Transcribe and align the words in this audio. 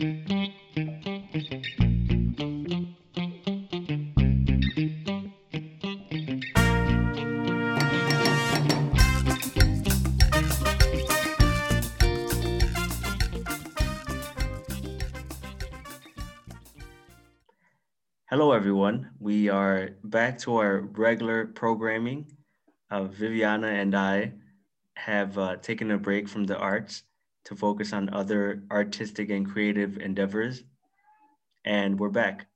Hello, 0.00 0.12
everyone. 18.52 19.10
We 19.18 19.50
are 19.50 19.90
back 20.02 20.38
to 20.38 20.56
our 20.56 20.80
regular 20.80 21.44
programming. 21.44 22.32
Uh, 22.90 23.04
Viviana 23.04 23.66
and 23.66 23.94
I 23.94 24.32
have 24.94 25.36
uh, 25.36 25.56
taken 25.56 25.90
a 25.90 25.98
break 25.98 26.26
from 26.26 26.44
the 26.44 26.56
arts 26.56 27.02
to 27.50 27.56
focus 27.56 27.92
on 27.92 28.08
other 28.14 28.62
artistic 28.70 29.28
and 29.28 29.44
creative 29.44 29.98
endeavors. 29.98 30.62
And 31.64 31.98
we're 31.98 32.08
back. 32.08 32.46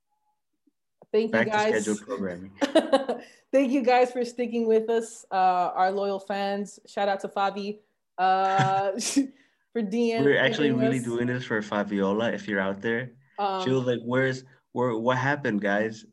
Thank 1.13 1.33
back 1.33 1.47
you 1.47 1.53
guys. 1.53 1.73
to 1.73 1.81
scheduled 1.81 2.07
programming. 2.07 2.53
Thank 3.53 3.73
you 3.73 3.83
guys 3.83 4.13
for 4.13 4.25
sticking 4.25 4.67
with 4.69 4.89
us, 4.89 5.27
uh, 5.33 5.75
our 5.75 5.91
loyal 5.91 6.21
fans. 6.21 6.79
Shout 6.87 7.09
out 7.09 7.21
to 7.21 7.29
Fabi 7.29 7.81
uh, 8.19 8.93
for 9.73 9.83
DM. 9.83 10.23
We're 10.25 10.39
actually 10.39 10.71
really 10.71 10.99
us. 10.99 11.05
doing 11.05 11.27
this 11.27 11.45
for 11.45 11.61
Fabiola. 11.61 12.31
If 12.33 12.47
you're 12.49 12.61
out 12.61 12.81
there, 12.81 13.13
Um, 13.39 13.65
she 13.65 13.71
was 13.71 13.83
like, 13.87 14.01
"Where's 14.07 14.45
where? 14.73 14.95
What 14.97 15.19
happened, 15.19 15.61
guys?" 15.61 16.07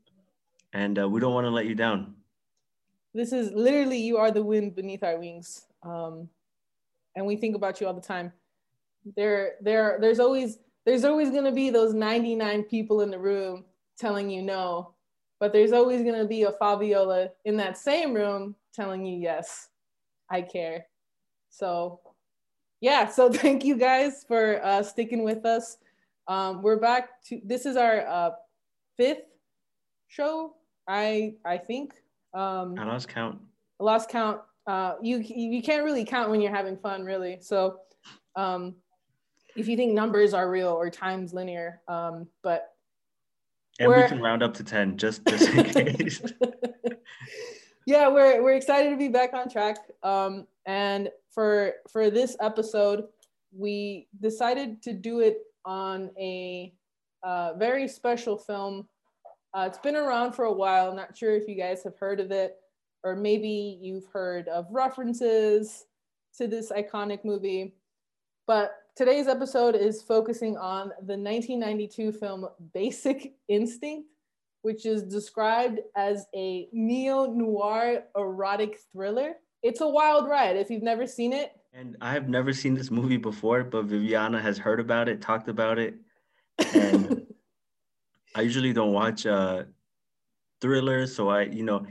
And 0.74 0.98
uh, 0.98 1.08
we 1.08 1.20
don't 1.20 1.34
want 1.34 1.46
to 1.46 1.52
let 1.52 1.66
you 1.68 1.76
down. 1.76 2.16
this 3.14 3.32
is 3.34 3.52
literally 3.52 4.00
you 4.02 4.18
are 4.18 4.32
the 4.32 4.42
wind 4.42 4.74
beneath 4.74 5.04
our 5.04 5.20
wings 5.20 5.68
um, 5.84 6.30
and 7.16 7.26
we 7.28 7.36
think 7.36 7.56
about 7.60 7.82
you 7.82 7.86
all 7.86 7.94
the 7.94 8.00
time 8.16 8.32
there 9.16 9.54
there 9.62 9.98
there's 10.00 10.20
always 10.20 10.60
there's 10.86 11.06
always 11.06 11.30
going 11.30 11.44
to 11.44 11.52
be 11.52 11.70
those 11.70 11.94
99 11.94 12.64
people 12.64 13.02
in 13.02 13.12
the 13.12 13.20
room 13.20 13.66
telling 13.98 14.30
you 14.30 14.42
no 14.42 14.94
but 15.40 15.52
there's 15.52 15.72
always 15.72 16.02
going 16.02 16.18
to 16.18 16.26
be 16.26 16.44
a 16.44 16.52
fabiola 16.52 17.30
in 17.46 17.58
that 17.58 17.78
same 17.78 18.14
room 18.14 18.56
telling 18.74 19.06
you 19.06 19.18
yes 19.18 19.70
i 20.30 20.42
care 20.42 20.86
so 21.50 22.00
yeah 22.80 23.08
so 23.08 23.30
thank 23.34 23.64
you 23.64 23.76
guys 23.76 24.24
for 24.28 24.64
uh, 24.64 24.84
sticking 24.84 25.24
with 25.24 25.46
us 25.46 25.78
um, 26.28 26.62
we're 26.62 26.80
back 26.80 27.22
to 27.24 27.42
this 27.44 27.66
is 27.66 27.76
our 27.76 28.06
uh, 28.08 28.32
fifth 28.98 29.24
show 30.08 30.54
i 30.88 31.34
i 31.46 31.58
think 31.58 31.94
um, 32.34 32.76
I 32.78 32.86
lost 32.86 33.08
count. 33.10 33.40
I 33.80 33.84
lost 33.84 34.10
count. 34.10 34.42
Uh, 34.68 34.94
you 35.02 35.18
you 35.18 35.62
can't 35.62 35.84
really 35.84 36.06
count 36.06 36.30
when 36.30 36.42
you're 36.42 36.54
having 36.54 36.78
fun, 36.78 37.04
really. 37.04 37.40
So, 37.42 37.80
um, 38.36 38.76
if 39.56 39.68
you 39.68 39.76
think 39.76 39.94
numbers 39.94 40.34
are 40.34 40.50
real 40.50 40.70
or 40.70 40.90
time's 40.90 41.34
linear, 41.34 41.82
um, 41.88 42.28
but 42.44 42.74
And 43.80 43.90
we 43.90 44.08
can 44.08 44.22
round 44.22 44.44
up 44.44 44.54
to 44.56 44.64
ten 44.64 44.98
just 44.98 45.26
just 45.28 45.50
in 45.50 45.64
case. 45.96 46.22
yeah, 47.86 48.08
we're 48.08 48.42
we're 48.44 48.54
excited 48.54 48.90
to 48.90 48.98
be 48.98 49.08
back 49.08 49.34
on 49.34 49.50
track. 49.50 49.78
Um, 50.04 50.48
and 50.66 51.10
for 51.30 51.74
for 51.92 52.10
this 52.10 52.36
episode, 52.40 53.06
we 53.52 54.08
decided 54.20 54.82
to 54.84 54.94
do 54.94 55.20
it 55.20 55.40
on 55.66 56.12
a 56.18 56.74
uh, 57.24 57.54
very 57.54 57.88
special 57.88 58.38
film. 58.38 58.88
Uh, 59.54 59.66
it's 59.68 59.78
been 59.80 59.96
around 59.96 60.34
for 60.34 60.46
a 60.46 60.54
while. 60.54 60.96
Not 60.96 61.18
sure 61.18 61.36
if 61.36 61.48
you 61.48 61.56
guys 61.56 61.84
have 61.84 61.98
heard 61.98 62.20
of 62.20 62.32
it, 62.32 62.56
or 63.04 63.16
maybe 63.16 63.78
you've 63.82 64.06
heard 64.06 64.48
of 64.48 64.68
references 64.72 65.86
to 66.38 66.48
this 66.48 66.72
iconic 66.72 67.26
movie. 67.26 67.76
But 68.48 68.76
today's 68.96 69.28
episode 69.28 69.76
is 69.76 70.02
focusing 70.02 70.58
on 70.58 70.90
the 71.06 71.18
1992 71.18 72.12
film 72.12 72.48
Basic 72.74 73.34
Instinct, 73.48 74.08
which 74.62 74.86
is 74.86 75.04
described 75.04 75.80
as 75.96 76.26
a 76.36 76.68
neo 76.72 77.26
noir 77.26 78.04
erotic 78.18 78.80
thriller. 78.92 79.34
It's 79.64 79.82
a 79.82 79.88
wild 79.88 80.28
ride. 80.28 80.58
If 80.58 80.70
you've 80.70 80.84
never 80.84 81.06
seen 81.08 81.34
it, 81.34 81.54
And 81.74 81.96
I 82.02 82.14
have 82.14 82.28
never 82.28 82.52
seen 82.54 82.74
this 82.74 82.92
movie 82.92 83.18
before, 83.18 83.64
but 83.64 83.86
Viviana 83.86 84.42
has 84.42 84.58
heard 84.58 84.80
about 84.80 85.08
it, 85.08 85.22
talked 85.22 85.48
about 85.48 85.80
it. 85.80 85.96
And 86.74 87.26
I 88.36 88.42
usually 88.42 88.74
don't 88.74 88.94
watch 88.94 89.26
uh 89.26 89.64
thrillers, 90.62 91.16
so 91.16 91.30
I, 91.30 91.44
you 91.44 91.64
know, 91.64 91.86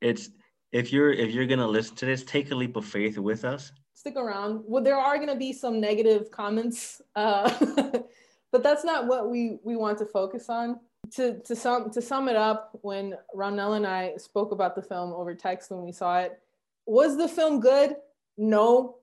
it's 0.00 0.30
if 0.72 0.92
you're 0.92 1.12
if 1.12 1.32
you're 1.32 1.46
gonna 1.46 1.66
listen 1.66 1.96
to 1.96 2.06
this, 2.06 2.24
take 2.24 2.50
a 2.50 2.54
leap 2.54 2.76
of 2.76 2.84
faith 2.84 3.18
with 3.18 3.44
us. 3.44 3.72
Stick 3.94 4.16
around. 4.16 4.62
Well, 4.66 4.82
there 4.82 4.98
are 4.98 5.16
going 5.16 5.28
to 5.28 5.36
be 5.36 5.52
some 5.52 5.80
negative 5.80 6.30
comments, 6.30 7.00
uh, 7.16 7.50
but 8.52 8.62
that's 8.62 8.84
not 8.84 9.06
what 9.06 9.30
we 9.30 9.58
we 9.64 9.76
want 9.76 9.98
to 9.98 10.06
focus 10.06 10.48
on. 10.48 10.80
To 11.12 11.38
to 11.40 11.56
sum 11.56 11.90
to 11.90 12.02
sum 12.02 12.28
it 12.28 12.36
up, 12.36 12.78
when 12.82 13.14
Ronell 13.34 13.76
and 13.76 13.86
I 13.86 14.16
spoke 14.16 14.52
about 14.52 14.74
the 14.74 14.82
film 14.82 15.12
over 15.12 15.34
text 15.34 15.70
when 15.70 15.82
we 15.82 15.92
saw 15.92 16.18
it, 16.20 16.38
was 16.86 17.16
the 17.16 17.28
film 17.28 17.60
good? 17.60 17.96
No, 18.36 18.96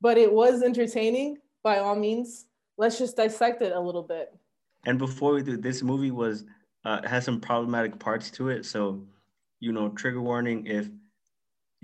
but 0.00 0.18
it 0.18 0.32
was 0.32 0.62
entertaining 0.62 1.38
by 1.62 1.78
all 1.78 1.96
means. 1.96 2.46
Let's 2.76 2.98
just 2.98 3.16
dissect 3.16 3.62
it 3.62 3.72
a 3.72 3.80
little 3.80 4.02
bit. 4.02 4.34
And 4.86 4.98
before 4.98 5.32
we 5.32 5.42
do, 5.42 5.56
this 5.56 5.82
movie 5.82 6.10
was 6.10 6.44
uh, 6.84 7.06
has 7.06 7.24
some 7.24 7.40
problematic 7.40 7.98
parts 7.98 8.30
to 8.32 8.48
it, 8.48 8.66
so 8.66 9.06
you 9.60 9.72
know, 9.72 9.88
trigger 9.90 10.20
warning 10.20 10.66
if 10.66 10.90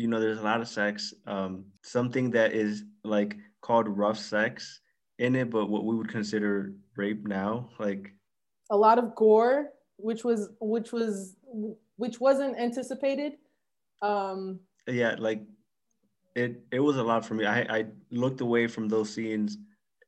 you 0.00 0.08
know 0.08 0.18
there's 0.18 0.38
a 0.38 0.42
lot 0.42 0.60
of 0.62 0.68
sex, 0.68 1.12
um, 1.26 1.64
something 1.82 2.30
that 2.30 2.52
is 2.52 2.84
like 3.04 3.36
called 3.60 3.86
rough 3.86 4.18
sex 4.18 4.80
in 5.18 5.36
it, 5.36 5.50
but 5.50 5.68
what 5.68 5.84
we 5.84 5.94
would 5.94 6.08
consider 6.08 6.72
rape 6.96 7.26
now, 7.26 7.68
like 7.78 8.14
A 8.70 8.76
lot 8.76 8.98
of 8.98 9.14
gore, 9.14 9.70
which 9.98 10.24
was 10.24 10.48
which 10.60 10.90
was 10.92 11.36
which 11.96 12.18
wasn't 12.18 12.58
anticipated. 12.58 13.34
Um, 14.00 14.60
yeah 14.86 15.14
like 15.18 15.42
it 16.34 16.62
it 16.72 16.80
was 16.80 16.96
a 16.96 17.02
lot 17.02 17.24
for 17.24 17.34
me 17.34 17.44
i 17.44 17.60
i 17.78 17.84
looked 18.10 18.40
away 18.40 18.66
from 18.66 18.88
those 18.88 19.12
scenes 19.12 19.58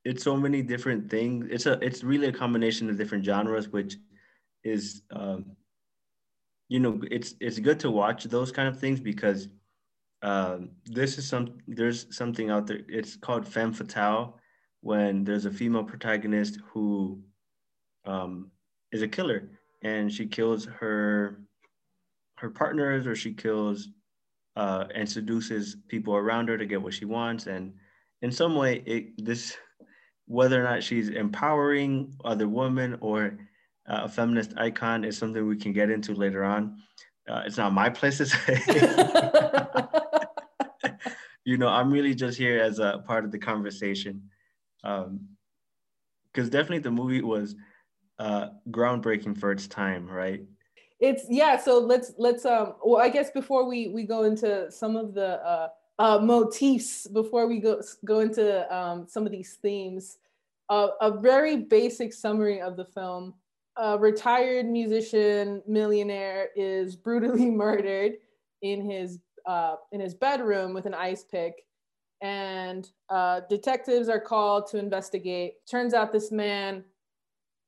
it's 0.05 0.25
so 0.25 0.37
many 0.37 0.63
different 0.63 1.11
things 1.11 1.47
it's 1.51 1.67
a 1.67 1.79
it's 1.85 2.03
really 2.03 2.29
a 2.29 2.33
combination 2.33 2.89
of 2.89 2.97
different 2.97 3.25
genres 3.25 3.69
which 3.69 3.97
is 4.65 5.03
um 5.11 5.45
you 6.69 6.81
know 6.81 7.01
it's 7.11 7.35
it's 7.41 7.59
good 7.59 7.79
to 7.79 7.91
watch 7.91 8.25
those 8.25 8.51
kind 8.51 8.67
of 8.67 8.81
things 8.81 8.99
because 8.99 9.49
um 10.23 10.71
this 10.87 11.19
is 11.19 11.29
some 11.29 11.59
there's 11.67 12.15
something 12.17 12.51
out 12.51 12.67
there 12.67 12.81
it's 12.89 13.17
called 13.17 13.47
femme 13.47 13.73
fatale 13.73 14.39
when 14.81 15.25
there's 15.25 15.47
a 15.47 15.51
female 15.51 15.85
protagonist 15.85 16.59
who 16.73 17.21
um 18.05 18.51
is 18.93 19.03
a 19.03 19.09
killer 19.09 19.51
and 19.83 20.13
she 20.13 20.27
kills 20.27 20.65
her 20.65 21.41
her 22.37 22.51
partners 22.51 23.07
or 23.07 23.15
she 23.15 23.33
kills 23.33 23.89
uh, 24.57 24.85
and 24.95 25.09
seduces 25.09 25.77
people 25.89 26.15
around 26.15 26.49
her 26.49 26.59
to 26.59 26.67
get 26.67 26.83
what 26.83 26.93
she 26.93 27.05
wants. 27.05 27.47
And 27.47 27.73
in 28.21 28.31
some 28.31 28.57
way, 28.57 28.83
it 28.87 29.25
this 29.25 29.57
whether 30.27 30.61
or 30.61 30.65
not 30.65 30.83
she's 30.83 31.09
empowering 31.09 32.15
other 32.25 32.49
women 32.49 32.97
or 33.01 33.39
uh, 33.89 34.03
a 34.05 34.09
feminist 34.09 34.55
icon 34.57 35.05
is 35.05 35.19
something 35.19 35.47
we 35.47 35.57
can 35.57 35.73
get 35.73 35.91
into 35.91 36.15
later 36.15 36.45
on. 36.45 36.79
Uh, 37.29 37.43
it's 37.47 37.57
not 37.57 37.73
my 37.73 37.89
place 37.89 38.19
to 38.19 38.27
say. 38.27 38.55
you 41.45 41.57
know, 41.57 41.69
I'm 41.69 41.93
really 41.93 42.15
just 42.15 42.39
here 42.39 42.61
as 42.61 42.79
a 42.79 43.03
part 43.07 43.25
of 43.25 43.31
the 43.31 43.39
conversation. 43.39 44.31
Because 44.83 46.51
definitely 46.51 46.81
the 46.81 46.91
movie 46.91 47.23
was 47.23 47.55
uh, 48.19 48.49
groundbreaking 48.71 49.39
for 49.39 49.53
its 49.53 49.67
time, 49.67 50.07
right? 50.07 50.43
it's 51.03 51.25
yeah 51.29 51.59
so 51.59 51.81
let's 51.81 52.13
let's 52.17 52.47
um 52.47 52.75
well 52.85 53.03
i 53.03 53.09
guess 53.09 53.31
before 53.33 53.69
we 53.69 53.89
we 53.89 54.05
go 54.05 54.23
into 54.23 54.71
some 54.71 54.97
of 54.97 55.13
the 55.13 55.45
uh 55.45 55.69
uh 55.99 56.19
motifs 56.19 57.09
before 57.09 57.49
we 57.49 57.59
go 57.59 57.83
go 58.05 58.21
into 58.21 58.75
um 58.75 59.05
some 59.09 59.27
of 59.27 59.33
these 59.33 59.59
themes 59.61 60.19
uh, 60.71 60.89
a 61.03 61.11
very 61.11 61.57
basic 61.57 62.15
summary 62.15 62.63
of 62.63 62.77
the 62.77 62.85
film 62.85 63.35
a 63.77 63.99
retired 63.99 64.67
musician 64.67 65.63
millionaire 65.67 66.49
is 66.57 66.97
brutally 66.97 67.51
murdered 67.51 68.13
in 68.63 68.89
his 68.89 69.19
uh 69.47 69.77
in 69.93 70.01
his 70.01 70.15
bedroom 70.15 70.73
with 70.75 70.87
an 70.87 70.95
ice 70.95 71.25
pick 71.25 71.65
and 72.21 72.91
uh 73.09 73.41
detectives 73.49 74.09
are 74.09 74.21
called 74.21 74.67
to 74.69 74.79
investigate 74.79 75.55
turns 75.69 75.95
out 75.95 76.13
this 76.13 76.31
man 76.31 76.85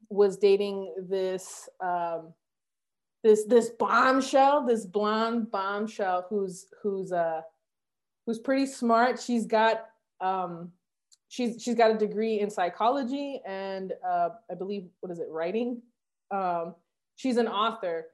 was 0.09 0.37
dating 0.37 0.95
this 1.09 1.69
um 1.81 2.33
this 3.25 3.45
this 3.45 3.71
bombshell, 3.71 4.65
this 4.65 4.85
blonde 4.85 5.51
bombshell 5.51 6.27
who's 6.29 6.67
who's 6.83 7.11
uh 7.11 7.41
who's 8.27 8.39
pretty 8.39 8.67
smart. 8.67 9.21
She's 9.21 9.47
got 9.47 9.87
um 10.21 10.71
she's 11.29 11.61
she's 11.61 11.75
got 11.75 11.91
a 11.91 11.99
degree 11.99 12.41
in 12.41 12.51
psychology 12.51 13.41
and 13.47 13.95
uh 14.07 14.29
I 14.51 14.55
believe 14.55 14.89
what 15.01 15.11
is 15.11 15.19
it, 15.19 15.27
writing? 15.31 15.81
Um 16.31 16.75
she's 17.17 17.37
an 17.37 17.49
author. 17.49 18.07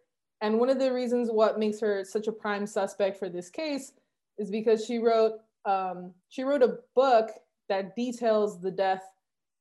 And 0.42 0.58
one 0.58 0.70
of 0.70 0.78
the 0.78 0.92
reasons 0.92 1.28
what 1.30 1.58
makes 1.58 1.80
her 1.80 2.04
such 2.04 2.26
a 2.26 2.32
prime 2.32 2.66
suspect 2.66 3.18
for 3.18 3.28
this 3.28 3.50
case 3.50 3.92
is 4.38 4.50
because 4.50 4.84
she 4.84 4.98
wrote 4.98 5.34
um 5.64 6.12
she 6.28 6.42
wrote 6.42 6.62
a 6.62 6.78
book 6.94 7.30
that 7.68 7.94
details 7.94 8.60
the 8.60 8.70
death 8.70 9.02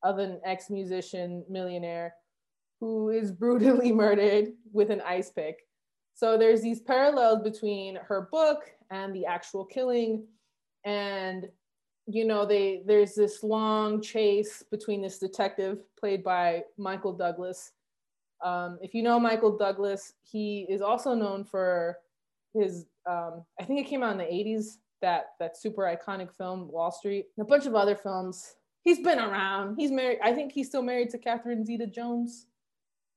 of 0.03 0.17
an 0.17 0.39
ex-musician 0.45 1.43
millionaire 1.49 2.15
who 2.79 3.09
is 3.09 3.31
brutally 3.43 3.91
murdered 3.91 4.49
with 4.71 4.89
an 4.89 5.01
ice 5.01 5.29
pick. 5.29 5.59
So 6.15 6.37
there's 6.37 6.61
these 6.61 6.81
parallels 6.81 7.41
between 7.43 7.97
her 8.07 8.27
book 8.31 8.63
and 8.91 9.15
the 9.15 9.25
actual 9.25 9.65
killing. 9.65 10.25
And, 10.83 11.47
you 12.07 12.25
know, 12.25 12.45
they 12.45 12.81
there's 12.85 13.15
this 13.15 13.43
long 13.43 14.01
chase 14.01 14.63
between 14.69 15.01
this 15.01 15.19
detective 15.19 15.79
played 15.97 16.23
by 16.23 16.63
Michael 16.77 17.13
Douglas. 17.13 17.71
Um, 18.43 18.79
if 18.81 18.93
you 18.93 19.03
know 19.03 19.19
Michael 19.19 19.57
Douglas, 19.57 20.13
he 20.23 20.65
is 20.69 20.81
also 20.81 21.13
known 21.13 21.43
for 21.43 21.97
his 22.53 22.85
um, 23.09 23.43
I 23.59 23.63
think 23.63 23.79
it 23.79 23.89
came 23.89 24.03
out 24.03 24.11
in 24.11 24.17
the 24.17 24.23
80s, 24.23 24.77
that 25.01 25.31
that 25.39 25.57
super 25.57 25.83
iconic 25.83 26.29
film, 26.37 26.71
Wall 26.71 26.91
Street, 26.91 27.27
and 27.37 27.45
a 27.45 27.49
bunch 27.49 27.65
of 27.65 27.75
other 27.75 27.95
films. 27.95 28.55
He's 28.81 28.99
been 28.99 29.19
around. 29.19 29.75
He's 29.77 29.91
married. 29.91 30.19
I 30.23 30.33
think 30.33 30.51
he's 30.53 30.67
still 30.67 30.81
married 30.81 31.09
to 31.11 31.17
Catherine 31.17 31.65
Zeta 31.65 31.85
Jones 31.87 32.47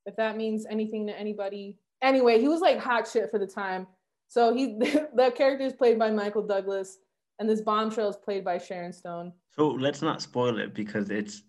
if 0.06 0.16
that 0.16 0.36
means 0.36 0.66
anything 0.69 1.06
to 1.06 1.19
anybody. 1.19 1.78
Anyway, 2.02 2.40
he 2.40 2.48
was 2.48 2.60
like 2.60 2.78
hot 2.78 3.08
shit 3.08 3.30
for 3.30 3.38
the 3.38 3.46
time. 3.46 3.86
So 4.28 4.54
he 4.54 4.78
the 4.78 5.32
character 5.36 5.64
is 5.64 5.72
played 5.72 5.98
by 5.98 6.10
Michael 6.10 6.46
Douglas, 6.46 6.98
and 7.38 7.48
this 7.48 7.60
bombshell 7.60 8.08
is 8.08 8.16
played 8.16 8.44
by 8.44 8.58
Sharon 8.58 8.92
Stone. 8.92 9.32
So 9.50 9.69
let's 9.69 10.02
not 10.02 10.22
spoil 10.22 10.58
it 10.58 10.74
because 10.74 11.10
it's 11.10 11.42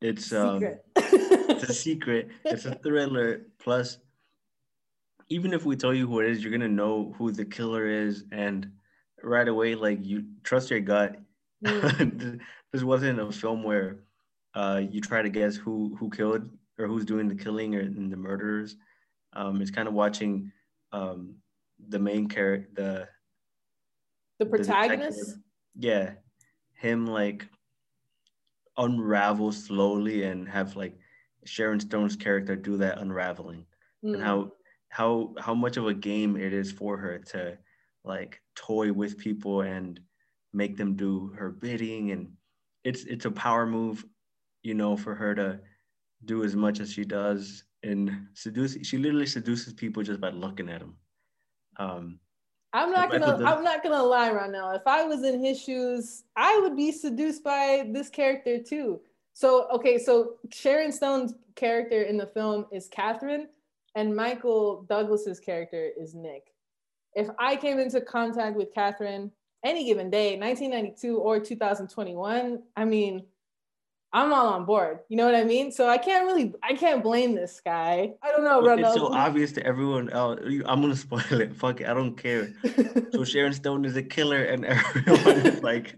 it's 0.00 0.32
um 0.32 0.62
it's 1.30 1.64
a 1.64 1.74
secret. 1.74 2.28
It's 2.44 2.64
a 2.64 2.74
thriller. 2.74 3.42
Plus, 3.58 3.98
even 5.28 5.52
if 5.52 5.64
we 5.64 5.76
tell 5.76 5.94
you 5.94 6.06
who 6.06 6.20
it 6.20 6.30
is, 6.30 6.42
you're 6.42 6.52
gonna 6.52 6.68
know 6.68 7.14
who 7.18 7.32
the 7.32 7.44
killer 7.44 7.86
is, 7.86 8.24
and 8.32 8.70
right 9.22 9.48
away, 9.48 9.74
like 9.74 10.04
you 10.04 10.24
trust 10.42 10.70
your 10.70 10.80
gut. 10.80 11.16
Mm. 11.64 12.40
this 12.72 12.82
wasn't 12.82 13.20
a 13.20 13.32
film 13.32 13.62
where 13.62 14.00
uh, 14.54 14.82
you 14.90 15.00
try 15.00 15.22
to 15.22 15.28
guess 15.28 15.56
who 15.56 15.96
who 15.98 16.10
killed 16.10 16.48
or 16.78 16.86
who's 16.86 17.04
doing 17.04 17.28
the 17.28 17.34
killing 17.34 17.74
or 17.74 17.84
the 17.84 18.16
murderers. 18.16 18.76
Um, 19.32 19.60
it's 19.60 19.70
kind 19.70 19.88
of 19.88 19.94
watching 19.94 20.52
um, 20.92 21.34
the 21.88 21.98
main 21.98 22.28
character, 22.28 22.68
the 22.74 23.08
the 24.38 24.46
protagonist. 24.46 25.36
The 25.74 25.88
yeah, 25.88 26.10
him 26.74 27.06
like 27.06 27.46
unravel 28.78 29.52
slowly 29.52 30.24
and 30.24 30.48
have 30.48 30.76
like 30.76 30.98
Sharon 31.46 31.80
Stone's 31.80 32.16
character 32.16 32.56
do 32.56 32.76
that 32.78 32.98
unraveling, 32.98 33.64
mm. 34.04 34.14
and 34.14 34.22
how 34.22 34.52
how 34.88 35.34
how 35.38 35.54
much 35.54 35.76
of 35.76 35.86
a 35.86 35.94
game 35.94 36.36
it 36.36 36.52
is 36.52 36.70
for 36.70 36.96
her 36.96 37.18
to 37.18 37.58
like 38.04 38.40
toy 38.54 38.92
with 38.92 39.18
people 39.18 39.62
and 39.62 40.00
make 40.52 40.76
them 40.76 40.94
do 40.94 41.34
her 41.36 41.50
bidding 41.50 42.12
and 42.12 42.32
it's 42.84 43.04
it's 43.04 43.24
a 43.24 43.30
power 43.30 43.66
move 43.66 44.06
you 44.62 44.74
know 44.74 44.96
for 44.96 45.14
her 45.14 45.34
to 45.34 45.58
do 46.24 46.44
as 46.44 46.56
much 46.56 46.80
as 46.80 46.92
she 46.92 47.04
does 47.04 47.64
and 47.82 48.28
seduce. 48.34 48.76
She 48.82 48.98
literally 48.98 49.26
seduces 49.26 49.72
people 49.72 50.02
just 50.02 50.20
by 50.20 50.30
looking 50.30 50.68
at 50.68 50.80
them. 50.80 50.96
Um, 51.78 52.18
I'm 52.72 52.90
not 52.90 53.10
gonna. 53.10 53.44
I'm 53.44 53.64
not 53.64 53.82
gonna 53.82 54.02
lie 54.02 54.30
right 54.30 54.50
now. 54.50 54.74
If 54.74 54.86
I 54.86 55.04
was 55.04 55.22
in 55.22 55.42
his 55.42 55.60
shoes, 55.60 56.24
I 56.36 56.58
would 56.60 56.76
be 56.76 56.92
seduced 56.92 57.42
by 57.42 57.88
this 57.92 58.10
character 58.10 58.62
too. 58.62 59.00
So 59.36 59.68
okay, 59.68 59.98
so 59.98 60.36
Sharon 60.50 60.90
Stone's 60.90 61.34
character 61.56 62.00
in 62.00 62.16
the 62.16 62.24
film 62.24 62.64
is 62.72 62.88
Catherine, 62.88 63.48
and 63.94 64.16
Michael 64.16 64.86
Douglas's 64.88 65.40
character 65.40 65.90
is 65.94 66.14
Nick. 66.14 66.54
If 67.14 67.28
I 67.38 67.56
came 67.56 67.78
into 67.78 68.00
contact 68.00 68.56
with 68.56 68.72
Catherine 68.72 69.30
any 69.62 69.84
given 69.84 70.08
day, 70.08 70.38
1992 70.38 71.18
or 71.18 71.38
2021, 71.38 72.62
I 72.78 72.84
mean, 72.86 73.26
I'm 74.10 74.32
all 74.32 74.54
on 74.54 74.64
board. 74.64 75.00
You 75.10 75.18
know 75.18 75.26
what 75.26 75.34
I 75.34 75.44
mean? 75.44 75.70
So 75.70 75.86
I 75.86 75.98
can't 75.98 76.24
really, 76.24 76.54
I 76.62 76.72
can't 76.72 77.02
blame 77.02 77.34
this 77.34 77.60
guy. 77.62 78.14
I 78.22 78.30
don't 78.30 78.42
know, 78.42 78.64
It's 78.64 78.94
so 78.94 79.12
obvious 79.12 79.52
to 79.52 79.66
everyone 79.66 80.08
else. 80.08 80.40
I'm 80.64 80.80
gonna 80.80 80.96
spoil 81.06 81.42
it. 81.42 81.54
Fuck 81.54 81.82
it, 81.82 81.88
I 81.88 81.92
don't 81.92 82.16
care. 82.16 82.54
so 83.12 83.22
Sharon 83.22 83.52
Stone 83.52 83.84
is 83.84 83.96
a 83.96 84.02
killer, 84.02 84.44
and 84.44 84.64
everyone 84.64 85.46
is 85.46 85.62
like, 85.62 85.94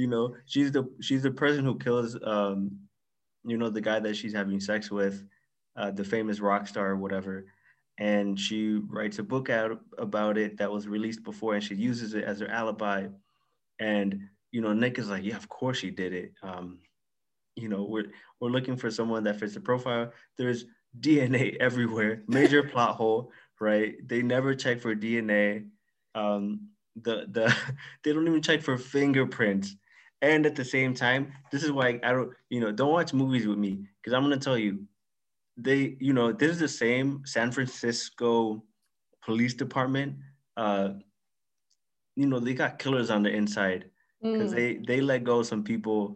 you 0.00 0.06
know, 0.06 0.34
she's 0.46 0.72
the 0.72 0.84
she's 1.00 1.22
the 1.22 1.30
person 1.30 1.64
who 1.64 1.78
kills, 1.78 2.16
um, 2.24 2.78
you 3.44 3.56
know, 3.56 3.70
the 3.70 3.80
guy 3.80 4.00
that 4.00 4.16
she's 4.16 4.34
having 4.34 4.60
sex 4.60 4.90
with, 4.90 5.24
uh, 5.76 5.90
the 5.90 6.04
famous 6.04 6.40
rock 6.40 6.66
star 6.66 6.90
or 6.90 6.96
whatever. 6.96 7.46
And 7.98 8.38
she 8.40 8.80
writes 8.88 9.18
a 9.18 9.22
book 9.22 9.50
out 9.50 9.78
about 9.98 10.38
it 10.38 10.56
that 10.56 10.72
was 10.72 10.88
released 10.88 11.22
before, 11.22 11.54
and 11.54 11.62
she 11.62 11.74
uses 11.74 12.14
it 12.14 12.24
as 12.24 12.40
her 12.40 12.48
alibi. 12.48 13.08
And 13.78 14.20
you 14.52 14.62
know, 14.62 14.72
Nick 14.72 14.98
is 14.98 15.10
like, 15.10 15.24
yeah, 15.24 15.36
of 15.36 15.48
course 15.48 15.78
she 15.78 15.90
did 15.90 16.12
it. 16.12 16.32
Um, 16.42 16.78
you 17.56 17.68
know 17.68 17.84
we're 17.84 18.06
we're 18.40 18.50
looking 18.50 18.76
for 18.76 18.90
someone 18.90 19.24
that 19.24 19.38
fits 19.38 19.54
the 19.54 19.60
profile 19.60 20.12
there's 20.38 20.64
dna 21.00 21.56
everywhere 21.60 22.22
major 22.26 22.62
plot 22.62 22.96
hole 22.96 23.30
right 23.60 23.96
they 24.06 24.22
never 24.22 24.54
check 24.54 24.80
for 24.80 24.94
dna 24.94 25.66
um 26.14 26.68
the 27.02 27.26
the 27.30 27.54
they 28.04 28.12
don't 28.12 28.26
even 28.26 28.42
check 28.42 28.62
for 28.62 28.76
fingerprints 28.76 29.76
and 30.22 30.46
at 30.46 30.54
the 30.54 30.64
same 30.64 30.94
time 30.94 31.32
this 31.50 31.62
is 31.62 31.72
why 31.72 31.98
i 32.02 32.12
don't 32.12 32.32
you 32.48 32.60
know 32.60 32.72
don't 32.72 32.92
watch 32.92 33.12
movies 33.12 33.46
with 33.46 33.58
me 33.58 33.78
because 34.00 34.12
i'm 34.12 34.24
going 34.24 34.38
to 34.38 34.44
tell 34.44 34.58
you 34.58 34.80
they 35.56 35.96
you 36.00 36.12
know 36.12 36.32
this 36.32 36.50
is 36.50 36.58
the 36.58 36.68
same 36.68 37.22
san 37.24 37.50
francisco 37.50 38.62
police 39.24 39.54
department 39.54 40.16
uh 40.56 40.90
you 42.16 42.26
know 42.26 42.38
they 42.40 42.54
got 42.54 42.78
killers 42.78 43.10
on 43.10 43.22
the 43.22 43.30
inside 43.30 43.84
because 44.22 44.52
mm. 44.52 44.56
they 44.56 44.76
they 44.86 45.00
let 45.00 45.24
go 45.24 45.42
some 45.42 45.62
people 45.62 46.14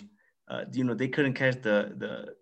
uh, 0.49 0.65
you 0.73 0.85
know, 0.85 0.95
they 0.95 1.09
couldn't 1.09 1.35
catch 1.35 1.63
the 1.63 1.93
the 1.97 2.35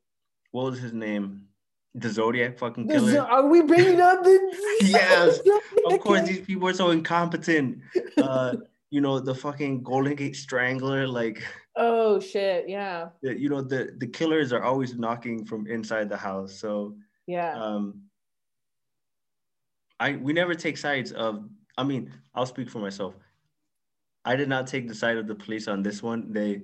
what 0.51 0.65
was 0.71 0.81
his 0.81 0.93
name? 0.93 1.47
The 1.95 2.09
Zodiac 2.09 2.59
fucking 2.59 2.89
killer. 2.89 3.21
Are 3.21 3.47
we 3.47 3.63
bringing 3.63 4.01
up 4.01 4.25
the? 4.25 4.57
yes, 4.83 5.41
of 5.87 6.01
course. 6.01 6.27
These 6.27 6.41
people 6.41 6.69
are 6.69 6.75
so 6.75 6.91
incompetent. 6.91 7.79
Uh, 8.17 8.57
you 8.93 9.01
know, 9.01 9.19
the 9.19 9.35
fucking 9.35 9.83
Golden 9.83 10.15
Gate 10.15 10.37
Strangler, 10.37 11.09
like. 11.09 11.43
Oh 11.75 12.21
shit! 12.21 12.69
Yeah. 12.69 13.09
The, 13.23 13.41
you 13.41 13.49
know 13.49 13.63
the 13.63 13.95
the 13.97 14.07
killers 14.07 14.53
are 14.53 14.63
always 14.63 14.95
knocking 14.95 15.47
from 15.47 15.67
inside 15.67 16.11
the 16.11 16.17
house, 16.19 16.53
so. 16.55 16.95
Yeah. 17.27 17.59
Um. 17.59 18.03
I 19.99 20.17
we 20.17 20.35
never 20.35 20.55
take 20.55 20.77
sides 20.77 21.11
of. 21.13 21.49
I 21.79 21.85
mean, 21.85 22.13
I'll 22.35 22.45
speak 22.45 22.69
for 22.69 22.81
myself. 22.81 23.15
I 24.27 24.37
did 24.37 24.51
not 24.51 24.67
take 24.67 24.87
the 24.87 24.95
side 24.95 25.17
of 25.17 25.27
the 25.27 25.35
police 25.35 25.69
on 25.69 25.83
this 25.83 26.03
one. 26.03 26.31
They 26.31 26.61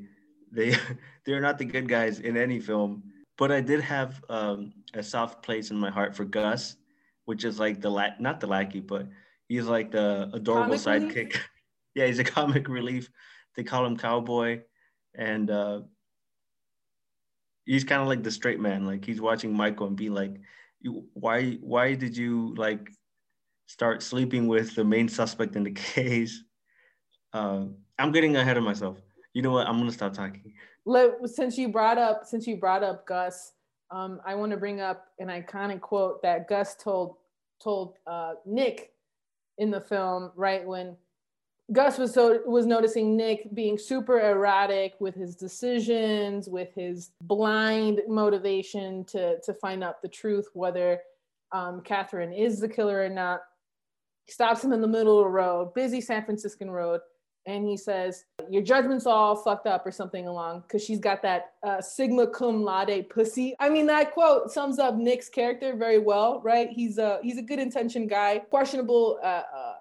they 0.52 0.76
they're 1.24 1.40
not 1.40 1.56
the 1.56 1.64
good 1.64 1.88
guys 1.88 2.20
in 2.20 2.36
any 2.36 2.60
film. 2.60 3.04
But 3.38 3.52
I 3.52 3.62
did 3.62 3.80
have 3.80 4.22
um, 4.28 4.74
a 4.92 5.02
soft 5.02 5.42
place 5.42 5.70
in 5.70 5.78
my 5.78 5.90
heart 5.90 6.14
for 6.14 6.26
Gus, 6.26 6.76
which 7.24 7.44
is 7.44 7.58
like 7.58 7.80
the 7.80 7.90
la- 7.90 8.18
not 8.20 8.40
the 8.40 8.48
lackey, 8.48 8.80
but 8.80 9.06
he's 9.48 9.64
like 9.64 9.92
the 9.92 10.28
adorable 10.34 10.74
sidekick. 10.74 11.38
Yeah, 11.98 12.06
he's 12.06 12.18
a 12.18 12.24
comic 12.38 12.68
relief. 12.68 13.10
They 13.56 13.64
call 13.64 13.84
him 13.84 13.96
Cowboy, 13.96 14.62
and 15.14 15.50
uh, 15.50 15.80
he's 17.64 17.84
kind 17.84 18.02
of 18.02 18.08
like 18.08 18.22
the 18.22 18.30
straight 18.30 18.60
man. 18.60 18.86
Like 18.86 19.04
he's 19.04 19.20
watching 19.20 19.54
Michael 19.54 19.88
and 19.88 19.96
be 19.96 20.10
like, 20.10 20.40
"Why? 21.14 21.52
Why 21.60 21.94
did 21.94 22.16
you 22.16 22.54
like 22.56 22.90
start 23.66 24.02
sleeping 24.02 24.46
with 24.48 24.74
the 24.74 24.84
main 24.84 25.08
suspect 25.08 25.56
in 25.56 25.64
the 25.64 25.72
case?" 25.94 26.42
Uh, 27.32 27.66
I'm 27.98 28.12
getting 28.12 28.36
ahead 28.36 28.56
of 28.56 28.64
myself 28.64 28.98
you 29.38 29.42
know 29.42 29.52
what? 29.52 29.68
I'm 29.68 29.78
gonna 29.78 29.92
stop 29.92 30.14
talking. 30.14 30.52
Since 31.26 31.58
you 31.58 31.68
brought 31.68 31.96
up 31.96 32.24
since 32.24 32.46
you 32.46 32.56
brought 32.56 32.82
up 32.82 33.06
Gus, 33.06 33.52
um, 33.92 34.20
I 34.26 34.34
want 34.34 34.50
to 34.50 34.56
bring 34.56 34.80
up 34.80 35.06
an 35.20 35.28
iconic 35.28 35.80
quote 35.80 36.22
that 36.22 36.48
Gus 36.48 36.74
told 36.74 37.16
told 37.62 37.94
uh, 38.06 38.34
Nick 38.44 38.92
in 39.58 39.70
the 39.70 39.80
film 39.80 40.32
right 40.34 40.66
when 40.66 40.96
Gus 41.70 41.98
was 41.98 42.14
so 42.14 42.40
was 42.46 42.64
noticing 42.64 43.16
Nick 43.16 43.54
being 43.54 43.76
super 43.76 44.18
erratic 44.20 44.94
with 45.00 45.14
his 45.14 45.36
decisions, 45.36 46.48
with 46.48 46.74
his 46.74 47.10
blind 47.22 48.00
motivation 48.08 49.04
to 49.06 49.38
to 49.40 49.52
find 49.54 49.84
out 49.84 50.00
the 50.00 50.08
truth, 50.08 50.48
whether 50.54 51.00
um, 51.52 51.82
Catherine 51.82 52.32
is 52.32 52.58
the 52.58 52.68
killer 52.68 53.02
or 53.02 53.10
not. 53.10 53.40
He 54.24 54.32
stops 54.32 54.64
him 54.64 54.72
in 54.72 54.80
the 54.80 54.88
middle 54.88 55.18
of 55.18 55.24
the 55.24 55.30
road, 55.30 55.74
busy 55.74 56.00
San 56.00 56.24
Franciscan 56.24 56.70
road, 56.70 57.00
and 57.48 57.66
he 57.66 57.76
says 57.76 58.24
your 58.48 58.62
judgment's 58.62 59.06
all 59.06 59.36
fucked 59.36 59.66
up 59.66 59.86
or 59.86 59.90
something 59.90 60.26
along 60.26 60.60
because 60.62 60.82
she's 60.82 60.98
got 60.98 61.20
that 61.22 61.52
uh, 61.66 61.80
sigma 61.80 62.26
cum 62.26 62.62
laude 62.62 63.08
pussy. 63.10 63.54
I 63.60 63.68
mean 63.68 63.86
that 63.86 64.12
quote 64.12 64.50
sums 64.50 64.78
up 64.78 64.96
nick's 64.96 65.28
character 65.28 65.76
very 65.76 65.98
well 65.98 66.40
right? 66.42 66.68
He's 66.70 66.98
a 66.98 67.18
he's 67.22 67.38
a 67.38 67.42
good 67.42 67.58
intention 67.58 68.06
guy 68.06 68.38
questionable 68.50 69.18
uh, 69.22 69.42
uh, 69.54 69.74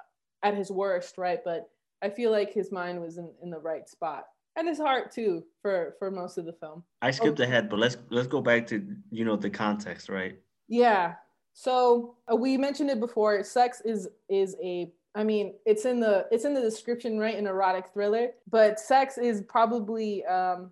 at 0.43 0.55
his 0.55 0.71
worst 0.71 1.17
right? 1.17 1.39
But 1.43 1.69
i 2.01 2.09
feel 2.09 2.31
like 2.31 2.53
his 2.53 2.71
mind 2.71 3.01
was 3.01 3.17
in, 3.17 3.31
in 3.41 3.49
the 3.49 3.59
right 3.59 3.87
spot 3.89 4.25
and 4.55 4.67
his 4.67 4.79
heart 4.79 5.11
too 5.11 5.43
for 5.61 5.95
for 5.99 6.09
most 6.11 6.37
of 6.37 6.45
the 6.45 6.53
film 6.53 6.83
i 7.01 7.11
skipped 7.11 7.39
ahead 7.39 7.69
but 7.69 7.79
let's 7.79 7.97
let's 8.09 8.27
go 8.27 8.41
back 8.41 8.65
to 8.67 8.95
you 9.11 9.25
know 9.25 9.35
the 9.35 9.49
context 9.49 10.09
right 10.09 10.37
yeah 10.67 11.13
so 11.53 12.15
uh, 12.31 12.35
we 12.35 12.57
mentioned 12.57 12.89
it 12.89 12.99
before 12.99 13.43
sex 13.43 13.81
is 13.85 14.07
is 14.29 14.55
a 14.63 14.91
I 15.17 15.23
mean, 15.23 15.55
it's 15.65 15.85
in 15.85 15.99
the 15.99 16.27
it's 16.29 16.45
in 16.45 16.53
the 16.53 16.61
description, 16.61 17.17
right? 17.17 17.35
An 17.35 17.47
erotic 17.47 17.85
thriller, 17.91 18.29
but 18.51 18.79
sex 18.79 19.17
is 19.17 19.41
probably 19.41 20.23
um, 20.25 20.69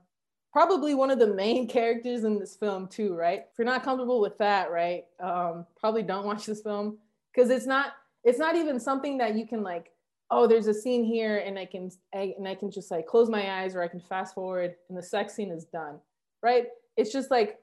probably 0.53 0.93
one 0.93 1.09
of 1.09 1.17
the 1.17 1.33
main 1.33 1.67
characters 1.75 2.23
in 2.23 2.37
this 2.39 2.55
film 2.55 2.87
too, 2.87 3.15
right? 3.15 3.39
If 3.51 3.57
you're 3.57 3.65
not 3.65 3.83
comfortable 3.83 4.21
with 4.21 4.37
that, 4.37 4.69
right, 4.69 5.05
um, 5.19 5.65
probably 5.79 6.03
don't 6.03 6.27
watch 6.27 6.45
this 6.45 6.61
film 6.61 6.99
because 7.33 7.49
it's 7.49 7.65
not 7.65 7.93
it's 8.23 8.37
not 8.37 8.55
even 8.55 8.79
something 8.79 9.17
that 9.17 9.35
you 9.35 9.47
can 9.47 9.63
like. 9.63 9.91
Oh, 10.31 10.47
there's 10.47 10.67
a 10.67 10.73
scene 10.73 11.03
here, 11.03 11.37
and 11.37 11.57
I 11.59 11.65
can 11.65 11.91
I, 12.13 12.33
and 12.37 12.47
I 12.47 12.55
can 12.55 12.71
just 12.71 12.91
like 12.91 13.05
close 13.05 13.29
my 13.29 13.61
eyes, 13.61 13.75
or 13.75 13.83
I 13.83 13.87
can 13.87 13.99
fast 13.99 14.33
forward, 14.33 14.75
and 14.89 14.97
the 14.97 15.03
sex 15.03 15.35
scene 15.35 15.51
is 15.51 15.65
done, 15.65 15.99
right? 16.41 16.67
It's 16.97 17.11
just 17.11 17.29
like 17.29 17.59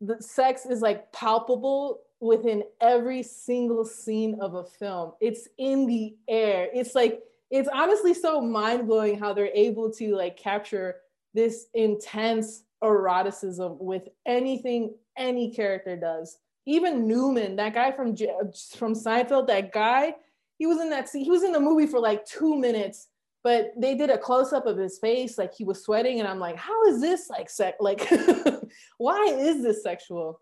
the 0.00 0.20
sex 0.20 0.64
is 0.66 0.80
like 0.80 1.12
palpable 1.12 2.00
within 2.20 2.64
every 2.80 3.22
single 3.22 3.84
scene 3.84 4.38
of 4.40 4.54
a 4.54 4.64
film. 4.64 5.12
It's 5.20 5.48
in 5.58 5.86
the 5.86 6.16
air. 6.28 6.68
It's 6.72 6.94
like 6.94 7.20
it's 7.50 7.68
honestly 7.72 8.14
so 8.14 8.40
mind 8.40 8.86
blowing 8.86 9.18
how 9.18 9.32
they're 9.32 9.50
able 9.54 9.90
to 9.92 10.16
like 10.16 10.36
capture 10.36 10.96
this 11.34 11.66
intense 11.74 12.64
eroticism 12.82 13.76
with 13.78 14.08
anything 14.26 14.94
any 15.16 15.50
character 15.50 15.96
does. 15.96 16.38
Even 16.66 17.08
Newman, 17.08 17.56
that 17.56 17.74
guy 17.74 17.92
from 17.92 18.14
from 18.16 18.94
Seinfeld, 18.94 19.46
that 19.46 19.72
guy, 19.72 20.14
he 20.58 20.66
was 20.66 20.80
in 20.80 20.90
that 20.90 21.08
scene. 21.08 21.24
He 21.24 21.30
was 21.30 21.44
in 21.44 21.52
the 21.52 21.60
movie 21.60 21.86
for 21.86 22.00
like 22.00 22.24
two 22.26 22.56
minutes, 22.56 23.08
but 23.42 23.72
they 23.76 23.94
did 23.94 24.10
a 24.10 24.18
close 24.18 24.52
up 24.52 24.66
of 24.66 24.76
his 24.76 24.98
face, 24.98 25.38
like 25.38 25.54
he 25.54 25.64
was 25.64 25.82
sweating, 25.82 26.18
and 26.18 26.28
I'm 26.28 26.38
like, 26.38 26.56
how 26.56 26.84
is 26.86 27.00
this 27.00 27.30
like 27.30 27.48
sex? 27.48 27.76
Like, 27.80 28.08
why 28.98 29.26
is 29.30 29.62
this 29.62 29.82
sexual? 29.82 30.40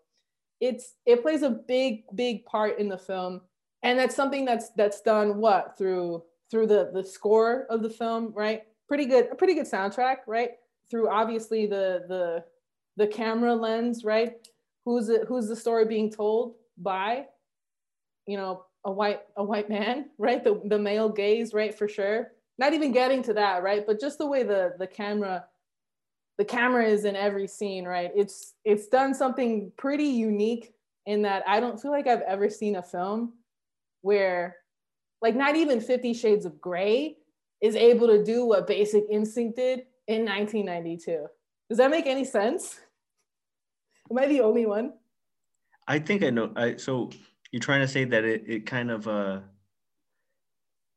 It's 0.59 0.95
it 1.05 1.21
plays 1.21 1.43
a 1.43 1.51
big 1.51 2.03
big 2.15 2.45
part 2.45 2.79
in 2.79 2.89
the 2.89 2.97
film, 2.97 3.41
and 3.83 3.97
that's 3.97 4.15
something 4.15 4.43
that's 4.43 4.71
that's 4.71 5.01
done 5.01 5.37
what 5.37 5.77
through 5.77 6.23
through 6.49 6.67
the 6.67 6.91
the 6.93 7.03
score 7.03 7.67
of 7.69 7.83
the 7.83 7.89
film, 7.89 8.33
right? 8.35 8.63
Pretty 8.87 9.05
good, 9.05 9.27
a 9.31 9.35
pretty 9.35 9.53
good 9.53 9.69
soundtrack, 9.69 10.17
right? 10.27 10.51
through 10.89 11.09
obviously 11.09 11.65
the 11.65 12.03
the 12.07 12.43
the 12.97 13.07
camera 13.07 13.53
lens, 13.53 14.03
right? 14.03 14.33
Who's 14.85 15.09
it, 15.09 15.25
who's 15.27 15.47
the 15.47 15.55
story 15.55 15.85
being 15.85 16.09
told 16.09 16.55
by? 16.77 17.25
You 18.25 18.37
know, 18.37 18.65
a 18.85 18.91
white 18.91 19.21
a 19.35 19.43
white 19.43 19.69
man, 19.69 20.09
right? 20.17 20.43
The 20.43 20.61
the 20.65 20.79
male 20.79 21.09
gaze, 21.09 21.53
right? 21.53 21.73
For 21.73 21.87
sure. 21.87 22.31
Not 22.59 22.73
even 22.73 22.91
getting 22.91 23.21
to 23.23 23.33
that, 23.35 23.61
right? 23.61 23.85
But 23.85 23.99
just 23.99 24.17
the 24.17 24.27
way 24.27 24.43
the 24.43 24.73
the 24.79 24.87
camera 24.87 25.45
the 26.37 26.45
camera 26.45 26.85
is 26.85 27.05
in 27.05 27.15
every 27.15 27.47
scene, 27.47 27.85
right? 27.85 28.11
It's 28.15 28.53
it's 28.63 28.87
done 28.87 29.13
something 29.13 29.71
pretty 29.77 30.05
unique 30.05 30.73
in 31.05 31.21
that 31.23 31.43
I 31.47 31.59
don't 31.59 31.81
feel 31.81 31.91
like 31.91 32.07
I've 32.07 32.21
ever 32.21 32.49
seen 32.49 32.75
a 32.75 32.83
film 32.83 33.33
where 34.01 34.57
like 35.21 35.35
not 35.35 35.55
even 35.55 35.81
50 35.81 36.13
shades 36.13 36.45
of 36.45 36.61
gray 36.61 37.17
is 37.61 37.75
able 37.75 38.07
to 38.07 38.23
do 38.23 38.45
what 38.45 38.67
basic 38.67 39.05
instinct 39.09 39.57
did 39.57 39.83
in 40.07 40.25
1992. 40.25 41.25
Does 41.69 41.79
that 41.79 41.89
make 41.89 42.05
any 42.05 42.23
sense? 42.23 42.79
Am 44.11 44.17
I 44.17 44.27
the 44.27 44.41
only 44.41 44.65
one? 44.65 44.93
I 45.87 45.99
think 45.99 46.23
I 46.23 46.29
know. 46.29 46.51
I 46.55 46.75
so 46.75 47.09
you're 47.57 47.69
trying 47.69 47.81
to 47.81 47.87
say 47.87 48.05
that 48.05 48.23
it, 48.23 48.43
it 48.45 48.65
kind 48.67 48.91
of 48.91 49.07
uh 49.07 49.39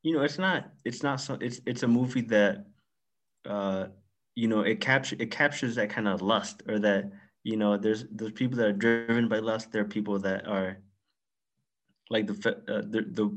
you 0.03 0.13
know 0.13 0.21
it's 0.21 0.37
not 0.37 0.69
it's 0.85 1.01
not 1.01 1.19
so 1.19 1.35
it's 1.41 1.59
it's 1.65 1.81
a 1.81 1.87
movie 1.87 2.21
that 2.21 2.67
uh 3.49 3.87
you 4.35 4.47
know 4.47 4.61
it 4.61 4.79
captures 4.79 5.19
it 5.19 5.31
captures 5.31 5.73
that 5.73 5.89
kind 5.89 6.07
of 6.07 6.21
lust 6.21 6.61
or 6.69 6.77
that 6.77 7.11
you 7.43 7.57
know 7.57 7.77
there's 7.77 8.05
there's 8.11 8.31
people 8.33 8.59
that 8.59 8.67
are 8.67 8.73
driven 8.73 9.27
by 9.27 9.39
lust 9.39 9.71
there 9.71 9.81
are 9.81 9.85
people 9.97 10.19
that 10.19 10.47
are 10.47 10.77
like 12.11 12.27
the 12.27 12.55
uh, 12.69 12.83
the, 12.91 13.07
the 13.09 13.35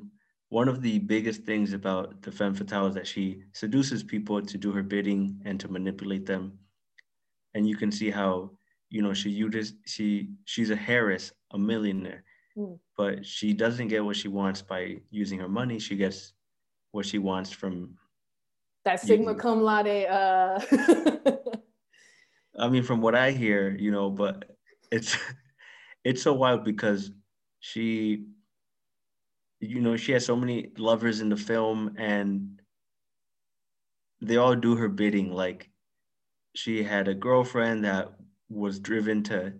one 0.50 0.68
of 0.68 0.82
the 0.82 0.98
biggest 0.98 1.44
things 1.44 1.72
about 1.72 2.20
the 2.20 2.30
femme 2.30 2.54
fatale 2.54 2.88
is 2.88 2.94
that 2.94 3.06
she 3.06 3.40
seduces 3.54 4.02
people 4.02 4.42
to 4.42 4.58
do 4.58 4.70
her 4.70 4.82
bidding 4.82 5.40
and 5.46 5.58
to 5.58 5.68
manipulate 5.68 6.26
them. 6.26 6.58
And 7.54 7.66
you 7.66 7.76
can 7.76 7.90
see 7.90 8.10
how, 8.10 8.50
you 8.90 9.00
know, 9.00 9.14
she 9.14 9.30
uses 9.30 9.72
she 9.86 10.28
she's 10.44 10.70
a 10.70 10.76
Harris, 10.76 11.32
a 11.52 11.58
millionaire, 11.58 12.22
mm. 12.56 12.78
but 12.96 13.24
she 13.24 13.52
doesn't 13.52 13.88
get 13.88 14.04
what 14.04 14.16
she 14.16 14.28
wants 14.28 14.62
by 14.62 14.96
using 15.10 15.38
her 15.38 15.48
money. 15.48 15.78
She 15.78 15.96
gets 15.96 16.32
what 16.92 17.06
she 17.06 17.18
wants 17.18 17.50
from 17.50 17.96
that 18.84 19.00
sigma 19.00 19.32
using, 19.32 19.38
cum 19.38 19.62
laude. 19.62 19.86
Uh... 19.86 20.60
I 22.58 22.68
mean, 22.68 22.82
from 22.82 23.00
what 23.00 23.14
I 23.14 23.32
hear, 23.32 23.76
you 23.76 23.90
know, 23.90 24.10
but 24.10 24.56
it's 24.90 25.16
it's 26.04 26.22
so 26.22 26.34
wild 26.34 26.64
because 26.64 27.10
she 27.60 28.26
you 29.60 29.80
know, 29.80 29.96
she 29.96 30.12
has 30.12 30.24
so 30.24 30.36
many 30.36 30.70
lovers 30.76 31.20
in 31.20 31.28
the 31.28 31.36
film 31.36 31.94
and 31.98 32.60
they 34.20 34.36
all 34.36 34.54
do 34.54 34.76
her 34.76 34.88
bidding. 34.88 35.32
Like 35.32 35.70
she 36.54 36.82
had 36.82 37.08
a 37.08 37.14
girlfriend 37.14 37.84
that 37.84 38.12
was 38.48 38.78
driven 38.78 39.22
to 39.24 39.54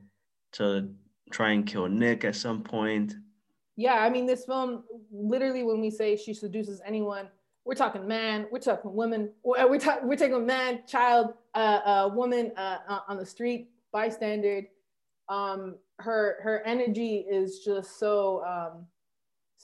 to 0.52 0.90
try 1.30 1.50
and 1.50 1.66
kill 1.66 1.88
Nick 1.88 2.24
at 2.24 2.36
some 2.36 2.62
point. 2.62 3.14
Yeah, 3.76 3.94
I 3.94 4.08
mean, 4.08 4.26
this 4.26 4.44
film 4.44 4.84
literally, 5.12 5.62
when 5.64 5.80
we 5.80 5.90
say 5.90 6.16
she 6.16 6.32
seduces 6.32 6.80
anyone, 6.86 7.28
we're 7.64 7.74
talking 7.74 8.06
man, 8.06 8.46
we're 8.52 8.58
talking 8.58 8.94
woman, 8.94 9.30
we're, 9.42 9.68
we're, 9.68 9.78
ta- 9.78 10.00
we're 10.02 10.16
talking 10.16 10.46
man, 10.46 10.82
child, 10.86 11.34
uh, 11.54 11.80
uh, 11.84 12.10
woman 12.12 12.52
uh, 12.56 13.00
on 13.08 13.16
the 13.16 13.26
street, 13.26 13.70
bystander. 13.92 14.62
Um, 15.28 15.76
her 16.00 16.38
her 16.42 16.60
energy 16.66 17.24
is 17.30 17.60
just 17.60 17.98
so 17.98 18.44
um, 18.44 18.86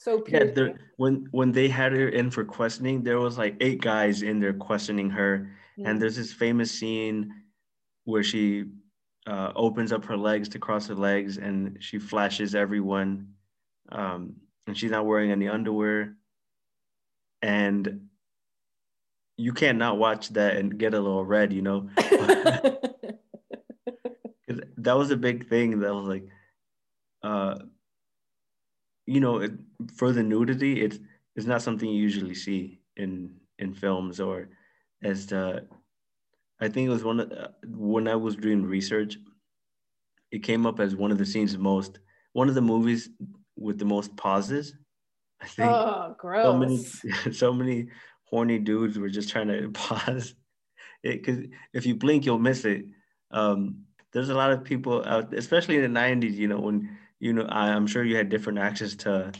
so 0.01 0.23
yeah, 0.27 0.45
there, 0.45 0.79
when 0.97 1.27
when 1.29 1.51
they 1.51 1.67
had 1.67 1.91
her 1.91 2.09
in 2.09 2.31
for 2.31 2.43
questioning, 2.43 3.03
there 3.03 3.19
was 3.19 3.37
like 3.37 3.55
eight 3.61 3.81
guys 3.81 4.23
in 4.23 4.39
there 4.39 4.53
questioning 4.53 5.11
her, 5.11 5.51
mm-hmm. 5.77 5.87
and 5.87 6.01
there's 6.01 6.15
this 6.15 6.33
famous 6.33 6.71
scene 6.71 7.31
where 8.05 8.23
she 8.23 8.65
uh, 9.27 9.51
opens 9.55 9.91
up 9.91 10.05
her 10.05 10.17
legs 10.17 10.49
to 10.49 10.59
cross 10.59 10.87
her 10.87 10.95
legs, 10.95 11.37
and 11.37 11.77
she 11.79 11.99
flashes 11.99 12.55
everyone, 12.55 13.33
um, 13.89 14.35
and 14.67 14.77
she's 14.77 14.91
not 14.91 15.05
wearing 15.05 15.31
any 15.31 15.47
underwear, 15.47 16.15
and 17.41 18.09
you 19.37 19.53
can't 19.53 19.77
not 19.77 19.97
watch 19.97 20.29
that 20.29 20.57
and 20.57 20.77
get 20.77 20.93
a 20.93 20.99
little 20.99 21.25
red, 21.25 21.51
you 21.51 21.61
know. 21.61 21.89
that 24.77 24.97
was 24.97 25.11
a 25.11 25.17
big 25.17 25.47
thing. 25.47 25.79
That 25.79 25.93
was 25.93 26.07
like, 26.07 26.27
uh, 27.23 27.59
you 29.05 29.19
know, 29.19 29.37
it, 29.37 29.51
for 29.95 30.11
the 30.11 30.23
nudity, 30.23 30.81
it's 30.81 30.99
it's 31.35 31.45
not 31.45 31.61
something 31.61 31.89
you 31.89 32.01
usually 32.01 32.35
see 32.35 32.79
in 32.97 33.35
in 33.59 33.73
films 33.73 34.19
or 34.19 34.49
as 35.03 35.27
the. 35.27 35.67
I 36.61 36.69
think 36.69 36.87
it 36.87 36.91
was 36.91 37.03
one 37.03 37.19
of 37.19 37.29
the, 37.29 37.51
when 37.65 38.07
I 38.07 38.15
was 38.15 38.35
doing 38.35 38.63
research, 38.63 39.17
it 40.31 40.43
came 40.43 40.65
up 40.65 40.79
as 40.79 40.95
one 40.95 41.11
of 41.11 41.17
the 41.17 41.25
scenes 41.25 41.57
most 41.57 41.99
one 42.33 42.47
of 42.47 42.55
the 42.55 42.61
movies 42.61 43.09
with 43.57 43.77
the 43.77 43.85
most 43.85 44.15
pauses. 44.15 44.73
I 45.41 45.47
think. 45.47 45.69
Oh, 45.69 46.15
gross! 46.17 46.43
So 46.45 46.57
many, 46.57 46.77
so 47.33 47.53
many 47.53 47.87
horny 48.25 48.59
dudes 48.59 48.97
were 48.97 49.09
just 49.09 49.29
trying 49.29 49.47
to 49.47 49.69
pause 49.73 50.35
it 51.03 51.23
because 51.23 51.45
if 51.73 51.85
you 51.85 51.95
blink, 51.95 52.25
you'll 52.25 52.39
miss 52.39 52.65
it. 52.65 52.85
Um, 53.31 53.83
there's 54.13 54.29
a 54.29 54.35
lot 54.35 54.51
of 54.51 54.63
people 54.63 55.03
out, 55.05 55.33
especially 55.33 55.77
in 55.77 55.93
the 55.93 55.99
'90s. 55.99 56.35
You 56.35 56.47
know, 56.47 56.59
when 56.59 56.97
you 57.19 57.33
know, 57.33 57.45
I'm 57.47 57.87
sure 57.87 58.03
you 58.03 58.15
had 58.15 58.29
different 58.29 58.59
access 58.59 58.95
to 58.97 59.31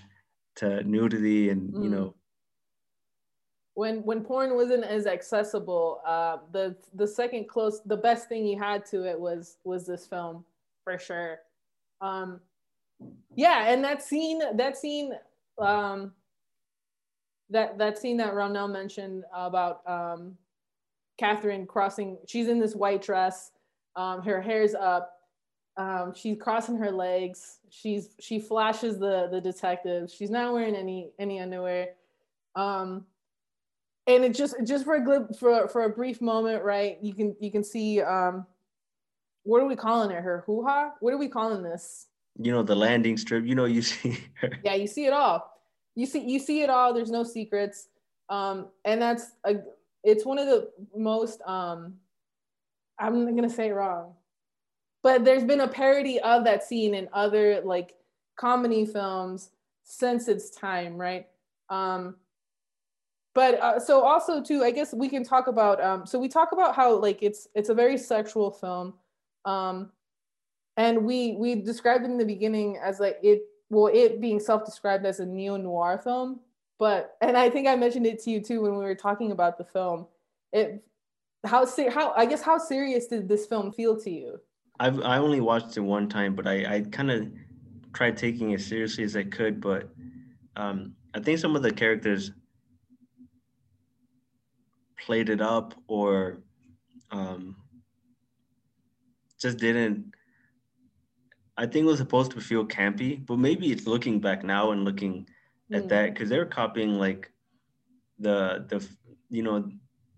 to 0.58 0.84
nudity 0.84 1.50
and 1.50 1.74
mm. 1.74 1.84
you 1.84 1.90
know. 1.90 2.16
When 3.74 4.04
when 4.04 4.24
porn 4.24 4.56
wasn't 4.56 4.84
as 4.84 5.08
accessible, 5.08 6.02
uh, 6.06 6.38
the 6.52 6.76
the 6.94 7.08
second 7.08 7.48
close, 7.48 7.82
the 7.86 7.98
best 7.98 8.28
thing 8.28 8.46
you 8.46 8.60
had 8.60 8.86
to 8.88 9.08
it 9.08 9.20
was 9.20 9.58
was 9.64 9.86
this 9.86 10.06
film 10.06 10.44
for 10.84 10.98
sure. 10.98 11.40
Um, 12.02 12.42
yeah, 13.36 13.72
and 13.72 13.84
that 13.84 14.04
scene, 14.04 14.42
that 14.58 14.78
scene, 14.78 15.14
um, 15.58 16.12
that 17.50 17.78
that 17.78 17.98
scene 17.98 18.18
that 18.18 18.34
Ronell 18.34 18.70
mentioned 18.70 19.24
about 19.34 19.88
um, 19.88 20.38
Catherine 21.18 21.66
crossing, 21.66 22.18
she's 22.28 22.50
in 22.50 22.60
this 22.60 22.76
white 22.76 23.02
dress, 23.02 23.52
um, 23.96 24.22
her 24.22 24.42
hair's 24.42 24.76
up, 24.76 25.22
um, 25.78 26.14
she's 26.14 26.38
crossing 26.40 26.78
her 26.78 26.92
legs. 26.92 27.60
She's 27.70 28.16
she 28.20 28.40
flashes 28.40 29.00
the 29.00 29.28
the 29.32 29.40
detective. 29.40 30.12
She's 30.12 30.30
not 30.30 30.54
wearing 30.54 30.76
any 30.76 31.12
any 31.20 31.40
underwear. 31.40 31.90
Um, 32.56 33.06
and 34.16 34.26
it 34.26 34.36
just 34.36 34.56
just 34.66 34.86
for 34.86 34.96
a 34.96 35.04
glib, 35.04 35.36
for 35.38 35.68
for 35.68 35.84
a 35.84 35.90
brief 35.90 36.22
moment, 36.22 36.64
right? 36.64 36.98
You 37.02 37.14
can 37.14 37.36
you 37.40 37.52
can 37.52 37.64
see 37.64 38.02
um, 38.02 38.46
what 39.44 39.62
are 39.62 39.66
we 39.66 39.76
calling 39.76 40.12
it? 40.12 40.22
Her 40.22 40.44
hoo 40.46 40.64
ha? 40.66 40.94
What 41.00 41.14
are 41.14 41.18
we 41.18 41.28
calling 41.28 41.64
this? 41.64 42.08
You 42.40 42.52
know 42.52 42.64
the 42.64 42.76
landing 42.76 43.18
strip. 43.18 43.46
You 43.46 43.56
know 43.56 43.66
you 43.66 43.82
see 43.92 44.24
her. 44.36 44.60
Yeah, 44.64 44.76
you 44.76 44.88
see 44.88 45.06
it 45.06 45.14
all. 45.14 45.52
You 45.96 46.06
see 46.06 46.22
you 46.22 46.40
see 46.40 46.62
it 46.62 46.70
all. 46.70 46.94
There's 46.94 47.12
no 47.12 47.24
secrets. 47.24 47.88
Um, 48.30 48.68
and 48.86 49.02
that's 49.02 49.32
a 49.46 49.56
it's 50.04 50.26
one 50.26 50.40
of 50.40 50.48
the 50.48 50.70
most 50.96 51.42
um, 51.46 51.96
I'm 53.00 53.26
not 53.26 53.36
gonna 53.36 53.50
say 53.50 53.68
it 53.68 53.74
wrong 53.74 54.14
but 55.04 55.26
there's 55.26 55.44
been 55.44 55.62
a 55.62 55.68
parody 55.68 56.20
of 56.20 56.44
that 56.44 56.64
scene 56.64 56.94
in 56.94 57.10
other 57.14 57.62
like 57.62 57.96
comedy 58.36 58.86
films 58.86 59.50
since 59.84 60.28
its 60.28 60.50
time, 60.50 60.98
right? 60.98 61.28
Um, 61.70 62.16
but 63.34 63.60
uh, 63.62 63.80
so 63.80 64.02
also 64.02 64.42
too 64.42 64.64
i 64.64 64.72
guess 64.72 64.94
we 64.94 65.08
can 65.08 65.24
talk 65.24 65.48
about 65.48 65.82
um 65.82 66.06
so 66.06 66.20
we 66.20 66.28
talk 66.28 66.52
about 66.52 66.76
how 66.76 66.94
like 66.94 67.22
it's 67.22 67.48
it's 67.56 67.70
a 67.70 67.74
very 67.74 67.98
sexual 67.98 68.52
film 68.52 68.94
um 69.46 69.90
and 70.78 71.04
we 71.04 71.36
we 71.38 71.56
described 71.56 72.04
it 72.06 72.12
in 72.12 72.18
the 72.18 72.26
beginning 72.26 72.78
as 72.84 73.00
like 73.00 73.18
it 73.24 73.44
well 73.70 73.88
it 73.88 74.22
being 74.22 74.40
self-described 74.40 75.06
as 75.06 75.20
a 75.20 75.26
neo-noir 75.26 75.98
film 75.98 76.40
but 76.80 77.18
and 77.22 77.38
i 77.38 77.50
think 77.50 77.68
i 77.68 77.76
mentioned 77.76 78.06
it 78.06 78.22
to 78.22 78.30
you 78.30 78.42
too 78.42 78.62
when 78.62 78.78
we 78.78 78.84
were 78.84 78.96
talking 78.96 79.32
about 79.32 79.58
the 79.58 79.64
film. 79.64 80.08
It 80.54 80.84
how 81.46 81.66
how 81.90 82.14
i 82.16 82.26
guess 82.26 82.42
how 82.42 82.58
serious 82.58 83.08
did 83.08 83.28
this 83.28 83.46
film 83.46 83.72
feel 83.72 84.00
to 84.02 84.12
you? 84.12 84.40
I've 84.80 85.02
i 85.02 85.18
only 85.18 85.42
watched 85.42 85.78
it 85.78 85.82
one 85.82 86.10
time 86.10 86.36
but 86.36 86.48
i 86.48 86.76
i 86.76 86.82
kind 86.82 87.12
of 87.12 87.32
tried 87.94 88.18
taking 88.18 88.52
it 88.52 88.62
seriously 88.62 89.04
as 89.04 89.16
i 89.16 89.24
could 89.24 89.60
but 89.60 89.90
um 90.56 90.94
i 91.14 91.20
think 91.20 91.40
some 91.40 91.56
of 91.56 91.62
the 91.62 91.72
characters 91.72 92.32
played 95.06 95.30
it 95.30 95.42
up 95.42 95.74
or 95.88 96.44
um, 97.12 97.56
just 99.40 99.58
didn't. 99.58 100.14
I 101.58 101.66
think 101.66 101.84
it 101.84 101.90
was 101.90 102.00
supposed 102.00 102.32
to 102.32 102.42
feel 102.42 102.66
campy, 102.66 103.24
but 103.26 103.38
maybe 103.38 103.72
it's 103.72 103.86
looking 103.86 104.20
back 104.20 104.44
now 104.44 104.72
and 104.72 104.86
looking 104.86 105.28
mm. 105.72 105.78
at 105.78 105.90
that 105.90 106.14
because 106.14 106.30
they're 106.30 106.46
copying 106.46 106.98
like 106.98 107.32
the 108.20 108.66
the 108.70 108.88
you 109.30 109.44
know 109.44 109.70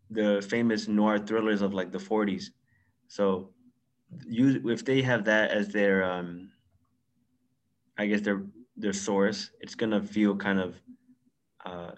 the 0.09 0.45
famous 0.47 0.87
noir 0.87 1.17
thrillers 1.17 1.61
of 1.61 1.73
like 1.73 1.91
the 1.91 1.97
40s. 1.97 2.45
So 3.07 3.49
you 4.25 4.69
if 4.69 4.85
they 4.85 5.01
have 5.01 5.25
that 5.25 5.51
as 5.51 5.69
their 5.69 6.03
um 6.03 6.51
I 7.97 8.07
guess 8.07 8.21
their 8.21 8.43
their 8.75 8.93
source, 8.93 9.51
it's 9.59 9.75
gonna 9.75 10.03
feel 10.03 10.35
kind 10.35 10.59
of 10.59 10.75
uh 11.65 11.91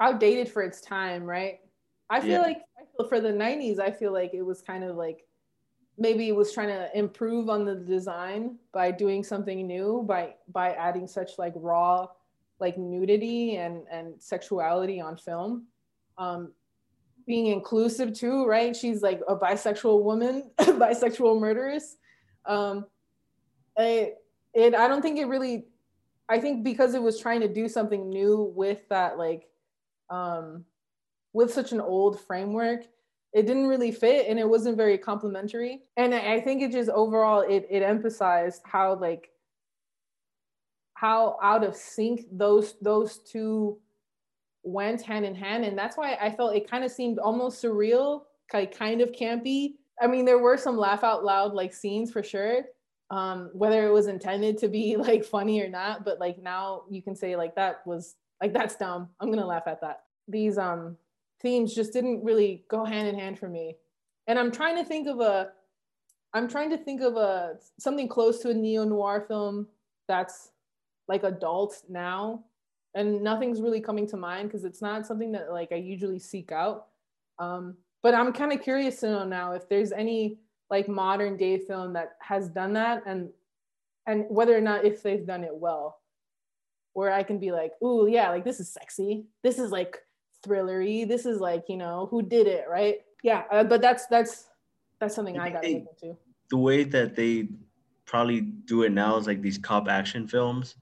outdated 0.00 0.48
for 0.48 0.62
its 0.62 0.80
time, 0.80 1.24
right? 1.24 1.60
I 2.08 2.20
feel 2.20 2.30
yeah. 2.30 2.40
like 2.40 2.62
I 2.78 2.84
feel 2.96 3.08
for 3.08 3.20
the 3.20 3.32
90s, 3.32 3.78
I 3.78 3.90
feel 3.90 4.12
like 4.12 4.32
it 4.34 4.42
was 4.42 4.62
kind 4.62 4.82
of 4.82 4.96
like 4.96 5.24
maybe 6.00 6.28
it 6.28 6.34
was 6.34 6.52
trying 6.52 6.68
to 6.68 6.88
improve 6.98 7.48
on 7.50 7.64
the 7.64 7.74
design 7.74 8.56
by 8.72 8.90
doing 8.90 9.22
something 9.22 9.66
new 9.66 10.02
by 10.08 10.34
by 10.52 10.72
adding 10.72 11.06
such 11.06 11.38
like 11.38 11.52
raw 11.56 12.06
like 12.58 12.76
nudity 12.78 13.56
and 13.56 13.82
and 13.90 14.14
sexuality 14.20 15.00
on 15.00 15.16
film 15.16 15.66
um 16.18 16.52
being 17.26 17.46
inclusive 17.46 18.12
too 18.12 18.46
right 18.46 18.74
she's 18.74 19.02
like 19.02 19.20
a 19.28 19.36
bisexual 19.36 20.02
woman 20.02 20.50
bisexual 20.58 21.38
murderess 21.38 21.96
um 22.46 22.86
it, 23.76 24.16
it 24.54 24.74
i 24.74 24.88
don't 24.88 25.02
think 25.02 25.18
it 25.18 25.26
really 25.26 25.66
i 26.28 26.38
think 26.40 26.64
because 26.64 26.94
it 26.94 27.02
was 27.02 27.20
trying 27.20 27.40
to 27.40 27.48
do 27.48 27.68
something 27.68 28.08
new 28.08 28.52
with 28.56 28.88
that 28.88 29.18
like 29.18 29.49
um, 30.10 30.64
with 31.32 31.52
such 31.52 31.72
an 31.72 31.80
old 31.80 32.20
framework 32.20 32.86
it 33.32 33.46
didn't 33.46 33.68
really 33.68 33.92
fit 33.92 34.26
and 34.28 34.38
it 34.38 34.48
wasn't 34.48 34.76
very 34.76 34.98
complimentary 34.98 35.82
and 35.96 36.14
i 36.14 36.40
think 36.40 36.62
it 36.62 36.72
just 36.72 36.90
overall 36.90 37.40
it, 37.40 37.66
it 37.70 37.82
emphasized 37.82 38.60
how 38.64 38.94
like 38.94 39.30
how 41.00 41.38
out 41.42 41.64
of 41.64 41.74
sync 41.74 42.26
those 42.30 42.74
those 42.82 43.18
two 43.18 43.78
went 44.62 45.00
hand 45.00 45.24
in 45.24 45.34
hand. 45.34 45.64
And 45.64 45.78
that's 45.78 45.96
why 45.96 46.18
i 46.20 46.30
felt 46.30 46.54
it 46.54 46.70
kind 46.70 46.84
of 46.84 46.90
seemed 46.90 47.18
almost 47.18 47.62
surreal 47.62 48.22
like 48.52 48.76
kind 48.76 49.00
of 49.00 49.12
campy. 49.12 49.74
I 50.02 50.06
mean 50.06 50.26
there 50.26 50.38
were 50.38 50.58
some 50.58 50.76
laugh 50.76 51.02
out 51.02 51.24
loud 51.24 51.54
like 51.54 51.72
scenes 51.72 52.12
for 52.12 52.22
sure 52.22 52.64
um, 53.10 53.50
whether 53.54 53.86
it 53.88 53.92
was 53.92 54.06
intended 54.06 54.58
to 54.58 54.68
be 54.68 54.96
like 55.08 55.24
funny 55.24 55.60
or 55.62 55.70
not 55.70 56.04
but 56.04 56.20
like 56.20 56.38
now 56.38 56.82
you 56.90 57.02
can 57.02 57.16
say 57.16 57.34
like 57.34 57.54
that 57.54 57.86
was 57.86 58.16
like 58.40 58.52
that's 58.52 58.76
dumb. 58.76 59.08
I'm 59.20 59.30
gonna 59.30 59.46
laugh 59.46 59.66
at 59.66 59.80
that. 59.80 60.02
These 60.28 60.58
um 60.58 60.96
themes 61.40 61.74
just 61.74 61.92
didn't 61.92 62.24
really 62.24 62.64
go 62.68 62.84
hand 62.84 63.08
in 63.08 63.18
hand 63.18 63.38
for 63.38 63.48
me. 63.48 63.76
And 64.26 64.38
I'm 64.38 64.50
trying 64.50 64.76
to 64.76 64.84
think 64.84 65.08
of 65.08 65.20
a 65.20 65.52
I'm 66.32 66.48
trying 66.48 66.70
to 66.70 66.78
think 66.78 67.00
of 67.00 67.16
a 67.16 67.56
something 67.78 68.08
close 68.08 68.38
to 68.40 68.50
a 68.50 68.54
neo-noir 68.54 69.24
film 69.26 69.66
that's 70.06 70.50
like 71.08 71.24
adult 71.24 71.82
now. 71.88 72.44
And 72.94 73.22
nothing's 73.22 73.60
really 73.60 73.80
coming 73.80 74.06
to 74.08 74.16
mind 74.16 74.48
because 74.48 74.64
it's 74.64 74.82
not 74.82 75.06
something 75.06 75.32
that 75.32 75.52
like 75.52 75.72
I 75.72 75.76
usually 75.76 76.18
seek 76.18 76.52
out. 76.52 76.86
Um, 77.38 77.76
but 78.02 78.14
I'm 78.14 78.32
kind 78.32 78.52
of 78.52 78.62
curious 78.62 79.00
to 79.00 79.10
know 79.10 79.24
now 79.24 79.52
if 79.52 79.68
there's 79.68 79.92
any 79.92 80.38
like 80.70 80.88
modern 80.88 81.36
day 81.36 81.58
film 81.58 81.92
that 81.94 82.16
has 82.20 82.48
done 82.48 82.72
that 82.74 83.02
and 83.06 83.30
and 84.06 84.24
whether 84.28 84.56
or 84.56 84.60
not 84.60 84.84
if 84.84 85.02
they've 85.02 85.26
done 85.26 85.44
it 85.44 85.54
well 85.54 85.99
where 86.92 87.12
I 87.12 87.22
can 87.22 87.38
be 87.38 87.52
like, 87.52 87.72
ooh, 87.82 88.08
yeah, 88.08 88.30
like 88.30 88.44
this 88.44 88.60
is 88.60 88.72
sexy. 88.72 89.24
This 89.42 89.58
is 89.58 89.70
like 89.70 89.98
thrillery. 90.44 91.06
This 91.06 91.26
is 91.26 91.40
like, 91.40 91.64
you 91.68 91.76
know, 91.76 92.08
who 92.10 92.22
did 92.22 92.46
it, 92.46 92.64
right? 92.68 92.98
Yeah, 93.22 93.44
uh, 93.50 93.64
but 93.64 93.80
that's 93.80 94.06
that's 94.06 94.48
that's 94.98 95.14
something 95.14 95.38
I 95.38 95.50
got 95.50 95.64
into. 95.64 96.16
The 96.50 96.56
way 96.56 96.84
that 96.84 97.14
they 97.14 97.48
probably 98.06 98.40
do 98.40 98.82
it 98.82 98.92
now 98.92 99.16
is 99.16 99.26
like 99.26 99.40
these 99.42 99.58
cop 99.58 99.88
action 99.88 100.26
films, 100.26 100.76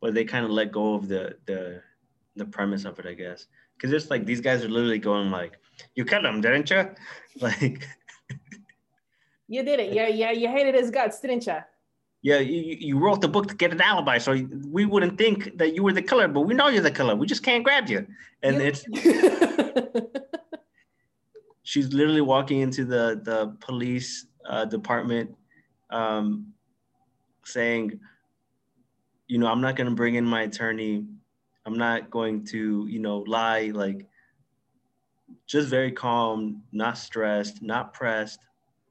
where 0.00 0.12
they 0.12 0.24
kind 0.24 0.44
of 0.44 0.50
let 0.50 0.72
go 0.72 0.94
of 0.94 1.08
the 1.08 1.36
the 1.46 1.80
the 2.36 2.44
premise 2.44 2.84
of 2.84 2.98
it, 2.98 3.06
I 3.06 3.14
guess. 3.14 3.46
Because 3.76 3.92
it's 3.92 4.10
like 4.10 4.26
these 4.26 4.40
guys 4.40 4.64
are 4.64 4.68
literally 4.68 4.98
going 4.98 5.30
like, 5.30 5.58
"You 5.94 6.04
killed 6.04 6.24
him, 6.24 6.40
didn't 6.40 6.70
you?" 6.70 6.90
Like, 7.40 7.88
you 9.48 9.64
did 9.64 9.80
it. 9.80 9.92
Yeah, 9.92 10.06
yeah, 10.06 10.30
you 10.30 10.46
hated 10.46 10.76
his 10.76 10.90
guts, 10.90 11.18
didn't 11.18 11.46
you? 11.48 11.56
Yeah, 12.24 12.38
you, 12.38 12.76
you 12.80 12.98
wrote 12.98 13.20
the 13.20 13.28
book 13.28 13.48
to 13.48 13.54
get 13.54 13.70
an 13.70 13.82
alibi, 13.82 14.16
so 14.16 14.32
we 14.70 14.86
wouldn't 14.86 15.18
think 15.18 15.58
that 15.58 15.74
you 15.74 15.82
were 15.82 15.92
the 15.92 16.00
killer, 16.00 16.26
but 16.26 16.40
we 16.40 16.54
know 16.54 16.68
you're 16.68 16.82
the 16.82 16.90
killer. 16.90 17.14
We 17.14 17.26
just 17.26 17.42
can't 17.42 17.62
grab 17.62 17.90
you. 17.90 18.06
And 18.42 18.62
it's 18.62 18.82
she's 21.64 21.92
literally 21.92 22.22
walking 22.22 22.60
into 22.60 22.86
the 22.86 23.20
the 23.22 23.54
police 23.60 24.26
uh, 24.48 24.64
department, 24.64 25.36
um, 25.90 26.54
saying, 27.44 28.00
you 29.28 29.36
know, 29.36 29.48
I'm 29.48 29.60
not 29.60 29.76
going 29.76 29.90
to 29.90 29.94
bring 29.94 30.14
in 30.14 30.24
my 30.24 30.44
attorney. 30.44 31.04
I'm 31.66 31.76
not 31.76 32.10
going 32.10 32.46
to, 32.46 32.86
you 32.88 33.00
know, 33.00 33.18
lie. 33.26 33.70
Like, 33.74 34.06
just 35.46 35.68
very 35.68 35.92
calm, 35.92 36.62
not 36.72 36.96
stressed, 36.96 37.60
not 37.60 37.92
pressed. 37.92 38.40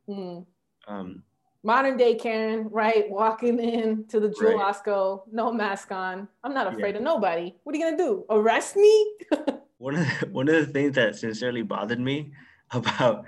Mm. 0.07 0.45
Um, 0.87 1.23
modern 1.63 1.97
day 1.97 2.15
Karen, 2.15 2.67
right? 2.69 3.09
Walking 3.09 3.59
in 3.59 4.05
to 4.07 4.19
the 4.19 4.29
Jewel 4.29 4.57
right. 4.57 4.75
Osco, 4.75 5.23
no 5.31 5.51
mask 5.51 5.91
on. 5.91 6.27
I'm 6.43 6.53
not 6.53 6.67
afraid 6.73 6.91
yeah. 6.91 6.97
of 6.97 7.03
nobody. 7.03 7.55
What 7.63 7.73
are 7.73 7.77
you 7.79 7.85
gonna 7.85 7.97
do? 7.97 8.25
Arrest 8.29 8.75
me? 8.75 9.15
one 9.77 9.95
of 9.95 10.05
the, 10.05 10.27
one 10.27 10.49
of 10.49 10.55
the 10.55 10.71
things 10.71 10.95
that 10.95 11.15
sincerely 11.15 11.61
bothered 11.61 11.99
me 11.99 12.31
about 12.71 13.25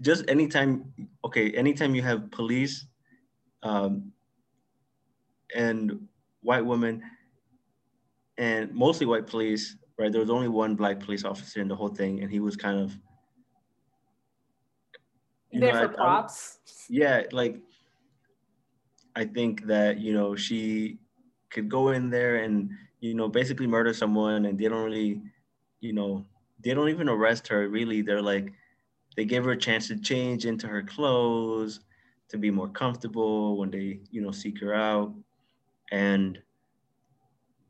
just 0.00 0.28
anytime, 0.28 0.92
okay, 1.24 1.50
anytime 1.52 1.94
you 1.94 2.02
have 2.02 2.30
police 2.30 2.86
um, 3.62 4.12
and 5.54 6.06
white 6.42 6.64
women 6.64 7.02
and 8.36 8.72
mostly 8.72 9.06
white 9.06 9.26
police, 9.26 9.76
right? 9.98 10.12
There 10.12 10.20
was 10.20 10.30
only 10.30 10.48
one 10.48 10.76
black 10.76 11.00
police 11.00 11.24
officer 11.24 11.60
in 11.60 11.68
the 11.68 11.74
whole 11.74 11.88
thing, 11.88 12.20
and 12.22 12.30
he 12.30 12.38
was 12.38 12.54
kind 12.54 12.78
of 12.78 12.96
there 15.52 15.72
know, 15.72 15.88
for 15.88 15.94
props. 15.94 16.58
I, 16.66 16.72
yeah, 16.88 17.22
like 17.32 17.60
I 19.18 19.24
think 19.24 19.66
that 19.66 19.98
you 19.98 20.12
know 20.12 20.36
she 20.36 20.98
could 21.50 21.68
go 21.68 21.88
in 21.90 22.08
there 22.08 22.36
and 22.36 22.70
you 23.00 23.14
know 23.14 23.28
basically 23.28 23.66
murder 23.66 23.92
someone, 23.92 24.46
and 24.46 24.56
they 24.56 24.68
don't 24.68 24.84
really, 24.84 25.20
you 25.80 25.92
know, 25.92 26.24
they 26.62 26.72
don't 26.72 26.88
even 26.88 27.08
arrest 27.08 27.48
her. 27.48 27.68
Really, 27.68 28.00
they're 28.00 28.22
like 28.22 28.52
they 29.16 29.24
give 29.24 29.44
her 29.44 29.50
a 29.50 29.58
chance 29.58 29.88
to 29.88 29.98
change 29.98 30.46
into 30.46 30.68
her 30.68 30.84
clothes 30.84 31.80
to 32.28 32.38
be 32.38 32.50
more 32.52 32.68
comfortable 32.68 33.58
when 33.58 33.72
they 33.72 33.98
you 34.12 34.20
know 34.22 34.30
seek 34.30 34.60
her 34.60 34.72
out, 34.72 35.12
and 35.90 36.38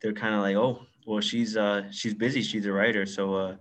they're 0.02 0.12
kind 0.12 0.34
of 0.34 0.42
like, 0.42 0.56
oh, 0.56 0.82
well, 1.06 1.22
she's 1.22 1.56
uh 1.56 1.90
she's 1.90 2.12
busy, 2.12 2.42
she's 2.42 2.66
a 2.66 2.72
writer, 2.72 3.06
so 3.06 3.34
uh, 3.34 3.56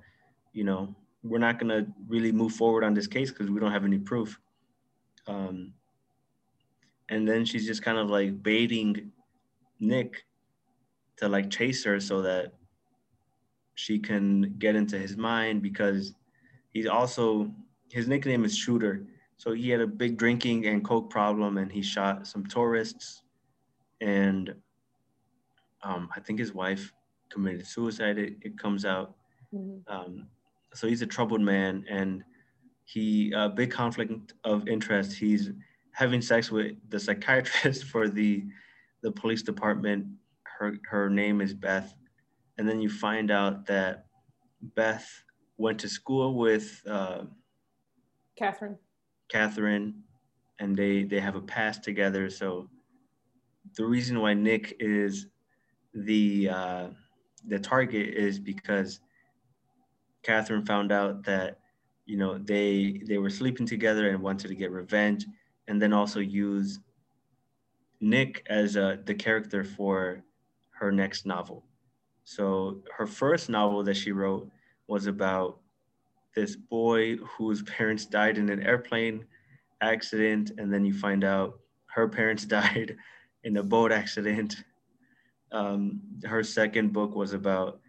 you 0.52 0.65
know, 0.65 0.93
we're 1.23 1.45
not 1.47 1.58
gonna 1.58 1.88
really 2.10 2.34
move 2.34 2.52
forward 2.52 2.84
on 2.84 2.93
this 2.93 3.08
case 3.08 3.32
because 3.32 3.50
we 3.50 3.62
don't 3.62 3.71
have 3.71 3.86
any 3.86 3.97
proof. 3.97 4.38
Um, 5.26 5.73
and 7.10 7.28
then 7.28 7.46
she's 7.46 7.65
just 7.65 7.82
kind 7.82 7.98
of 7.98 8.10
like 8.10 8.41
baiting 8.43 9.12
Nick 9.80 10.26
to 11.17 11.28
like 11.28 11.50
chase 11.50 11.84
her 11.84 12.00
so 12.00 12.22
that 12.22 12.54
she 13.76 14.00
can 14.00 14.56
get 14.58 14.76
into 14.76 14.98
his 14.98 15.17
mind 15.17 15.62
because 15.62 16.13
he's 16.72 16.88
also 16.88 17.52
his 17.89 18.08
nickname 18.08 18.43
is 18.43 18.58
Shooter. 18.58 19.06
So 19.38 19.54
he 19.54 19.70
had 19.70 19.82
a 19.82 19.88
big 19.88 20.17
drinking 20.17 20.65
and 20.65 20.84
coke 20.84 21.10
problem, 21.10 21.58
and 21.58 21.72
he 21.72 21.82
shot 21.82 22.26
some 22.26 22.46
tourists, 22.48 23.22
and 24.02 24.54
um, 25.84 26.10
I 26.15 26.20
think 26.20 26.39
his 26.39 26.54
wife 26.54 26.91
committed 27.30 27.67
suicide. 27.67 28.17
It, 28.17 28.38
it 28.41 28.58
comes 28.58 28.84
out. 28.84 29.15
Mm-hmm. 29.54 29.93
Um, 29.93 30.28
so 30.74 30.88
he's 30.88 31.04
a 31.04 31.06
troubled 31.06 31.41
man, 31.41 31.86
and 31.88 32.24
he 32.86 33.32
a 33.36 33.48
big 33.48 33.70
conflict 33.70 34.34
of 34.43 34.67
interest. 34.67 35.13
He's 35.13 35.52
having 35.98 36.22
sex 36.22 36.52
with 36.52 36.76
the 36.90 37.00
psychiatrist 37.00 37.84
for 37.92 38.08
the 38.08 38.46
the 39.02 39.12
police 39.12 39.42
department. 39.42 40.06
Her 40.44 40.78
her 40.90 41.10
name 41.10 41.42
is 41.42 41.54
Beth, 41.54 41.94
and 42.58 42.70
then 42.70 42.80
you 42.80 42.90
find 42.90 43.32
out 43.32 43.66
that 43.66 44.06
Beth 44.76 45.08
went 45.58 45.80
to 45.80 45.90
school 45.90 46.36
with 46.36 46.82
uh, 46.88 47.24
Catherine. 48.38 48.78
Catherine, 49.30 50.04
and 50.60 50.76
they 50.76 51.04
they 51.04 51.20
have 51.20 51.36
a 51.36 51.42
past 51.42 51.84
together. 51.84 52.30
So 52.30 52.70
the 53.76 53.86
reason 53.86 54.20
why 54.20 54.36
Nick 54.36 54.76
is 54.80 55.28
the 55.94 56.50
uh, 56.50 56.88
the 57.48 57.60
target 57.60 58.14
is 58.14 58.40
because 58.40 59.00
Catherine 60.22 60.66
found 60.66 60.92
out 60.92 61.24
that 61.26 61.60
you 62.06 62.18
know 62.18 62.38
they 62.38 63.02
they 63.08 63.18
were 63.18 63.32
sleeping 63.32 63.66
together 63.66 64.10
and 64.10 64.22
wanted 64.22 64.50
to 64.50 64.56
get 64.56 64.72
revenge, 64.72 65.26
and 65.68 65.82
then 65.82 65.94
also 65.94 66.20
use 66.20 66.80
Nick 68.00 68.46
as 68.50 68.78
uh, 68.78 68.98
the 69.06 69.14
character 69.14 69.64
for 69.64 70.24
her 70.72 70.92
next 70.92 71.26
novel. 71.26 71.66
So 72.24 72.82
her 72.96 73.08
first 73.08 73.50
novel 73.50 73.84
that 73.84 73.96
she 73.96 74.12
wrote 74.12 74.50
was 74.88 75.08
about 75.08 75.60
this 76.36 76.56
boy 76.56 77.18
whose 77.18 77.64
parents 77.64 78.06
died 78.06 78.38
in 78.38 78.50
an 78.50 78.62
airplane 78.62 79.26
accident, 79.82 80.52
and 80.58 80.72
then 80.72 80.86
you 80.86 80.94
find 80.94 81.24
out 81.24 81.60
her 81.88 82.08
parents 82.08 82.46
died 82.60 82.96
in 83.44 83.58
a 83.58 83.64
boat 83.64 83.92
accident. 83.92 84.58
Um, 85.52 86.02
her 86.26 86.44
second 86.44 86.94
book 86.94 87.16
was 87.16 87.34
about 87.34 87.80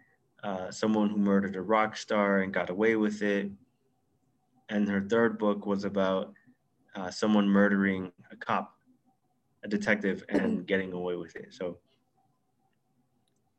uh, 0.43 0.71
someone 0.71 1.09
who 1.09 1.17
murdered 1.17 1.55
a 1.55 1.61
rock 1.61 1.97
star 1.97 2.39
and 2.39 2.53
got 2.53 2.69
away 2.69 2.95
with 2.95 3.21
it. 3.21 3.51
And 4.69 4.87
her 4.87 5.01
third 5.01 5.37
book 5.37 5.65
was 5.65 5.83
about 5.83 6.33
uh, 6.95 7.11
someone 7.11 7.47
murdering 7.47 8.11
a 8.31 8.35
cop, 8.35 8.73
a 9.63 9.67
detective, 9.67 10.23
and 10.29 10.65
getting 10.67 10.93
away 10.93 11.15
with 11.15 11.35
it. 11.35 11.53
So 11.53 11.77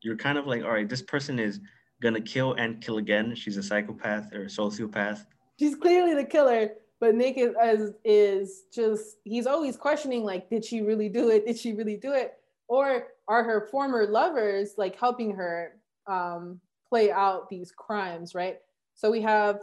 you're 0.03 0.17
kind 0.17 0.39
of 0.39 0.47
like, 0.47 0.63
all 0.65 0.71
right, 0.71 0.89
this 0.89 1.03
person 1.03 1.39
is 1.39 1.61
gonna 2.01 2.21
kill 2.21 2.55
and 2.55 2.81
kill 2.83 2.99
again. 2.99 3.35
She's 3.35 3.57
a 3.57 3.63
psychopath 3.63 4.33
or 4.33 4.43
a 4.43 4.47
sociopath. 4.47 5.27
She's 5.59 5.75
clearly 5.75 6.15
the 6.15 6.25
killer, 6.25 6.71
but 7.01 7.15
Nick 7.15 7.37
is, 7.37 7.55
is 7.63 7.93
is 8.05 8.63
just 8.73 9.17
he's 9.25 9.47
always 9.47 9.77
questioning 9.77 10.25
like, 10.25 10.49
did 10.49 10.65
she 10.65 10.81
really 10.81 11.09
do 11.09 11.31
it? 11.31 11.47
Did 11.47 11.59
she 11.59 11.73
really 11.73 11.97
do 11.97 12.13
it? 12.13 12.35
Or 12.69 13.09
are 13.29 13.45
her 13.45 13.69
former 13.71 14.07
lovers 14.07 14.75
like 14.79 14.99
helping 14.99 15.33
her 15.33 15.77
um, 16.07 16.61
play 16.89 17.11
out 17.11 17.49
these 17.49 17.73
crimes, 17.73 18.35
right? 18.35 18.59
So 18.95 19.11
we 19.11 19.23
have 19.23 19.61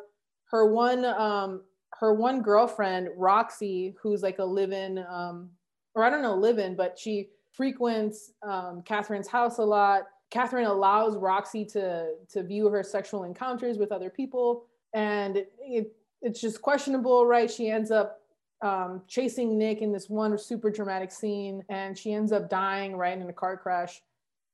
her 0.52 0.72
one 0.72 1.06
um, 1.06 1.62
her 2.00 2.14
one 2.14 2.42
girlfriend, 2.42 3.10
Roxy, 3.16 3.96
who's 4.02 4.22
like 4.22 4.40
a 4.40 4.46
live-in, 4.46 5.06
um, 5.10 5.50
or 5.96 6.04
I 6.04 6.10
don't 6.10 6.22
know, 6.22 6.36
live-in, 6.36 6.76
but 6.76 6.98
she 6.98 7.30
frequents 7.52 8.34
um, 8.44 8.84
Catherine's 8.84 9.28
house 9.28 9.58
a 9.58 9.64
lot 9.64 10.04
Catherine 10.30 10.66
allows 10.66 11.18
Roxy 11.18 11.64
to 11.66 12.10
to 12.30 12.44
view 12.44 12.68
her 12.68 12.84
sexual 12.84 13.24
encounters 13.24 13.78
with 13.78 13.92
other 13.92 14.10
people, 14.10 14.66
and 14.94 15.38
it, 15.38 15.54
it, 15.60 15.96
it's 16.22 16.42
just 16.42 16.62
questionable, 16.62 17.26
right? 17.26 17.50
She 17.50 17.70
ends 17.70 17.92
up 17.92 18.22
um, 18.62 19.04
chasing 19.08 19.58
Nick 19.58 19.82
in 19.82 19.94
this 19.94 20.10
one 20.10 20.38
super 20.38 20.70
dramatic 20.70 21.12
scene, 21.12 21.64
and 21.70 21.98
she 21.98 22.14
ends 22.14 22.32
up 22.32 22.50
dying 22.50 22.98
right 22.98 23.18
in 23.18 23.30
a 23.30 23.34
car 23.34 23.56
crash. 23.56 24.02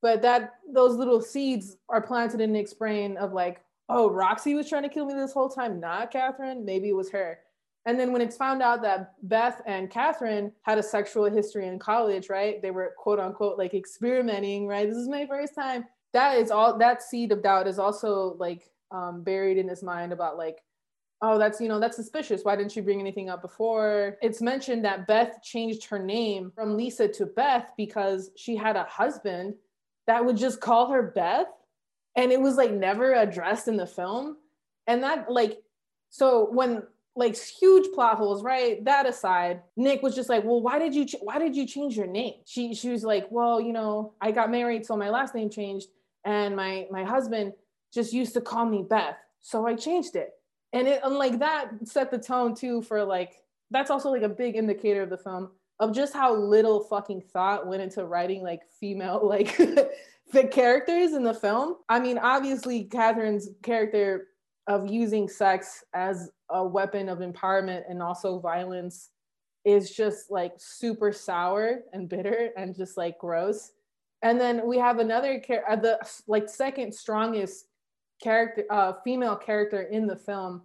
But 0.00 0.22
that 0.22 0.54
those 0.72 0.96
little 0.96 1.20
seeds 1.20 1.76
are 1.88 2.02
planted 2.02 2.40
in 2.40 2.52
Nick's 2.52 2.74
brain 2.74 3.16
of 3.16 3.32
like, 3.32 3.63
oh, 3.88 4.10
Roxy 4.10 4.54
was 4.54 4.68
trying 4.68 4.82
to 4.82 4.88
kill 4.88 5.06
me 5.06 5.14
this 5.14 5.32
whole 5.32 5.48
time, 5.48 5.80
not 5.80 6.10
Catherine. 6.10 6.64
Maybe 6.64 6.88
it 6.88 6.96
was 6.96 7.10
her. 7.10 7.38
And 7.86 8.00
then 8.00 8.12
when 8.12 8.22
it's 8.22 8.36
found 8.36 8.62
out 8.62 8.80
that 8.82 9.12
Beth 9.24 9.60
and 9.66 9.90
Catherine 9.90 10.52
had 10.62 10.78
a 10.78 10.82
sexual 10.82 11.24
history 11.24 11.68
in 11.68 11.78
college, 11.78 12.30
right? 12.30 12.62
They 12.62 12.70
were 12.70 12.94
quote 12.96 13.20
unquote 13.20 13.58
like 13.58 13.74
experimenting, 13.74 14.66
right? 14.66 14.88
This 14.88 14.96
is 14.96 15.08
my 15.08 15.26
first 15.26 15.54
time. 15.54 15.84
That 16.14 16.38
is 16.38 16.50
all 16.50 16.78
that 16.78 17.02
seed 17.02 17.32
of 17.32 17.42
doubt 17.42 17.66
is 17.68 17.78
also 17.78 18.36
like 18.38 18.70
um, 18.90 19.22
buried 19.22 19.58
in 19.58 19.68
his 19.68 19.82
mind 19.82 20.12
about 20.12 20.38
like, 20.38 20.62
oh, 21.20 21.38
that's 21.38 21.60
you 21.60 21.68
know, 21.68 21.78
that's 21.78 21.96
suspicious. 21.96 22.42
Why 22.42 22.56
didn't 22.56 22.72
she 22.72 22.80
bring 22.80 23.00
anything 23.00 23.28
up 23.28 23.42
before? 23.42 24.16
It's 24.22 24.40
mentioned 24.40 24.84
that 24.86 25.06
Beth 25.06 25.42
changed 25.42 25.84
her 25.86 25.98
name 25.98 26.52
from 26.54 26.78
Lisa 26.78 27.06
to 27.08 27.26
Beth 27.26 27.70
because 27.76 28.30
she 28.34 28.56
had 28.56 28.76
a 28.76 28.84
husband 28.84 29.54
that 30.06 30.24
would 30.24 30.38
just 30.38 30.60
call 30.60 30.90
her 30.90 31.02
Beth. 31.02 31.48
And 32.16 32.32
it 32.32 32.40
was 32.40 32.56
like 32.56 32.72
never 32.72 33.12
addressed 33.14 33.68
in 33.68 33.76
the 33.76 33.86
film. 33.86 34.36
And 34.86 35.02
that 35.02 35.30
like 35.30 35.62
so 36.10 36.48
when 36.50 36.82
like 37.16 37.36
huge 37.36 37.92
plot 37.92 38.16
holes, 38.16 38.42
right? 38.42 38.84
That 38.84 39.06
aside, 39.06 39.62
Nick 39.76 40.02
was 40.02 40.14
just 40.14 40.28
like, 40.28 40.44
"Well, 40.44 40.60
why 40.60 40.78
did 40.78 40.94
you 40.94 41.06
ch- 41.06 41.16
why 41.20 41.38
did 41.38 41.54
you 41.56 41.66
change 41.66 41.96
your 41.96 42.06
name?" 42.06 42.34
She 42.44 42.74
she 42.74 42.90
was 42.90 43.04
like, 43.04 43.26
"Well, 43.30 43.60
you 43.60 43.72
know, 43.72 44.14
I 44.20 44.32
got 44.32 44.50
married, 44.50 44.84
so 44.84 44.96
my 44.96 45.10
last 45.10 45.34
name 45.34 45.50
changed, 45.50 45.88
and 46.24 46.56
my 46.56 46.86
my 46.90 47.04
husband 47.04 47.52
just 47.92 48.12
used 48.12 48.34
to 48.34 48.40
call 48.40 48.66
me 48.66 48.82
Beth, 48.88 49.16
so 49.40 49.66
I 49.66 49.74
changed 49.74 50.16
it." 50.16 50.32
And 50.72 50.88
it 50.88 51.00
and 51.04 51.14
like 51.14 51.38
that 51.38 51.70
set 51.84 52.10
the 52.10 52.18
tone 52.18 52.54
too 52.54 52.82
for 52.82 53.04
like 53.04 53.42
that's 53.70 53.90
also 53.90 54.10
like 54.10 54.22
a 54.22 54.28
big 54.28 54.56
indicator 54.56 55.02
of 55.02 55.10
the 55.10 55.18
film 55.18 55.50
of 55.80 55.92
just 55.92 56.12
how 56.12 56.34
little 56.34 56.80
fucking 56.80 57.20
thought 57.20 57.66
went 57.66 57.82
into 57.82 58.04
writing 58.04 58.42
like 58.42 58.62
female 58.80 59.20
like 59.24 59.56
the 59.56 60.44
characters 60.50 61.12
in 61.12 61.22
the 61.22 61.34
film. 61.34 61.76
I 61.88 62.00
mean, 62.00 62.18
obviously 62.18 62.84
Catherine's 62.84 63.50
character 63.62 64.28
of 64.66 64.90
using 64.90 65.28
sex 65.28 65.84
as 65.94 66.30
a 66.50 66.64
weapon 66.66 67.08
of 67.08 67.18
empowerment 67.18 67.82
and 67.88 68.02
also 68.02 68.38
violence 68.38 69.10
is 69.64 69.94
just 69.94 70.30
like 70.30 70.52
super 70.58 71.12
sour 71.12 71.80
and 71.92 72.08
bitter 72.08 72.50
and 72.56 72.74
just 72.74 72.96
like 72.96 73.18
gross. 73.18 73.72
And 74.22 74.40
then 74.40 74.66
we 74.66 74.78
have 74.78 74.98
another 74.98 75.38
character, 75.38 75.70
uh, 75.70 75.76
the 75.76 75.98
like 76.26 76.48
second 76.48 76.94
strongest 76.94 77.66
character, 78.22 78.64
uh, 78.70 78.94
female 79.04 79.36
character 79.36 79.82
in 79.82 80.06
the 80.06 80.16
film, 80.16 80.62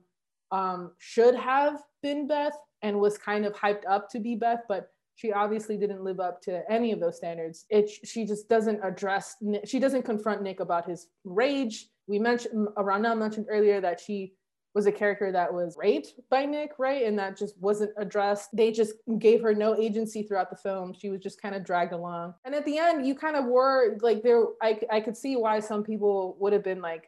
um, 0.51 0.91
should 0.97 1.35
have 1.35 1.83
been 2.01 2.27
Beth 2.27 2.57
and 2.81 2.99
was 2.99 3.17
kind 3.17 3.45
of 3.45 3.53
hyped 3.53 3.83
up 3.87 4.09
to 4.11 4.19
be 4.19 4.35
Beth, 4.35 4.63
but 4.67 4.91
she 5.19 5.33
obviously 5.33 5.75
didn't 5.75 6.01
live 6.01 6.21
up 6.21 6.41
to 6.43 6.63
any 6.71 6.93
of 6.93 7.01
those 7.01 7.17
standards. 7.17 7.65
It 7.69 7.89
she 8.05 8.25
just 8.25 8.47
doesn't 8.47 8.79
address. 8.83 9.35
She 9.65 9.77
doesn't 9.77 10.03
confront 10.03 10.41
Nick 10.41 10.61
about 10.61 10.87
his 10.87 11.07
rage 11.25 11.89
we 12.07 12.19
mentioned 12.19 12.69
Rana 12.75 13.15
mentioned 13.15 13.47
earlier 13.49 13.81
that 13.81 13.99
she 13.99 14.33
was 14.73 14.85
a 14.87 14.91
character 14.91 15.31
that 15.31 15.53
was 15.53 15.75
raped 15.77 16.13
by 16.29 16.45
Nick, 16.45 16.71
right? 16.77 17.05
And 17.05 17.17
that 17.19 17.37
just 17.37 17.59
wasn't 17.59 17.91
addressed. 17.97 18.49
They 18.53 18.71
just 18.71 18.93
gave 19.19 19.41
her 19.41 19.53
no 19.53 19.75
agency 19.75 20.23
throughout 20.23 20.49
the 20.49 20.55
film. 20.55 20.93
She 20.93 21.09
was 21.09 21.21
just 21.21 21.41
kind 21.41 21.55
of 21.55 21.65
dragged 21.65 21.91
along. 21.91 22.33
And 22.45 22.55
at 22.55 22.65
the 22.65 22.77
end, 22.77 23.05
you 23.05 23.13
kind 23.13 23.35
of 23.35 23.45
were 23.45 23.97
like 24.01 24.23
there 24.23 24.43
I 24.61 24.79
I 24.91 25.01
could 25.01 25.17
see 25.17 25.35
why 25.35 25.59
some 25.59 25.83
people 25.83 26.37
would 26.39 26.53
have 26.53 26.63
been 26.63 26.81
like, 26.81 27.07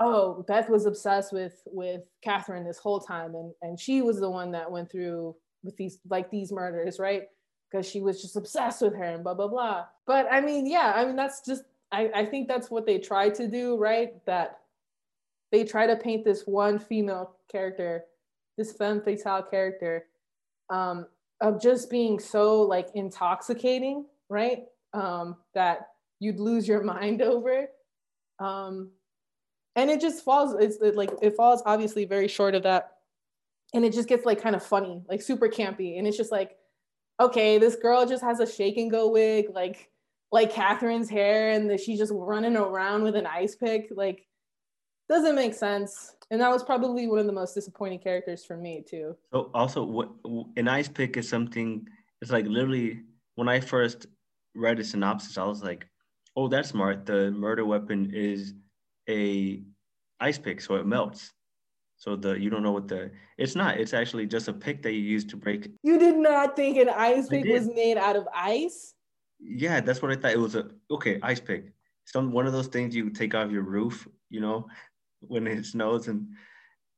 oh, 0.00 0.44
Beth 0.48 0.68
was 0.68 0.86
obsessed 0.86 1.32
with 1.32 1.62
with 1.66 2.02
Catherine 2.22 2.64
this 2.64 2.78
whole 2.78 3.00
time 3.00 3.34
and 3.34 3.52
and 3.62 3.80
she 3.80 4.02
was 4.02 4.20
the 4.20 4.30
one 4.30 4.50
that 4.50 4.70
went 4.70 4.90
through 4.90 5.36
with 5.62 5.76
these 5.76 5.98
like 6.08 6.30
these 6.30 6.52
murders, 6.52 6.98
right? 6.98 7.24
Because 7.70 7.86
she 7.86 8.00
was 8.00 8.22
just 8.22 8.36
obsessed 8.36 8.82
with 8.82 8.94
her 8.94 9.04
and 9.04 9.22
blah 9.22 9.34
blah 9.34 9.48
blah. 9.48 9.86
But 10.06 10.26
I 10.30 10.40
mean, 10.40 10.66
yeah, 10.66 10.92
I 10.94 11.04
mean 11.04 11.16
that's 11.16 11.44
just 11.44 11.62
I, 11.90 12.10
I 12.14 12.26
think 12.26 12.48
that's 12.48 12.70
what 12.70 12.86
they 12.86 12.98
try 12.98 13.30
to 13.30 13.48
do, 13.48 13.76
right? 13.76 14.24
That 14.26 14.60
they 15.50 15.64
try 15.64 15.86
to 15.86 15.96
paint 15.96 16.24
this 16.24 16.42
one 16.46 16.78
female 16.78 17.36
character, 17.50 18.04
this 18.56 18.72
femme 18.72 19.00
fatale 19.00 19.42
character, 19.42 20.04
um, 20.70 21.06
of 21.40 21.60
just 21.60 21.90
being 21.90 22.18
so 22.18 22.62
like 22.62 22.88
intoxicating, 22.94 24.04
right? 24.28 24.64
Um, 24.92 25.36
that 25.54 25.88
you'd 26.20 26.40
lose 26.40 26.68
your 26.68 26.82
mind 26.84 27.22
over. 27.22 27.68
Um, 28.38 28.90
and 29.76 29.90
it 29.90 30.00
just 30.00 30.24
falls, 30.24 30.56
it's 30.60 30.76
it, 30.82 30.96
like, 30.96 31.10
it 31.22 31.36
falls 31.36 31.62
obviously 31.64 32.04
very 32.04 32.28
short 32.28 32.54
of 32.54 32.64
that. 32.64 32.97
And 33.74 33.84
it 33.84 33.92
just 33.92 34.08
gets 34.08 34.24
like 34.24 34.40
kind 34.40 34.56
of 34.56 34.62
funny, 34.62 35.02
like 35.08 35.22
super 35.22 35.48
campy. 35.48 35.98
And 35.98 36.06
it's 36.06 36.16
just 36.16 36.32
like, 36.32 36.56
okay, 37.20 37.58
this 37.58 37.76
girl 37.76 38.06
just 38.06 38.22
has 38.22 38.40
a 38.40 38.46
shake 38.46 38.76
and 38.78 38.90
go 38.90 39.10
wig. 39.10 39.46
Like, 39.52 39.90
like 40.30 40.52
Catherine's 40.52 41.08
hair 41.08 41.50
and 41.50 41.68
that 41.70 41.80
she's 41.80 41.98
just 41.98 42.12
running 42.14 42.56
around 42.56 43.02
with 43.02 43.16
an 43.16 43.26
ice 43.26 43.56
pick. 43.56 43.88
Like, 43.94 44.26
doesn't 45.08 45.34
make 45.34 45.54
sense. 45.54 46.14
And 46.30 46.40
that 46.40 46.50
was 46.50 46.62
probably 46.62 47.06
one 47.06 47.18
of 47.18 47.26
the 47.26 47.32
most 47.32 47.54
disappointing 47.54 48.00
characters 48.00 48.44
for 48.44 48.56
me 48.56 48.84
too. 48.86 49.16
So 49.32 49.50
also, 49.54 49.82
what 49.82 50.10
an 50.56 50.68
ice 50.68 50.88
pick 50.88 51.16
is 51.16 51.28
something. 51.28 51.86
It's 52.20 52.30
like 52.30 52.46
literally 52.46 53.00
when 53.36 53.48
I 53.48 53.60
first 53.60 54.06
read 54.54 54.78
a 54.78 54.84
synopsis, 54.84 55.38
I 55.38 55.44
was 55.44 55.62
like, 55.62 55.88
"Oh, 56.36 56.48
that's 56.48 56.68
smart. 56.68 57.06
The 57.06 57.30
murder 57.30 57.64
weapon 57.64 58.10
is 58.12 58.52
a 59.08 59.62
ice 60.20 60.38
pick, 60.38 60.60
so 60.60 60.74
it 60.74 60.86
melts." 60.86 61.32
So 61.98 62.14
the 62.14 62.34
you 62.34 62.48
don't 62.48 62.62
know 62.62 62.72
what 62.72 62.86
the 62.86 63.10
it's 63.36 63.56
not. 63.56 63.78
It's 63.78 63.92
actually 63.92 64.26
just 64.26 64.46
a 64.46 64.52
pick 64.52 64.82
that 64.84 64.92
you 64.92 65.00
use 65.00 65.24
to 65.26 65.36
break. 65.36 65.68
You 65.82 65.98
did 65.98 66.16
not 66.16 66.54
think 66.54 66.78
an 66.78 66.88
ice 66.88 67.28
pick 67.28 67.44
was 67.44 67.68
made 67.74 67.98
out 67.98 68.14
of 68.14 68.26
ice? 68.32 68.94
Yeah, 69.40 69.80
that's 69.80 70.00
what 70.00 70.12
I 70.12 70.14
thought. 70.14 70.32
It 70.32 70.38
was 70.38 70.54
a 70.54 70.70
okay 70.90 71.18
ice 71.22 71.40
pick. 71.40 71.72
Some 72.04 72.30
one 72.30 72.46
of 72.46 72.52
those 72.52 72.68
things 72.68 72.94
you 72.94 73.10
take 73.10 73.34
off 73.34 73.50
your 73.50 73.62
roof, 73.62 74.06
you 74.30 74.40
know, 74.40 74.68
when 75.20 75.46
it 75.48 75.66
snows, 75.66 76.06
and 76.06 76.28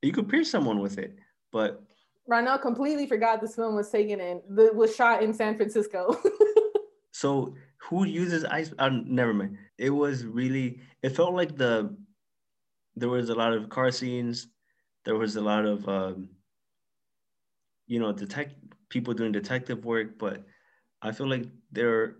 you 0.02 0.12
could 0.12 0.28
pierce 0.28 0.50
someone 0.50 0.80
with 0.80 0.98
it. 0.98 1.16
But 1.50 1.82
Ronell 2.30 2.60
completely 2.60 3.06
forgot 3.06 3.40
this 3.40 3.56
film 3.56 3.76
was 3.76 3.90
taken 3.90 4.20
in 4.20 4.42
the 4.50 4.70
was 4.74 4.94
shot 4.94 5.22
in 5.22 5.32
San 5.32 5.56
Francisco. 5.56 6.20
so 7.10 7.54
who 7.78 8.04
uses 8.04 8.44
ice? 8.44 8.72
Uh, 8.78 8.90
never 8.90 9.32
mind. 9.32 9.56
It 9.78 9.90
was 9.90 10.26
really. 10.26 10.80
It 11.02 11.16
felt 11.16 11.32
like 11.32 11.56
the 11.56 11.96
there 12.96 13.08
was 13.08 13.30
a 13.30 13.34
lot 13.34 13.54
of 13.54 13.70
car 13.70 13.90
scenes. 13.90 14.48
There 15.04 15.16
was 15.16 15.36
a 15.36 15.40
lot 15.40 15.64
of 15.64 15.88
um, 15.88 16.28
you 17.86 17.98
know 17.98 18.12
detect 18.12 18.54
people 18.88 19.14
doing 19.14 19.32
detective 19.32 19.84
work, 19.84 20.18
but 20.18 20.44
I 21.02 21.12
feel 21.12 21.28
like 21.28 21.46
there. 21.72 22.16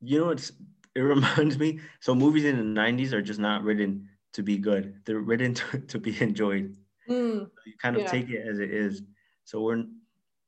You 0.00 0.18
know, 0.18 0.30
it's 0.30 0.52
it 0.94 1.00
reminds 1.14 1.58
me. 1.58 1.80
So 2.00 2.14
movies 2.14 2.44
in 2.44 2.56
the 2.56 2.80
'90s 2.80 3.12
are 3.12 3.22
just 3.22 3.40
not 3.40 3.62
written 3.62 4.08
to 4.32 4.42
be 4.42 4.58
good. 4.58 5.00
They're 5.04 5.20
written 5.20 5.54
to, 5.60 5.78
to 5.78 5.98
be 5.98 6.20
enjoyed. 6.20 6.76
Mm, 7.08 7.50
you 7.66 7.72
kind 7.80 7.96
of 7.96 8.02
yeah. 8.02 8.10
take 8.10 8.30
it 8.30 8.46
as 8.46 8.58
it 8.58 8.70
is. 8.70 9.02
So 9.44 9.62
we're. 9.62 9.84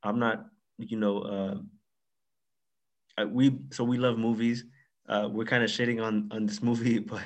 I'm 0.03 0.19
not. 0.19 0.45
You 0.77 0.97
know. 0.97 1.19
Uh, 1.19 1.55
we 3.27 3.57
so 3.71 3.83
we 3.83 3.97
love 3.97 4.17
movies. 4.17 4.65
Uh, 5.07 5.29
we're 5.31 5.45
kind 5.45 5.63
of 5.63 5.69
shitting 5.69 6.03
on 6.03 6.29
on 6.31 6.45
this 6.45 6.61
movie, 6.61 6.99
but 6.99 7.21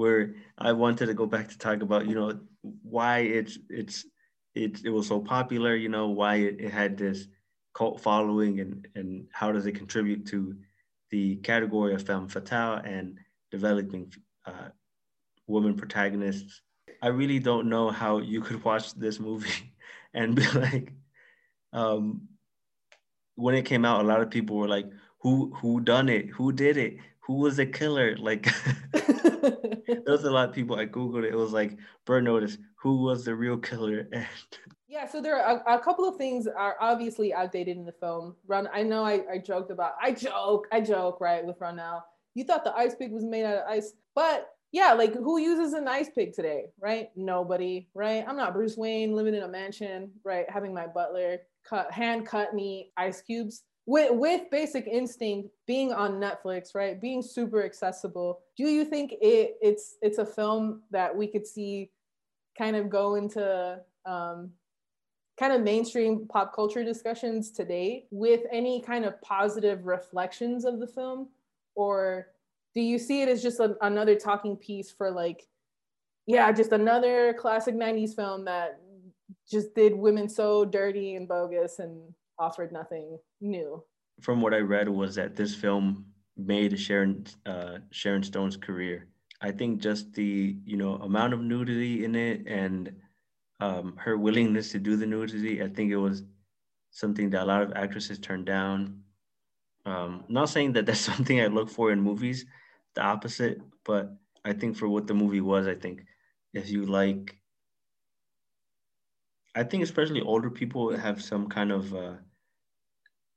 where 0.00 0.34
I 0.56 0.72
wanted 0.72 1.06
to 1.06 1.14
go 1.14 1.26
back 1.26 1.50
to 1.50 1.58
talk 1.58 1.82
about, 1.82 2.06
you 2.08 2.14
know, 2.14 2.40
why 2.82 3.18
it's 3.18 3.58
it's 3.68 4.06
it, 4.54 4.82
it 4.84 4.90
was 4.90 5.06
so 5.06 5.20
popular, 5.20 5.76
you 5.76 5.90
know, 5.90 6.08
why 6.08 6.36
it, 6.36 6.56
it 6.58 6.72
had 6.72 6.96
this 6.96 7.28
cult 7.74 8.00
following 8.00 8.60
and 8.60 8.88
and 8.94 9.26
how 9.32 9.52
does 9.52 9.66
it 9.66 9.80
contribute 9.82 10.24
to 10.28 10.56
the 11.10 11.36
category 11.36 11.92
of 11.94 12.02
femme 12.02 12.28
fatale 12.28 12.80
and 12.82 13.18
developing 13.50 14.10
uh, 14.46 14.70
protagonists. 15.76 16.62
I 17.02 17.08
really 17.08 17.38
don't 17.38 17.68
know 17.68 17.90
how 17.90 18.18
you 18.18 18.40
could 18.40 18.64
watch 18.68 18.94
this 18.94 19.20
movie 19.20 19.74
and 20.14 20.34
be 20.34 20.46
like, 20.54 20.94
um, 21.74 22.28
when 23.34 23.54
it 23.54 23.66
came 23.66 23.84
out, 23.84 24.04
a 24.04 24.08
lot 24.08 24.22
of 24.22 24.30
people 24.30 24.56
were 24.56 24.68
like, 24.76 24.86
"Who 25.22 25.52
who 25.56 25.80
done 25.80 26.08
it? 26.08 26.30
Who 26.36 26.52
did 26.52 26.76
it? 26.76 26.96
Who 27.30 27.36
was 27.36 27.58
the 27.58 27.66
killer?" 27.66 28.16
Like, 28.16 28.48
there 28.92 30.02
was 30.06 30.24
a 30.24 30.30
lot 30.30 30.48
of 30.48 30.54
people. 30.54 30.76
I 30.76 30.86
googled 30.86 31.22
it. 31.24 31.32
It 31.32 31.36
was 31.36 31.52
like 31.52 31.78
Burn 32.04 32.24
Notice. 32.24 32.58
Who 32.82 33.04
was 33.04 33.24
the 33.24 33.34
real 33.34 33.56
killer? 33.56 34.08
And 34.12 34.26
yeah, 34.88 35.06
so 35.06 35.22
there 35.22 35.40
are 35.40 35.62
a, 35.64 35.76
a, 35.76 35.78
couple 35.78 36.04
of 36.04 36.16
things 36.16 36.48
are 36.48 36.74
obviously 36.80 37.32
outdated 37.32 37.76
in 37.76 37.84
the 37.84 37.92
film. 37.92 38.34
Run, 38.48 38.68
I 38.74 38.82
know 38.82 39.04
I, 39.04 39.20
I 39.32 39.38
joked 39.38 39.70
about. 39.70 39.92
I 40.02 40.10
joke, 40.10 40.66
I 40.72 40.80
joke, 40.80 41.20
right, 41.20 41.46
with 41.46 41.60
Ronell. 41.60 42.02
You 42.34 42.42
thought 42.42 42.64
the 42.64 42.74
ice 42.74 42.96
pick 42.96 43.12
was 43.12 43.22
made 43.24 43.44
out 43.44 43.58
of 43.58 43.68
ice, 43.68 43.92
but 44.16 44.48
yeah, 44.72 44.92
like 44.94 45.14
who 45.14 45.38
uses 45.38 45.74
an 45.74 45.86
ice 45.86 46.10
pick 46.12 46.34
today, 46.34 46.64
right? 46.80 47.10
Nobody, 47.14 47.88
right? 47.94 48.24
I'm 48.26 48.36
not 48.36 48.52
Bruce 48.52 48.76
Wayne 48.76 49.14
living 49.14 49.36
in 49.36 49.44
a 49.44 49.48
mansion, 49.48 50.10
right? 50.24 50.50
Having 50.50 50.74
my 50.74 50.88
butler 50.88 51.38
cut 51.64 51.92
hand 51.92 52.26
cut 52.26 52.52
me 52.52 52.90
ice 52.96 53.20
cubes 53.20 53.62
with 53.86 54.12
with 54.12 54.50
basic 54.50 54.86
instinct 54.86 55.48
being 55.66 55.92
on 55.92 56.20
netflix 56.20 56.74
right 56.74 57.00
being 57.00 57.22
super 57.22 57.64
accessible 57.64 58.40
do 58.56 58.64
you 58.64 58.84
think 58.84 59.12
it 59.20 59.56
it's 59.62 59.96
it's 60.02 60.18
a 60.18 60.26
film 60.26 60.82
that 60.90 61.14
we 61.16 61.26
could 61.26 61.46
see 61.46 61.90
kind 62.56 62.76
of 62.76 62.90
go 62.90 63.14
into 63.14 63.80
um, 64.04 64.50
kind 65.38 65.54
of 65.54 65.62
mainstream 65.62 66.26
pop 66.28 66.54
culture 66.54 66.84
discussions 66.84 67.50
today 67.50 68.04
with 68.10 68.42
any 68.52 68.82
kind 68.82 69.06
of 69.06 69.20
positive 69.22 69.86
reflections 69.86 70.66
of 70.66 70.78
the 70.78 70.86
film? 70.86 71.28
Or 71.74 72.26
do 72.74 72.82
you 72.82 72.98
see 72.98 73.22
it 73.22 73.28
as 73.28 73.42
just 73.42 73.58
a, 73.60 73.76
another 73.80 74.14
talking 74.14 74.56
piece 74.56 74.90
for 74.90 75.10
like 75.10 75.46
yeah 76.26 76.52
just 76.52 76.72
another 76.72 77.32
classic 77.32 77.74
90s 77.74 78.14
film 78.14 78.44
that 78.44 78.80
just 79.50 79.74
did 79.74 79.94
women 79.94 80.28
so 80.28 80.64
dirty 80.64 81.16
and 81.16 81.26
bogus 81.26 81.78
and 81.78 82.14
offered 82.40 82.72
nothing 82.72 83.18
new. 83.40 83.84
From 84.20 84.40
what 84.40 84.54
I 84.54 84.58
read 84.58 84.88
was 84.88 85.14
that 85.14 85.36
this 85.36 85.54
film 85.54 86.06
made 86.36 86.78
Sharon 86.78 87.26
uh, 87.46 87.78
Sharon 87.90 88.22
Stone's 88.22 88.56
career. 88.56 89.08
I 89.40 89.52
think 89.52 89.80
just 89.80 90.12
the 90.14 90.56
you 90.64 90.76
know 90.76 90.94
amount 90.96 91.34
of 91.34 91.40
nudity 91.40 92.04
in 92.04 92.14
it 92.14 92.46
and 92.46 92.92
um, 93.60 93.94
her 93.98 94.16
willingness 94.16 94.72
to 94.72 94.78
do 94.78 94.96
the 94.96 95.06
nudity. 95.06 95.62
I 95.62 95.68
think 95.68 95.92
it 95.92 95.96
was 95.96 96.24
something 96.90 97.30
that 97.30 97.42
a 97.42 97.44
lot 97.44 97.62
of 97.62 97.72
actresses 97.74 98.18
turned 98.18 98.46
down. 98.46 99.02
Um, 99.86 100.24
not 100.28 100.48
saying 100.48 100.72
that 100.72 100.86
that's 100.86 101.00
something 101.12 101.40
I 101.40 101.46
look 101.46 101.70
for 101.70 101.92
in 101.92 102.00
movies, 102.00 102.46
the 102.94 103.02
opposite, 103.02 103.60
but 103.84 104.16
I 104.44 104.52
think 104.52 104.76
for 104.76 104.88
what 104.88 105.06
the 105.06 105.14
movie 105.14 105.40
was, 105.40 105.66
I 105.66 105.74
think 105.74 106.04
if 106.52 106.70
you 106.70 106.86
like, 106.86 107.36
I 109.54 109.62
think 109.62 109.82
especially 109.82 110.20
older 110.20 110.50
people 110.50 110.96
have 110.96 111.22
some 111.22 111.48
kind 111.48 111.72
of 111.72 111.94
uh, 111.94 112.14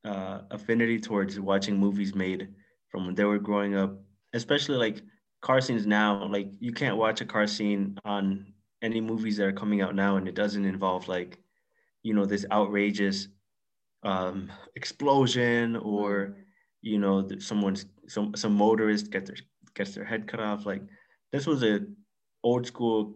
uh, 0.05 0.41
affinity 0.51 0.99
towards 0.99 1.39
watching 1.39 1.77
movies 1.77 2.15
made 2.15 2.49
from 2.89 3.05
when 3.05 3.15
they 3.15 3.23
were 3.25 3.39
growing 3.39 3.75
up, 3.75 3.99
especially 4.33 4.75
like 4.77 5.01
car 5.41 5.61
scenes 5.61 5.85
now. 5.85 6.25
Like 6.25 6.49
you 6.59 6.73
can't 6.73 6.97
watch 6.97 7.21
a 7.21 7.25
car 7.25 7.47
scene 7.47 7.97
on 8.05 8.53
any 8.81 9.01
movies 9.01 9.37
that 9.37 9.47
are 9.47 9.53
coming 9.53 9.81
out 9.81 9.95
now, 9.95 10.17
and 10.17 10.27
it 10.27 10.35
doesn't 10.35 10.65
involve 10.65 11.07
like, 11.07 11.39
you 12.03 12.13
know, 12.13 12.25
this 12.25 12.45
outrageous 12.51 13.27
um, 14.03 14.51
explosion 14.75 15.75
or 15.77 16.35
you 16.81 16.99
know 16.99 17.27
someone's 17.39 17.85
some 18.07 18.35
some 18.35 18.53
motorist 18.53 19.11
gets 19.11 19.29
their 19.29 19.37
gets 19.75 19.95
their 19.95 20.05
head 20.05 20.27
cut 20.27 20.39
off. 20.39 20.65
Like 20.65 20.83
this 21.31 21.47
was 21.47 21.63
a 21.63 21.81
old 22.43 22.67
school 22.67 23.15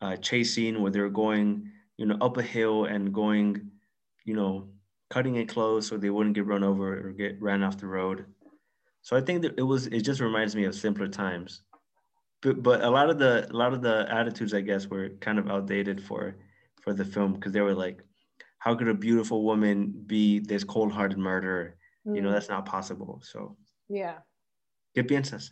uh, 0.00 0.16
chase 0.16 0.54
scene 0.54 0.80
where 0.82 0.90
they're 0.90 1.08
going, 1.08 1.70
you 1.96 2.06
know, 2.06 2.16
up 2.20 2.36
a 2.36 2.42
hill 2.42 2.84
and 2.84 3.12
going, 3.12 3.70
you 4.24 4.34
know, 4.34 4.68
cutting 5.10 5.36
it 5.36 5.48
close 5.48 5.86
so 5.86 5.96
they 5.96 6.10
wouldn't 6.10 6.34
get 6.34 6.46
run 6.46 6.62
over 6.62 7.08
or 7.08 7.12
get 7.12 7.40
ran 7.40 7.62
off 7.62 7.78
the 7.78 7.86
road. 7.86 8.26
So 9.02 9.16
I 9.16 9.20
think 9.20 9.42
that 9.42 9.58
it 9.58 9.62
was 9.62 9.86
it 9.86 10.00
just 10.00 10.20
reminds 10.20 10.54
me 10.54 10.64
of 10.64 10.74
simpler 10.74 11.08
times. 11.08 11.62
But 12.42 12.62
but 12.62 12.82
a 12.82 12.90
lot 12.90 13.10
of 13.10 13.18
the 13.18 13.48
a 13.50 13.56
lot 13.56 13.72
of 13.72 13.82
the 13.82 14.06
attitudes 14.10 14.54
I 14.54 14.60
guess 14.60 14.86
were 14.86 15.10
kind 15.20 15.38
of 15.38 15.48
outdated 15.48 16.02
for 16.02 16.36
for 16.82 16.92
the 16.92 17.04
film 17.04 17.34
because 17.34 17.52
they 17.52 17.60
were 17.60 17.74
like, 17.74 18.04
how 18.58 18.74
could 18.74 18.88
a 18.88 18.94
beautiful 18.94 19.44
woman 19.44 19.92
be 20.06 20.40
this 20.40 20.64
cold-hearted 20.64 21.18
murderer? 21.18 21.76
Mm. 22.06 22.16
You 22.16 22.22
know, 22.22 22.28
mm. 22.28 22.32
that's 22.32 22.48
not 22.48 22.66
possible. 22.66 23.20
So 23.24 23.56
yeah. 23.88 24.18
¿Qué 24.96 25.06
piensas? 25.06 25.50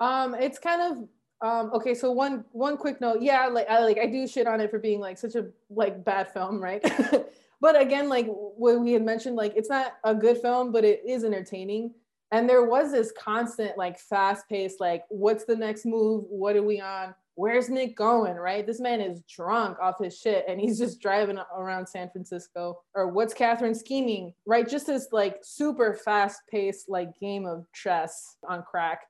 Um, 0.00 0.34
it's 0.34 0.58
kind 0.58 0.82
of 0.82 1.08
um, 1.40 1.70
okay, 1.74 1.94
so 1.94 2.10
one 2.10 2.44
one 2.52 2.76
quick 2.76 3.00
note. 3.00 3.20
Yeah, 3.20 3.46
like 3.48 3.68
I 3.68 3.80
like 3.80 3.98
I 3.98 4.06
do 4.06 4.26
shit 4.26 4.46
on 4.46 4.60
it 4.60 4.70
for 4.70 4.78
being 4.78 5.00
like 5.00 5.18
such 5.18 5.34
a 5.34 5.46
like 5.68 6.04
bad 6.04 6.32
film, 6.32 6.62
right? 6.62 6.82
but 7.64 7.80
again, 7.80 8.10
like 8.10 8.26
what 8.26 8.78
we 8.78 8.92
had 8.92 9.02
mentioned, 9.02 9.36
like 9.36 9.54
it's 9.56 9.70
not 9.70 9.94
a 10.04 10.14
good 10.14 10.36
film, 10.42 10.70
but 10.70 10.84
it 10.84 11.00
is 11.08 11.24
entertaining. 11.24 11.94
And 12.30 12.46
there 12.46 12.66
was 12.66 12.92
this 12.92 13.10
constant, 13.18 13.78
like 13.78 13.98
fast 13.98 14.46
paced, 14.50 14.80
like, 14.80 15.04
what's 15.08 15.46
the 15.46 15.56
next 15.56 15.86
move? 15.86 16.26
What 16.28 16.56
are 16.56 16.62
we 16.62 16.82
on? 16.82 17.14
Where's 17.36 17.70
Nick 17.70 17.96
going? 17.96 18.34
Right? 18.34 18.66
This 18.66 18.80
man 18.80 19.00
is 19.00 19.22
drunk 19.34 19.78
off 19.80 19.94
his 19.98 20.18
shit 20.18 20.44
and 20.46 20.60
he's 20.60 20.78
just 20.78 21.00
driving 21.00 21.38
around 21.56 21.86
San 21.86 22.10
Francisco. 22.10 22.82
Or 22.94 23.08
what's 23.08 23.32
Catherine 23.32 23.74
scheming? 23.74 24.34
Right? 24.44 24.68
Just 24.68 24.86
this 24.86 25.08
like 25.10 25.38
super 25.42 25.94
fast 25.94 26.42
paced, 26.50 26.90
like 26.90 27.18
game 27.18 27.46
of 27.46 27.64
chess 27.72 28.36
on 28.46 28.62
crack 28.62 29.04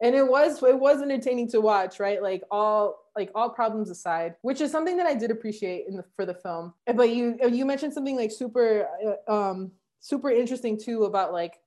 and 0.00 0.14
it 0.14 0.26
was 0.26 0.62
it 0.62 0.78
was 0.78 1.02
entertaining 1.02 1.48
to 1.48 1.60
watch 1.60 1.98
right? 2.00 2.22
Like 2.22 2.42
all 2.50 3.04
like 3.16 3.30
all 3.34 3.50
problems 3.50 3.90
aside 3.90 4.34
which 4.42 4.60
is 4.60 4.70
something 4.70 4.96
that 4.96 5.06
i 5.06 5.14
did 5.14 5.32
appreciate 5.32 5.86
in 5.88 5.96
the 5.96 6.04
for 6.16 6.24
the 6.24 6.34
film. 6.34 6.74
But 6.94 7.10
you 7.10 7.38
you 7.50 7.64
mentioned 7.64 7.92
something 7.92 8.16
like 8.16 8.30
super 8.30 8.88
uh, 9.28 9.32
um 9.32 9.72
super 10.00 10.30
interesting 10.30 10.78
too 10.78 11.04
about 11.04 11.32
like 11.32 11.58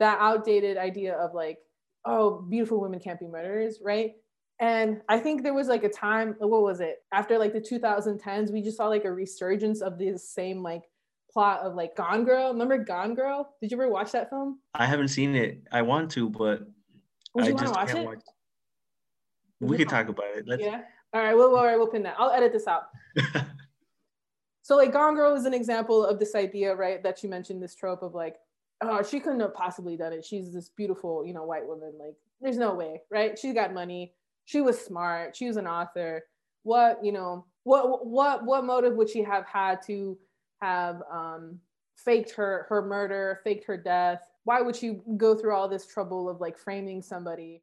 that 0.00 0.18
outdated 0.20 0.76
idea 0.76 1.14
of 1.14 1.34
like 1.34 1.58
oh 2.04 2.42
beautiful 2.42 2.80
women 2.80 3.00
can't 3.00 3.20
be 3.20 3.26
murderers 3.26 3.78
right? 3.82 4.12
And 4.60 5.02
i 5.08 5.18
think 5.18 5.42
there 5.42 5.54
was 5.54 5.68
like 5.68 5.84
a 5.84 5.88
time 5.88 6.34
what 6.38 6.62
was 6.62 6.80
it? 6.80 6.98
After 7.12 7.38
like 7.38 7.52
the 7.52 7.60
2010s 7.60 8.52
we 8.52 8.60
just 8.60 8.76
saw 8.76 8.88
like 8.88 9.04
a 9.04 9.12
resurgence 9.12 9.80
of 9.80 9.98
this 9.98 10.28
same 10.28 10.62
like 10.62 10.82
plot 11.30 11.60
of 11.60 11.74
like 11.74 11.94
gone 11.94 12.24
girl. 12.24 12.52
Remember 12.52 12.78
gone 12.78 13.14
girl? 13.14 13.54
Did 13.60 13.70
you 13.70 13.76
ever 13.76 13.88
watch 13.88 14.12
that 14.12 14.30
film? 14.30 14.60
I 14.74 14.86
haven't 14.86 15.08
seen 15.08 15.34
it. 15.34 15.62
I 15.70 15.82
want 15.82 16.10
to 16.12 16.28
but 16.28 16.66
would 17.38 17.46
you 17.46 17.54
want 17.54 17.66
to 17.66 17.72
watch 17.72 17.94
it? 17.94 18.06
Watch. 18.06 18.20
We 19.60 19.76
can 19.76 19.88
talk 19.88 20.08
about 20.08 20.26
it. 20.36 20.44
Let's... 20.46 20.62
Yeah. 20.62 20.82
All 21.12 21.22
right. 21.22 21.34
We'll, 21.34 21.56
all 21.56 21.64
right. 21.64 21.76
We'll 21.76 21.88
pin 21.88 22.02
that. 22.04 22.16
I'll 22.18 22.30
edit 22.30 22.52
this 22.52 22.66
out. 22.66 22.84
so 24.62 24.76
like 24.76 24.92
Gone 24.92 25.14
Girl 25.14 25.34
is 25.34 25.44
an 25.44 25.54
example 25.54 26.04
of 26.04 26.18
this 26.18 26.34
idea, 26.34 26.74
right? 26.74 27.02
That 27.02 27.22
you 27.22 27.28
mentioned 27.28 27.62
this 27.62 27.74
trope 27.74 28.02
of 28.02 28.14
like, 28.14 28.36
oh, 28.80 29.02
she 29.02 29.20
couldn't 29.20 29.40
have 29.40 29.54
possibly 29.54 29.96
done 29.96 30.12
it. 30.12 30.24
She's 30.24 30.52
this 30.52 30.68
beautiful, 30.68 31.26
you 31.26 31.32
know, 31.32 31.44
white 31.44 31.66
woman. 31.66 31.92
Like, 31.98 32.14
there's 32.40 32.58
no 32.58 32.74
way, 32.74 33.02
right? 33.10 33.38
She 33.38 33.52
got 33.52 33.74
money. 33.74 34.14
She 34.44 34.60
was 34.60 34.80
smart. 34.80 35.36
She 35.36 35.46
was 35.46 35.56
an 35.56 35.66
author. 35.66 36.24
What, 36.62 37.04
you 37.04 37.12
know, 37.12 37.46
what 37.64 38.06
what 38.06 38.44
what 38.44 38.64
motive 38.64 38.94
would 38.94 39.10
she 39.10 39.22
have 39.22 39.46
had 39.46 39.82
to 39.86 40.18
have 40.62 41.02
um 41.12 41.58
faked 41.96 42.30
her 42.32 42.66
her 42.68 42.82
murder, 42.82 43.40
faked 43.44 43.64
her 43.64 43.76
death, 43.76 44.22
why 44.48 44.62
would 44.62 44.80
you 44.80 45.02
go 45.18 45.34
through 45.34 45.54
all 45.54 45.68
this 45.68 45.86
trouble 45.86 46.26
of 46.26 46.40
like 46.40 46.56
framing 46.56 47.02
somebody 47.02 47.60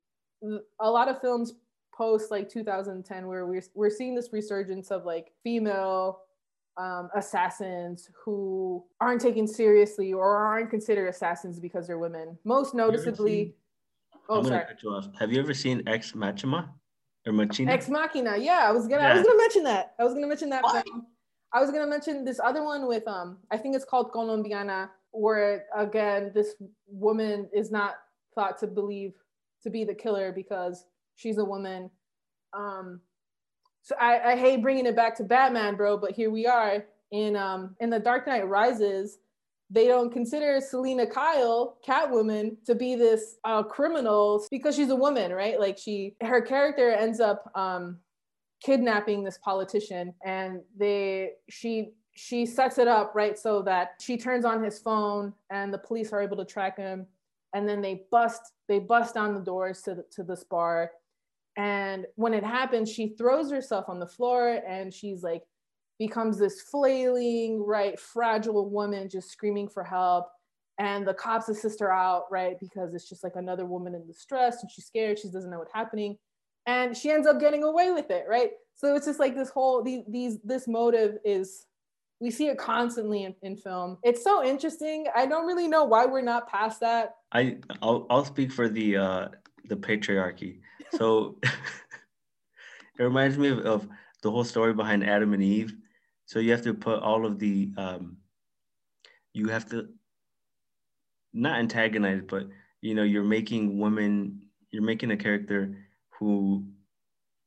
a 0.80 0.92
lot 0.92 1.08
of 1.08 1.20
films 1.20 1.54
post 1.98 2.30
like 2.30 2.48
2010 2.48 3.26
where 3.26 3.48
we're, 3.48 3.64
we're 3.74 3.90
seeing 3.90 4.14
this 4.14 4.30
resurgence 4.32 4.92
of 4.92 5.04
like 5.04 5.32
female 5.44 6.20
um, 6.78 7.10
assassins 7.16 8.12
who 8.24 8.84
aren't 9.02 9.20
taken 9.20 9.48
seriously 9.48 10.14
or 10.14 10.38
aren't 10.38 10.70
considered 10.70 11.08
assassins 11.08 11.60
because 11.60 11.88
they're 11.88 11.98
women. 11.98 12.38
Most 12.44 12.76
noticeably, 12.76 13.56
oh, 14.30 14.44
sorry. 14.44 14.66
Have 15.18 15.32
you 15.32 15.40
ever 15.40 15.56
seen 15.56 15.82
Ex 15.88 16.14
Machina 16.14 16.70
or 17.26 17.34
Machina? 17.34 17.72
Ex 17.72 17.90
Machina. 17.90 18.38
Yeah, 18.38 18.62
I 18.64 18.72
was 18.72 18.88
gonna. 18.88 19.02
Yeah. 19.02 19.14
I 19.14 19.16
was 19.16 19.24
gonna 19.26 19.38
mention 19.38 19.64
that. 19.64 19.96
I 19.98 20.04
was 20.04 20.14
gonna 20.14 20.28
mention 20.28 20.50
that. 20.50 20.64
I 21.54 21.62
was 21.62 21.72
gonna 21.72 21.88
mention 21.88 22.26
this 22.26 22.40
other 22.44 22.64
one 22.64 22.88
with 22.88 23.08
um. 23.08 23.38
I 23.50 23.58
think 23.58 23.76
it's 23.76 23.86
called 23.86 24.12
Colombiana, 24.12 24.92
where 25.16 25.66
again 25.76 26.32
this 26.34 26.56
woman 26.88 27.50
is 27.54 27.72
not 27.72 27.96
thought 28.36 28.58
to 28.60 28.68
believe 28.68 29.14
to 29.64 29.70
be 29.70 29.84
the 29.84 29.96
killer 29.96 30.32
because 30.32 30.86
she's 31.16 31.38
a 31.38 31.46
woman. 31.46 31.90
Um, 32.54 33.02
so 33.82 33.96
I, 34.00 34.32
I 34.32 34.36
hate 34.36 34.62
bringing 34.62 34.86
it 34.86 34.96
back 34.96 35.16
to 35.18 35.24
Batman, 35.24 35.76
bro, 35.76 35.98
but 35.98 36.12
here 36.12 36.30
we 36.32 36.46
are 36.46 36.86
in 37.12 37.36
um 37.36 37.76
in 37.80 37.90
the 37.90 38.00
Dark 38.00 38.28
Knight 38.28 38.48
Rises. 38.48 39.20
They 39.72 39.88
don't 39.88 40.12
consider 40.12 40.62
Selina 40.62 41.08
Kyle, 41.08 41.78
Catwoman, 41.86 42.58
to 42.66 42.76
be 42.76 42.96
this 42.96 43.38
uh, 43.44 43.64
criminal 43.64 44.46
because 44.52 44.76
she's 44.76 44.92
a 44.92 44.96
woman, 44.96 45.32
right? 45.34 45.60
Like 45.60 45.80
she, 45.80 46.16
her 46.22 46.42
character 46.42 46.92
ends 46.92 47.20
up 47.20 47.52
um, 47.56 47.98
kidnapping 48.64 49.24
this 49.24 49.40
politician, 49.40 50.14
and 50.24 50.62
they, 50.78 51.32
she, 51.50 51.94
she 52.16 52.46
sets 52.46 52.78
it 52.78 52.88
up 52.88 53.14
right 53.14 53.38
so 53.38 53.62
that 53.64 53.96
she 54.00 54.18
turns 54.18 54.46
on 54.46 54.64
his 54.64 54.80
phone, 54.80 55.34
and 55.50 55.74
the 55.74 55.78
police 55.78 56.12
are 56.14 56.22
able 56.22 56.38
to 56.38 56.46
track 56.46 56.78
him, 56.78 57.06
and 57.54 57.68
then 57.68 57.82
they 57.82 58.04
bust, 58.12 58.42
they 58.68 58.80
bust 58.80 59.14
down 59.14 59.34
the 59.34 59.42
doors 59.42 59.82
to 59.84 59.96
the, 59.96 60.06
to 60.12 60.24
this 60.24 60.44
bar, 60.44 60.92
and 61.58 62.06
when 62.16 62.34
it 62.34 62.44
happens, 62.44 62.92
she 62.92 63.10
throws 63.10 63.50
herself 63.50 63.86
on 63.88 64.00
the 64.00 64.08
floor 64.08 64.62
and 64.68 64.94
she's 64.94 65.24
like, 65.24 65.44
becomes 65.98 66.38
this 66.38 66.62
flailing, 66.62 67.64
right, 67.66 67.98
fragile 67.98 68.70
woman 68.70 69.08
just 69.10 69.32
screaming 69.32 69.70
for 69.70 69.84
help. 69.84 70.28
And 70.78 71.08
the 71.08 71.14
cops 71.14 71.48
assist 71.48 71.80
her 71.80 71.92
out, 71.92 72.26
right, 72.30 72.60
because 72.60 72.94
it's 72.94 73.08
just 73.08 73.24
like 73.24 73.38
another 73.38 73.66
woman 73.66 73.96
in 73.96 74.06
distress 74.06 74.62
and 74.62 74.70
she's 74.70 74.86
scared, 74.86 75.18
she 75.18 75.30
doesn't 75.30 75.50
know 75.50 75.60
what's 75.60 75.74
happening. 75.74 76.18
And 76.66 76.98
she 76.98 77.12
ends 77.12 77.28
up 77.28 77.40
getting 77.40 77.64
away 77.64 77.92
with 77.92 78.12
it, 78.12 78.26
right? 78.28 78.52
So 78.74 78.94
it's 78.96 79.06
just 79.06 79.20
like 79.20 79.36
this 79.36 79.50
whole, 79.50 79.82
these, 79.82 80.04
these 80.10 80.40
this 80.44 80.68
motive 80.68 81.20
is 81.24 81.66
we 82.20 82.32
see 82.32 82.48
it 82.48 82.58
constantly 82.58 83.24
in, 83.24 83.36
in 83.42 83.58
film. 83.58 83.98
It's 84.04 84.24
so 84.24 84.44
interesting. 84.44 85.06
I 85.16 85.26
don't 85.26 85.46
really 85.46 85.68
know 85.68 85.84
why 85.84 86.06
we're 86.06 86.22
not 86.22 86.48
past 86.50 86.80
that. 86.80 87.16
I 87.32 87.58
i'll, 87.82 88.08
I'll 88.10 88.26
speak 88.26 88.52
for 88.52 88.70
the 88.70 88.98
uh 88.98 89.28
the 89.68 89.76
patriarchy. 89.76 90.60
So 90.94 91.38
it 91.44 93.04
reminds 93.04 93.38
me 93.38 93.50
of, 93.50 93.60
of, 93.60 93.88
the 94.22 94.32
whole 94.32 94.44
story 94.44 94.74
behind 94.74 95.08
Adam 95.08 95.34
and 95.34 95.44
Eve. 95.44 95.76
So 96.26 96.40
you 96.40 96.50
have 96.50 96.64
to 96.64 96.74
put 96.74 97.00
all 97.04 97.28
of 97.28 97.38
the, 97.38 97.70
um, 97.78 98.18
you 99.34 99.50
have 99.50 99.70
to 99.70 99.88
not 101.32 101.60
antagonize, 101.60 102.24
but 102.28 102.48
you 102.82 102.96
know, 102.96 103.04
you're 103.04 103.24
making 103.24 103.78
women, 103.78 104.42
you're 104.72 104.82
making 104.82 105.12
a 105.12 105.18
character 105.18 105.78
who 106.18 106.66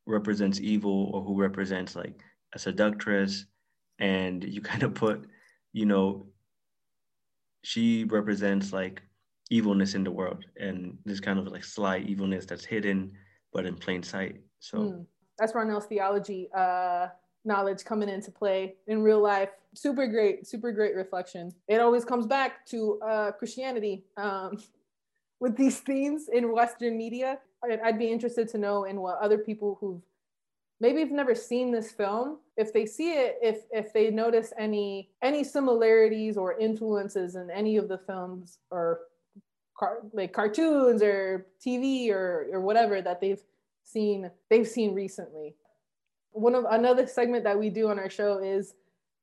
represents 0.07 0.61
evil 0.61 1.11
or 1.13 1.23
who 1.25 1.35
represents 1.35 1.97
like 1.97 2.21
a 2.55 2.61
seductress, 2.61 3.47
and 3.99 4.45
you 4.45 4.61
kind 4.71 4.83
of 4.83 4.95
put, 4.95 5.27
you 5.73 5.87
know, 5.87 6.27
she 7.63 8.05
represents 8.05 8.73
like 8.73 9.03
evilness 9.51 9.95
in 9.95 10.05
the 10.05 10.11
world 10.11 10.45
and 10.59 10.97
this 11.05 11.21
kind 11.21 11.39
of 11.39 11.47
like 11.49 11.65
sly 11.65 11.99
evilness 11.99 12.45
that's 12.45 12.65
hidden 12.65 13.13
but 13.53 13.67
in 13.67 13.75
plain 13.75 14.03
sight. 14.03 14.41
So 14.61 14.79
mm, 14.79 15.07
that's 15.39 15.53
Ronell's 15.53 15.87
theology 15.87 16.49
uh, 16.55 17.09
knowledge 17.45 17.85
coming 17.85 18.09
into 18.09 18.31
play 18.31 18.77
in 18.87 19.03
real 19.03 19.21
life. 19.21 19.51
Super 19.75 20.07
great, 20.07 20.47
super 20.47 20.73
great 20.73 20.95
reflection. 20.95 21.53
It 21.67 21.81
always 21.81 22.05
comes 22.05 22.27
back 22.27 22.67
to 22.67 23.01
uh, 23.01 23.33
Christianity 23.33 24.05
um, 24.17 24.59
with 25.41 25.57
these 25.57 25.81
themes 25.81 26.29
in 26.33 26.53
Western 26.53 26.97
media. 26.97 27.39
I'd 27.85 27.99
be 27.99 28.11
interested 28.11 28.49
to 28.51 28.59
know 28.59 28.85
in 28.85 29.01
what 29.01 29.19
other 29.19 29.39
people 29.39 29.79
who've 29.81 30.03
maybe 30.81 31.01
have 31.01 31.11
never 31.11 31.35
seen 31.35 31.73
this 31.73 31.91
film 31.91 32.39
if 32.59 32.73
they 32.73 32.85
see 32.85 33.13
it 33.13 33.39
if 33.41 33.63
if 33.71 33.93
they 33.93 34.11
notice 34.11 34.53
any 34.59 35.09
any 35.23 35.45
similarities 35.45 36.37
or 36.37 36.59
influences 36.59 37.37
in 37.37 37.51
any 37.51 37.77
of 37.77 37.89
the 37.89 37.99
films 37.99 38.59
or 38.71 39.01
car- 39.79 40.03
like 40.13 40.33
cartoons 40.33 41.01
or 41.01 41.47
TV 41.65 42.11
or 42.11 42.49
or 42.53 42.61
whatever 42.61 43.01
that 43.01 43.21
they've 43.21 43.43
seen 43.85 44.31
they've 44.51 44.69
seen 44.69 44.93
recently. 44.93 45.55
One 46.33 46.57
of 46.57 46.67
another 46.69 47.07
segment 47.07 47.45
that 47.45 47.59
we 47.59 47.71
do 47.71 47.89
on 47.89 47.99
our 47.99 48.11
show 48.11 48.39
is 48.39 48.75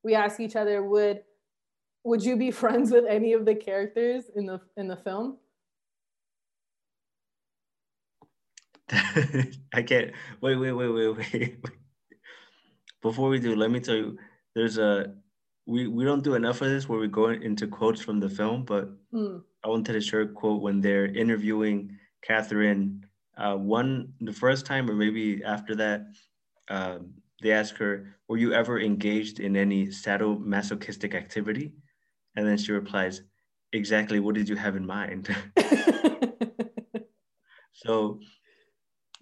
we 0.02 0.16
ask 0.16 0.40
each 0.40 0.56
other 0.56 0.82
would 0.82 1.24
would 2.06 2.24
you 2.24 2.38
be 2.38 2.52
friends 2.62 2.90
with 2.90 3.06
any 3.06 3.34
of 3.34 3.46
the 3.46 3.54
characters 3.54 4.32
in 4.34 4.46
the 4.46 4.62
in 4.78 4.88
the 4.88 4.96
film? 4.96 5.38
I 9.74 9.82
can't 9.82 10.12
wait, 10.40 10.56
wait, 10.56 10.72
wait, 10.72 10.90
wait, 10.90 11.18
wait. 11.34 11.58
Before 13.06 13.30
we 13.30 13.40
do, 13.40 13.56
let 13.56 13.70
me 13.70 13.80
tell 13.80 13.96
you, 13.96 14.18
there's 14.56 14.80
a 14.80 15.14
we 15.68 15.86
we 15.86 16.04
don't 16.04 16.24
do 16.24 16.34
enough 16.34 16.64
of 16.64 16.72
this 16.72 16.90
where 16.90 16.98
we 16.98 17.08
go 17.08 17.30
into 17.30 17.68
quotes 17.68 18.02
from 18.02 18.20
the 18.20 18.28
film, 18.28 18.66
but 18.66 18.90
mm. 19.14 19.44
I 19.64 19.68
wanted 19.68 19.94
to 19.94 20.02
share 20.02 20.22
a 20.22 20.28
quote 20.28 20.64
when 20.64 20.82
they're 20.82 21.06
interviewing 21.06 22.00
Catherine. 22.24 23.06
Uh, 23.38 23.58
one 23.58 24.14
the 24.22 24.34
first 24.34 24.66
time, 24.66 24.90
or 24.90 24.96
maybe 24.96 25.44
after 25.44 25.76
that, 25.76 26.08
um, 26.70 27.14
they 27.44 27.52
ask 27.52 27.76
her, 27.76 28.18
"Were 28.28 28.38
you 28.38 28.54
ever 28.54 28.80
engaged 28.80 29.40
in 29.40 29.56
any 29.56 29.86
sadomasochistic 29.86 31.14
activity?" 31.14 31.74
And 32.36 32.48
then 32.48 32.58
she 32.58 32.72
replies, 32.72 33.22
"Exactly. 33.72 34.20
What 34.20 34.34
did 34.34 34.50
you 34.50 34.56
have 34.56 34.76
in 34.76 34.88
mind?" 34.88 35.30
so, 37.74 38.20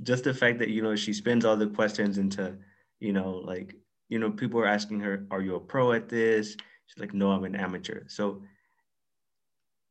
just 0.01 0.23
the 0.23 0.33
fact 0.33 0.59
that 0.59 0.69
you 0.69 0.81
know 0.81 0.95
she 0.95 1.11
spins 1.11 1.43
all 1.43 1.57
the 1.57 1.67
questions 1.67 2.17
into, 2.17 2.57
you 3.03 3.13
know, 3.13 3.41
like 3.45 3.75
you 4.09 4.19
know, 4.19 4.31
people 4.31 4.59
are 4.59 4.67
asking 4.67 4.99
her, 5.01 5.25
"Are 5.31 5.41
you 5.41 5.55
a 5.55 5.59
pro 5.59 5.91
at 5.91 6.09
this?" 6.09 6.57
She's 6.87 6.99
like, 6.99 7.13
"No, 7.13 7.31
I'm 7.31 7.43
an 7.43 7.55
amateur." 7.55 8.03
So 8.07 8.43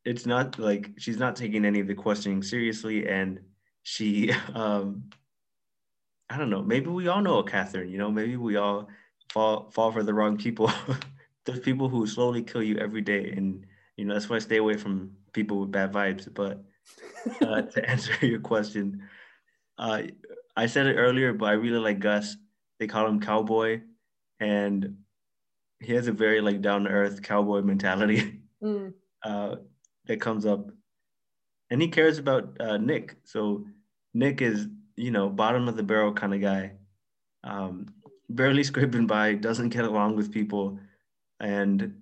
it's 0.05 0.27
not 0.27 0.59
like 0.59 0.91
she's 0.99 1.19
not 1.19 1.37
taking 1.37 1.65
any 1.65 1.81
of 1.81 1.87
the 1.87 1.95
questioning 1.95 2.43
seriously 2.43 3.07
and 3.09 3.41
she 3.83 4.33
um 4.55 5.05
i 6.31 6.37
don't 6.37 6.51
know 6.51 6.63
maybe 6.63 6.89
we 6.89 7.09
all 7.09 7.23
know 7.23 7.39
a 7.39 7.45
catherine 7.45 7.91
you 7.91 7.99
know 7.99 8.11
maybe 8.11 8.37
we 8.37 8.57
all 8.57 8.89
fall 9.33 9.71
fall 9.71 9.93
for 9.93 10.03
the 10.03 10.15
wrong 10.15 10.37
people 10.37 10.71
there's 11.45 11.61
people 11.61 11.89
who 11.89 12.07
slowly 12.07 12.43
kill 12.43 12.63
you 12.63 12.77
every 12.79 13.01
day 13.01 13.33
and 13.37 13.67
you 13.97 14.05
know 14.05 14.15
that's 14.15 14.29
why 14.29 14.37
i 14.37 14.39
stay 14.39 14.57
away 14.57 14.77
from 14.77 15.13
people 15.33 15.61
with 15.61 15.71
bad 15.71 15.93
vibes 15.93 16.33
but 16.33 16.63
uh, 17.43 17.63
to 17.73 17.89
answer 17.89 18.15
your 18.27 18.41
question 18.41 19.03
uh, 19.79 20.03
i 20.57 20.67
said 20.67 20.87
it 20.87 20.97
earlier 20.97 21.33
but 21.33 21.47
i 21.47 21.53
really 21.53 21.79
like 21.79 22.01
gus 22.01 22.37
they 22.83 22.89
call 22.89 23.07
him 23.07 23.21
cowboy 23.21 23.81
and 24.41 24.97
he 25.79 25.93
has 25.93 26.09
a 26.09 26.13
very 26.13 26.41
like 26.41 26.61
down 26.61 26.83
to 26.83 26.91
earth 26.91 27.23
cowboy 27.23 27.63
mentality 27.63 28.41
mm. 28.61 28.93
uh, 29.25 29.55
that 30.07 30.21
comes 30.21 30.47
up, 30.47 30.69
and 31.71 31.81
he 31.81 31.87
cares 31.87 32.19
about 32.19 32.57
uh, 32.59 32.77
Nick. 32.77 33.17
So 33.23 33.65
Nick 34.15 34.43
is 34.43 34.67
you 34.97 35.13
know 35.13 35.29
bottom 35.29 35.69
of 35.69 35.77
the 35.77 35.83
barrel 35.85 36.13
kind 36.13 36.35
of 36.35 36.41
guy, 36.41 36.73
um, 37.45 37.87
barely 38.29 38.65
scraping 38.71 39.07
by, 39.07 39.35
doesn't 39.35 39.69
get 39.69 39.85
along 39.85 40.17
with 40.17 40.33
people, 40.33 40.77
and 41.39 41.95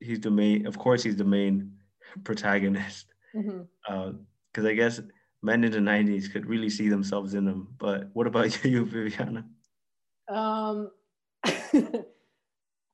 he's 0.00 0.20
the 0.20 0.30
main. 0.30 0.66
Of 0.66 0.78
course, 0.78 1.02
he's 1.02 1.16
the 1.16 1.24
main 1.24 1.72
protagonist. 2.24 3.12
Because 3.34 3.52
mm-hmm. 3.90 4.66
uh, 4.66 4.68
I 4.70 4.72
guess 4.72 5.02
men 5.42 5.64
in 5.64 5.72
the 5.72 5.78
'90s 5.78 6.32
could 6.32 6.46
really 6.46 6.70
see 6.70 6.88
themselves 6.88 7.34
in 7.34 7.46
him. 7.46 7.68
But 7.76 8.08
what 8.14 8.26
about 8.26 8.64
you, 8.64 8.86
Viviana? 8.86 9.44
Um. 10.28 10.90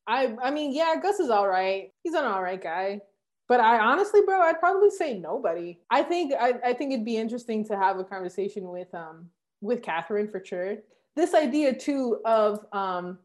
I 0.06 0.34
I 0.42 0.50
mean, 0.50 0.74
yeah, 0.74 0.96
Gus 1.00 1.20
is 1.20 1.30
all 1.30 1.48
right. 1.48 1.92
He's 2.02 2.14
an 2.14 2.24
all 2.24 2.42
right 2.42 2.60
guy. 2.60 3.00
But 3.48 3.60
I 3.60 3.78
honestly, 3.78 4.20
bro, 4.24 4.40
I'd 4.40 4.60
probably 4.60 4.90
say 4.90 5.18
nobody. 5.18 5.80
I 5.90 6.02
think 6.02 6.32
I, 6.38 6.54
I 6.64 6.72
think 6.72 6.92
it'd 6.92 7.04
be 7.04 7.16
interesting 7.16 7.64
to 7.66 7.76
have 7.76 7.98
a 7.98 8.04
conversation 8.04 8.68
with 8.68 8.92
um 8.94 9.28
with 9.60 9.82
Catherine 9.82 10.28
for 10.28 10.44
sure. 10.44 10.76
This 11.16 11.34
idea 11.34 11.74
too 11.74 12.20
of 12.24 12.64
um 12.72 13.18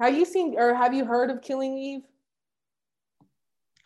have 0.00 0.16
you 0.16 0.24
seen 0.24 0.54
or 0.58 0.74
have 0.74 0.92
you 0.92 1.04
heard 1.04 1.30
of 1.30 1.42
Killing 1.42 1.78
Eve? 1.78 2.02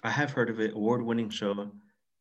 I 0.02 0.10
have 0.10 0.30
heard 0.30 0.48
of 0.48 0.60
it, 0.60 0.74
award-winning 0.74 1.28
show. 1.28 1.70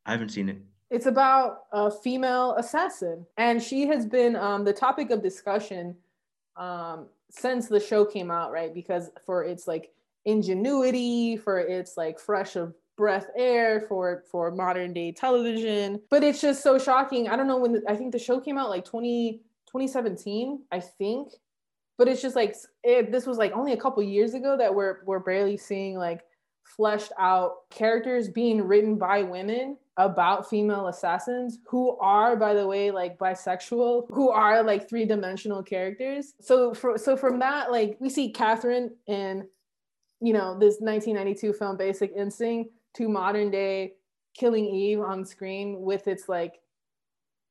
I 0.05 0.11
haven't 0.11 0.29
seen 0.29 0.49
it. 0.49 0.57
It's 0.89 1.05
about 1.05 1.63
a 1.71 1.91
female 1.91 2.55
assassin, 2.57 3.25
and 3.37 3.61
she 3.61 3.87
has 3.87 4.05
been 4.05 4.35
um, 4.35 4.63
the 4.63 4.73
topic 4.73 5.11
of 5.11 5.21
discussion 5.21 5.95
um, 6.57 7.07
since 7.29 7.67
the 7.67 7.79
show 7.79 8.05
came 8.05 8.31
out, 8.31 8.51
right? 8.51 8.73
Because 8.73 9.09
for 9.25 9.43
its 9.43 9.67
like 9.67 9.91
ingenuity, 10.25 11.37
for 11.37 11.59
its 11.59 11.97
like 11.97 12.19
fresh 12.19 12.55
of 12.55 12.73
breath 12.97 13.27
air 13.37 13.81
for 13.87 14.23
for 14.29 14.51
modern 14.51 14.91
day 14.91 15.11
television. 15.11 16.01
But 16.09 16.23
it's 16.23 16.41
just 16.41 16.63
so 16.63 16.77
shocking. 16.77 17.29
I 17.29 17.35
don't 17.35 17.47
know 17.47 17.57
when 17.57 17.73
the, 17.73 17.83
i 17.87 17.95
think 17.95 18.11
the 18.11 18.19
show 18.19 18.39
came 18.39 18.57
out 18.57 18.69
like 18.69 18.83
20 18.83 19.41
2017 19.67 20.63
i 20.71 20.79
think. 20.79 21.29
But 21.97 22.07
it's 22.07 22.21
just 22.21 22.35
like 22.35 22.55
it, 22.83 23.11
this 23.11 23.25
was 23.25 23.37
like 23.37 23.53
only 23.53 23.73
a 23.73 23.77
couple 23.77 24.03
years 24.03 24.33
ago 24.33 24.57
that 24.57 24.73
we're 24.73 25.03
we're 25.05 25.19
barely 25.19 25.57
seeing 25.57 25.97
like 25.97 26.21
fleshed 26.63 27.11
out 27.17 27.69
characters 27.69 28.27
being 28.27 28.61
written 28.61 28.97
by 28.97 29.23
women 29.23 29.77
about 29.97 30.47
female 30.47 30.87
assassins 30.87 31.57
who 31.67 31.97
are 31.97 32.35
by 32.35 32.53
the 32.53 32.65
way 32.65 32.91
like 32.91 33.17
bisexual 33.17 34.05
who 34.11 34.29
are 34.29 34.61
like 34.63 34.87
three-dimensional 34.87 35.63
characters. 35.63 36.33
So 36.39 36.73
for 36.73 36.97
so 36.97 37.17
from 37.17 37.39
that 37.39 37.71
like 37.71 37.97
we 37.99 38.09
see 38.09 38.31
catherine 38.31 38.95
in 39.07 39.47
you 40.21 40.33
know 40.33 40.57
this 40.57 40.77
1992 40.79 41.53
film 41.53 41.77
basic 41.77 42.13
instinct 42.15 42.71
to 42.95 43.09
modern 43.09 43.51
day 43.51 43.93
killing 44.35 44.65
eve 44.65 45.01
on 45.01 45.25
screen 45.25 45.81
with 45.81 46.07
its 46.07 46.29
like 46.29 46.59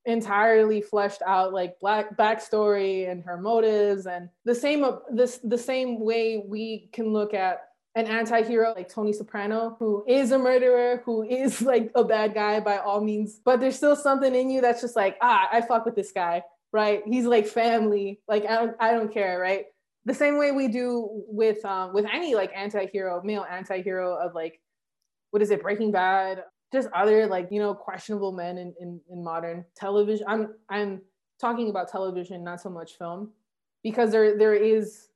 entirely 0.04 0.80
fleshed 0.80 1.22
out 1.26 1.52
like 1.52 1.80
black 1.80 2.16
backstory 2.16 3.10
and 3.10 3.24
her 3.24 3.36
motives 3.36 4.06
and 4.06 4.28
the 4.44 4.54
same 4.54 4.84
uh, 4.84 4.92
this 5.10 5.38
the 5.38 5.58
same 5.58 5.98
way 5.98 6.44
we 6.46 6.88
can 6.92 7.12
look 7.12 7.34
at 7.34 7.65
an 7.96 8.06
anti-hero 8.06 8.72
like 8.76 8.88
Tony 8.88 9.12
Soprano 9.12 9.74
who 9.80 10.04
is 10.06 10.30
a 10.30 10.38
murderer 10.38 11.02
who 11.04 11.24
is 11.24 11.60
like 11.72 11.90
a 11.96 12.04
bad 12.04 12.34
guy 12.34 12.60
by 12.60 12.76
all 12.76 13.00
means 13.00 13.40
but 13.44 13.58
there's 13.58 13.76
still 13.76 13.96
something 13.96 14.34
in 14.34 14.50
you 14.50 14.60
that's 14.60 14.80
just 14.80 14.94
like 14.94 15.16
ah 15.20 15.48
I 15.50 15.60
fuck 15.62 15.84
with 15.84 15.96
this 15.96 16.12
guy 16.12 16.42
right? 16.76 17.02
He's 17.06 17.24
like 17.24 17.46
family. 17.46 18.20
Like 18.28 18.44
I 18.44 18.56
don't 18.56 18.76
I 18.78 18.92
don't 18.92 19.12
care 19.12 19.38
right? 19.40 19.64
The 20.04 20.14
same 20.14 20.38
way 20.38 20.52
we 20.52 20.68
do 20.68 21.08
with 21.26 21.64
um 21.64 21.94
with 21.94 22.06
any 22.12 22.34
like 22.34 22.52
anti-hero 22.54 23.22
male 23.24 23.46
anti-hero 23.50 24.14
of 24.14 24.34
like 24.34 24.60
what 25.30 25.42
is 25.42 25.50
it 25.50 25.62
Breaking 25.62 25.90
Bad? 25.90 26.44
Just 26.72 26.88
other 26.94 27.26
like 27.26 27.48
you 27.50 27.60
know 27.60 27.74
questionable 27.74 28.32
men 28.32 28.58
in, 28.58 28.74
in, 28.78 29.00
in 29.10 29.24
modern 29.24 29.64
television. 29.74 30.26
I'm 30.28 30.54
i'm 30.68 31.00
talking 31.40 31.70
about 31.70 31.90
television 31.90 32.44
not 32.44 32.60
so 32.60 32.70
much 32.70 32.96
film 32.98 33.30
because 33.82 34.10
there 34.10 34.36
there 34.36 34.54
is 34.54 35.08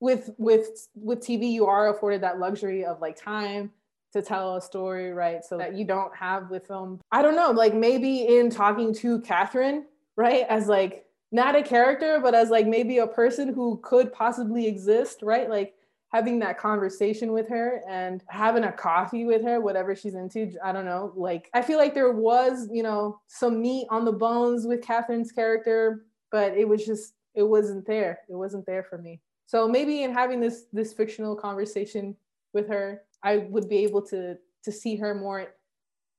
with 0.00 0.30
with 0.38 0.88
with 0.94 1.20
tv 1.20 1.50
you 1.50 1.66
are 1.66 1.94
afforded 1.94 2.22
that 2.22 2.38
luxury 2.38 2.84
of 2.84 3.00
like 3.00 3.16
time 3.16 3.70
to 4.12 4.20
tell 4.20 4.56
a 4.56 4.60
story 4.60 5.12
right 5.12 5.44
so 5.44 5.56
that 5.56 5.76
you 5.76 5.84
don't 5.84 6.14
have 6.16 6.50
with 6.50 6.66
film 6.66 7.00
i 7.12 7.22
don't 7.22 7.36
know 7.36 7.50
like 7.50 7.74
maybe 7.74 8.36
in 8.36 8.50
talking 8.50 8.92
to 8.92 9.20
catherine 9.20 9.84
right 10.16 10.46
as 10.48 10.66
like 10.66 11.04
not 11.32 11.54
a 11.54 11.62
character 11.62 12.18
but 12.20 12.34
as 12.34 12.50
like 12.50 12.66
maybe 12.66 12.98
a 12.98 13.06
person 13.06 13.52
who 13.52 13.78
could 13.82 14.12
possibly 14.12 14.66
exist 14.66 15.20
right 15.22 15.48
like 15.48 15.74
having 16.12 16.40
that 16.40 16.58
conversation 16.58 17.32
with 17.32 17.48
her 17.48 17.82
and 17.88 18.22
having 18.28 18.64
a 18.64 18.72
coffee 18.72 19.24
with 19.24 19.42
her, 19.42 19.60
whatever 19.60 19.94
she's 19.94 20.14
into. 20.14 20.52
I 20.62 20.72
don't 20.72 20.84
know. 20.84 21.12
Like, 21.14 21.48
I 21.54 21.62
feel 21.62 21.78
like 21.78 21.94
there 21.94 22.10
was, 22.10 22.68
you 22.70 22.82
know, 22.82 23.20
some 23.28 23.62
meat 23.62 23.86
on 23.90 24.04
the 24.04 24.12
bones 24.12 24.66
with 24.66 24.82
Catherine's 24.82 25.30
character, 25.30 26.04
but 26.32 26.56
it 26.56 26.68
was 26.68 26.84
just, 26.84 27.14
it 27.34 27.44
wasn't 27.44 27.86
there. 27.86 28.18
It 28.28 28.34
wasn't 28.34 28.66
there 28.66 28.82
for 28.82 28.98
me. 28.98 29.20
So 29.50 29.66
maybe 29.66 30.04
in 30.04 30.12
having 30.12 30.38
this 30.38 30.66
this 30.72 30.92
fictional 30.92 31.34
conversation 31.34 32.14
with 32.54 32.68
her, 32.68 33.02
I 33.24 33.38
would 33.50 33.68
be 33.68 33.78
able 33.78 34.02
to 34.02 34.36
to 34.62 34.70
see 34.70 34.94
her 34.94 35.12
more 35.12 35.48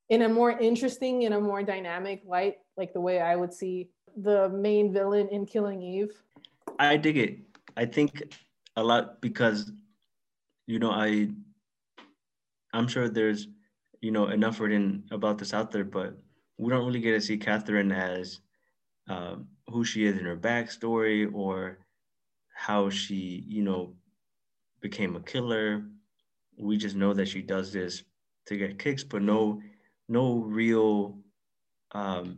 in 0.10 0.24
a 0.24 0.30
more 0.30 0.52
interesting, 0.52 1.22
in 1.22 1.32
a 1.32 1.40
more 1.40 1.64
dynamic 1.64 2.24
light, 2.26 2.58
like 2.76 2.92
the 2.92 3.00
way 3.00 3.22
I 3.22 3.38
would 3.38 3.54
see 3.54 3.90
the 4.18 4.50
main 4.50 4.92
villain 4.92 5.30
in 5.30 5.46
Killing 5.46 5.82
Eve. 5.82 6.12
I 6.78 6.98
dig 6.98 7.18
it. 7.18 7.40
I 7.78 7.86
think 7.86 8.36
a 8.76 8.84
lot 8.84 9.22
because 9.22 9.72
you 10.68 10.80
know 10.80 10.92
i 10.92 11.28
i'm 12.74 12.88
sure 12.88 13.10
there's 13.10 13.48
you 14.02 14.12
know 14.12 14.28
enough 14.28 14.60
written 14.60 15.04
about 15.12 15.38
this 15.38 15.54
out 15.54 15.72
there 15.72 15.84
but 15.84 16.18
we 16.58 16.70
don't 16.70 16.86
really 16.86 17.02
get 17.02 17.12
to 17.12 17.22
see 17.22 17.38
catherine 17.38 17.92
as 17.92 18.40
um, 19.10 19.48
who 19.68 19.84
she 19.84 20.06
is 20.06 20.18
in 20.18 20.26
her 20.26 20.38
backstory 20.38 21.30
or 21.34 21.80
how 22.68 22.90
she 22.90 23.44
you 23.48 23.64
know 23.64 23.94
became 24.82 25.16
a 25.16 25.20
killer 25.22 25.84
we 26.60 26.78
just 26.78 26.96
know 26.96 27.14
that 27.14 27.28
she 27.28 27.42
does 27.42 27.72
this 27.74 28.04
to 28.46 28.58
get 28.58 28.80
kicks 28.80 29.04
but 29.04 29.22
no 29.22 29.62
no 30.10 30.36
real 30.36 31.18
um, 31.94 32.38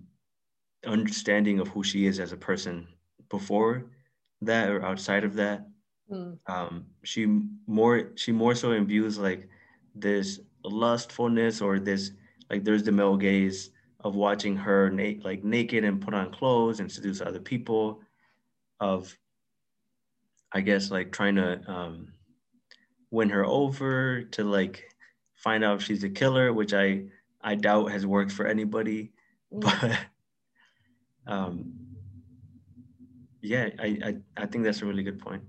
understanding 0.86 1.60
of 1.60 1.68
who 1.68 1.84
she 1.84 2.06
is 2.06 2.20
as 2.20 2.32
a 2.32 2.38
person 2.38 2.88
before 3.30 3.86
that 4.42 4.70
or 4.70 4.84
outside 4.84 5.24
of 5.24 5.34
that 5.36 5.68
Mm. 6.12 6.38
Um, 6.48 6.86
she 7.04 7.26
more 7.68 8.12
she 8.16 8.32
more 8.32 8.56
so 8.56 8.72
imbues 8.72 9.18
like 9.18 9.48
this 9.96 10.40
lustfulness 10.64 11.62
or 11.62 11.80
this 11.80 12.12
like 12.50 12.64
there's 12.64 12.84
the 12.84 12.92
male 12.92 13.18
gaze 13.18 13.72
of 14.02 14.16
watching 14.16 14.56
her 14.56 14.90
na- 14.90 15.22
like 15.24 15.44
naked 15.44 15.84
and 15.84 16.02
put 16.02 16.14
on 16.14 16.32
clothes 16.32 16.80
and 16.80 16.92
seduce 16.92 17.22
other 17.22 17.40
people 17.40 18.02
of 18.80 19.18
i 20.54 20.62
guess 20.62 20.92
like 20.92 21.12
trying 21.12 21.36
to 21.36 21.62
um, 21.72 22.14
win 23.12 23.30
her 23.30 23.46
over 23.46 24.24
to 24.24 24.44
like 24.44 24.84
find 25.36 25.64
out 25.64 25.78
if 25.78 25.84
she's 25.84 26.04
a 26.04 26.10
killer 26.10 26.54
which 26.54 26.74
i 26.74 27.04
i 27.42 27.56
doubt 27.56 27.92
has 27.92 28.06
worked 28.06 28.32
for 28.32 28.46
anybody 28.46 29.12
mm. 29.54 29.62
but 29.62 30.00
um 31.34 31.74
yeah 33.42 33.70
I, 33.80 33.98
I 34.06 34.16
i 34.38 34.46
think 34.46 34.64
that's 34.64 34.82
a 34.82 34.86
really 34.86 35.04
good 35.04 35.20
point 35.20 35.44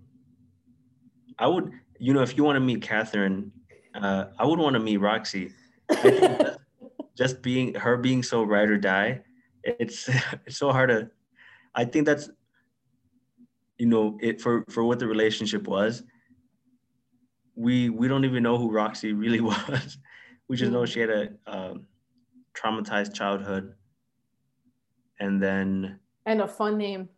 I 1.38 1.46
would, 1.46 1.72
you 1.98 2.12
know, 2.12 2.22
if 2.22 2.36
you 2.36 2.44
want 2.44 2.56
to 2.56 2.60
meet 2.60 2.82
Catherine, 2.82 3.50
uh, 3.94 4.26
I 4.38 4.46
would 4.46 4.58
want 4.58 4.74
to 4.74 4.80
meet 4.80 4.98
Roxy. 4.98 5.52
just 7.16 7.42
being 7.42 7.74
her 7.74 7.96
being 7.96 8.22
so 8.22 8.42
ride 8.42 8.70
or 8.70 8.78
die, 8.78 9.20
it's 9.62 10.08
it's 10.46 10.58
so 10.58 10.72
hard 10.72 10.90
to. 10.90 11.10
I 11.74 11.84
think 11.84 12.06
that's, 12.06 12.30
you 13.78 13.86
know, 13.86 14.18
it 14.20 14.40
for 14.40 14.64
for 14.68 14.84
what 14.84 14.98
the 14.98 15.06
relationship 15.06 15.66
was. 15.66 16.02
We 17.56 17.90
we 17.90 18.08
don't 18.08 18.24
even 18.24 18.42
know 18.42 18.56
who 18.56 18.70
Roxy 18.70 19.12
really 19.12 19.40
was. 19.52 19.98
we 20.48 20.56
just 20.56 20.72
know 20.72 20.84
she 20.86 21.00
had 21.00 21.10
a 21.10 21.28
um, 21.46 21.86
traumatized 22.54 23.14
childhood, 23.14 23.74
and 25.20 25.42
then 25.42 25.98
and 26.26 26.40
a 26.40 26.48
fun 26.48 26.78
name. 26.78 27.08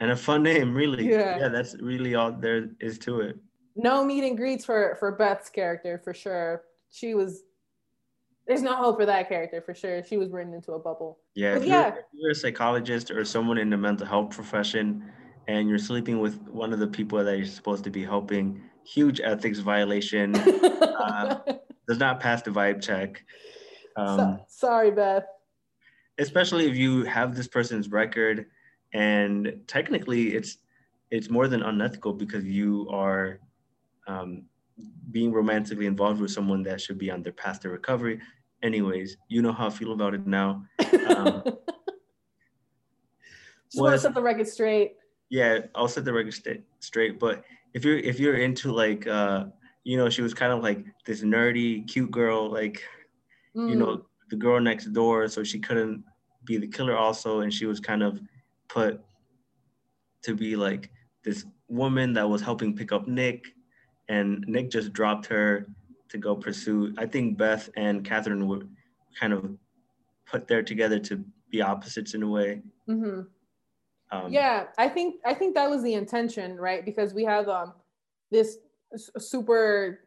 And 0.00 0.12
a 0.12 0.16
fun 0.16 0.44
name, 0.44 0.74
really. 0.74 1.10
Yeah, 1.10 1.38
yeah 1.38 1.48
that's 1.48 1.74
really 1.80 2.14
all 2.14 2.30
there 2.30 2.70
is 2.80 2.98
to 3.00 3.20
it 3.20 3.36
no 3.78 4.04
meet 4.04 4.24
and 4.24 4.36
greets 4.36 4.64
for 4.64 4.96
for 4.98 5.12
Beth's 5.12 5.48
character 5.48 5.98
for 6.02 6.12
sure. 6.12 6.64
She 6.90 7.14
was 7.14 7.44
there's 8.46 8.62
no 8.62 8.74
hope 8.74 8.98
for 8.98 9.06
that 9.06 9.28
character 9.28 9.62
for 9.62 9.74
sure. 9.74 10.02
She 10.02 10.16
was 10.16 10.30
written 10.30 10.52
into 10.52 10.72
a 10.72 10.78
bubble. 10.78 11.20
Yeah, 11.34 11.56
if, 11.56 11.64
yeah. 11.64 11.88
You're, 11.88 11.98
if 11.98 12.04
you're 12.12 12.30
a 12.32 12.34
psychologist 12.34 13.10
or 13.10 13.24
someone 13.24 13.58
in 13.58 13.70
the 13.70 13.76
mental 13.76 14.06
health 14.06 14.30
profession 14.30 15.04
and 15.48 15.68
you're 15.68 15.78
sleeping 15.78 16.20
with 16.20 16.40
one 16.42 16.72
of 16.72 16.78
the 16.78 16.86
people 16.86 17.24
that 17.24 17.36
you're 17.36 17.46
supposed 17.46 17.82
to 17.82 17.90
be 17.90 18.04
helping, 18.04 18.62
huge 18.84 19.20
ethics 19.20 19.58
violation. 19.58 20.36
uh, 20.36 21.40
does 21.88 21.98
not 21.98 22.20
pass 22.20 22.42
the 22.42 22.50
vibe 22.50 22.82
check. 22.82 23.24
Um, 23.96 24.18
so, 24.18 24.44
sorry, 24.46 24.90
Beth. 24.90 25.24
Especially 26.18 26.66
if 26.66 26.76
you 26.76 27.04
have 27.04 27.34
this 27.34 27.48
person's 27.48 27.88
record, 27.90 28.46
and 28.92 29.60
technically, 29.66 30.34
it's 30.34 30.58
it's 31.10 31.30
more 31.30 31.48
than 31.48 31.62
unethical 31.62 32.12
because 32.12 32.44
you 32.44 32.86
are 32.90 33.40
um, 34.06 34.44
being 35.10 35.32
romantically 35.32 35.86
involved 35.86 36.20
with 36.20 36.30
someone 36.30 36.62
that 36.64 36.80
should 36.80 36.98
be 36.98 37.10
on 37.10 37.22
their 37.22 37.32
path 37.32 37.60
to 37.60 37.70
recovery. 37.70 38.20
Anyways, 38.62 39.16
you 39.28 39.40
know 39.40 39.52
how 39.52 39.68
I 39.68 39.70
feel 39.70 39.92
about 39.92 40.12
it 40.12 40.26
now. 40.26 40.64
Um, 41.08 41.42
Just 43.70 43.82
want 43.82 43.94
to 43.94 43.98
set 43.98 44.14
the 44.14 44.22
record 44.22 44.48
straight. 44.48 44.97
Yeah, 45.30 45.60
I'll 45.74 45.88
set 45.88 46.04
the 46.04 46.12
record 46.12 46.34
st- 46.34 46.64
straight. 46.80 47.18
But 47.18 47.44
if 47.74 47.84
you're 47.84 47.98
if 47.98 48.18
you're 48.18 48.36
into 48.36 48.72
like 48.72 49.06
uh, 49.06 49.46
you 49.84 49.96
know, 49.96 50.08
she 50.08 50.22
was 50.22 50.34
kind 50.34 50.52
of 50.52 50.62
like 50.62 50.84
this 51.06 51.22
nerdy, 51.22 51.86
cute 51.88 52.10
girl, 52.10 52.50
like 52.50 52.82
mm. 53.56 53.68
you 53.68 53.76
know, 53.76 53.86
mm. 53.86 54.02
the 54.30 54.36
girl 54.36 54.60
next 54.60 54.86
door, 54.86 55.28
so 55.28 55.44
she 55.44 55.58
couldn't 55.58 56.04
be 56.44 56.56
the 56.56 56.66
killer 56.66 56.96
also, 56.96 57.40
and 57.40 57.52
she 57.52 57.66
was 57.66 57.80
kind 57.80 58.02
of 58.02 58.20
put 58.68 59.02
to 60.22 60.34
be 60.34 60.56
like 60.56 60.90
this 61.24 61.44
woman 61.68 62.12
that 62.14 62.28
was 62.28 62.40
helping 62.40 62.74
pick 62.74 62.92
up 62.92 63.06
Nick 63.06 63.46
and 64.08 64.44
Nick 64.48 64.70
just 64.70 64.92
dropped 64.92 65.26
her 65.26 65.66
to 66.08 66.18
go 66.18 66.34
pursue. 66.34 66.94
I 66.96 67.06
think 67.06 67.36
Beth 67.36 67.68
and 67.76 68.04
Catherine 68.04 68.48
were 68.48 68.62
kind 69.18 69.32
of 69.32 69.50
put 70.26 70.48
there 70.48 70.62
together 70.62 70.98
to 71.00 71.24
be 71.50 71.62
opposites 71.62 72.14
in 72.14 72.22
a 72.22 72.28
way. 72.28 72.62
Mm-hmm. 72.88 73.22
Um, 74.10 74.32
yeah, 74.32 74.66
I 74.78 74.88
think 74.88 75.16
I 75.24 75.34
think 75.34 75.54
that 75.54 75.68
was 75.68 75.82
the 75.82 75.94
intention, 75.94 76.56
right? 76.56 76.84
Because 76.84 77.12
we 77.14 77.24
have 77.24 77.48
um, 77.48 77.74
this 78.30 78.58
super 78.96 80.00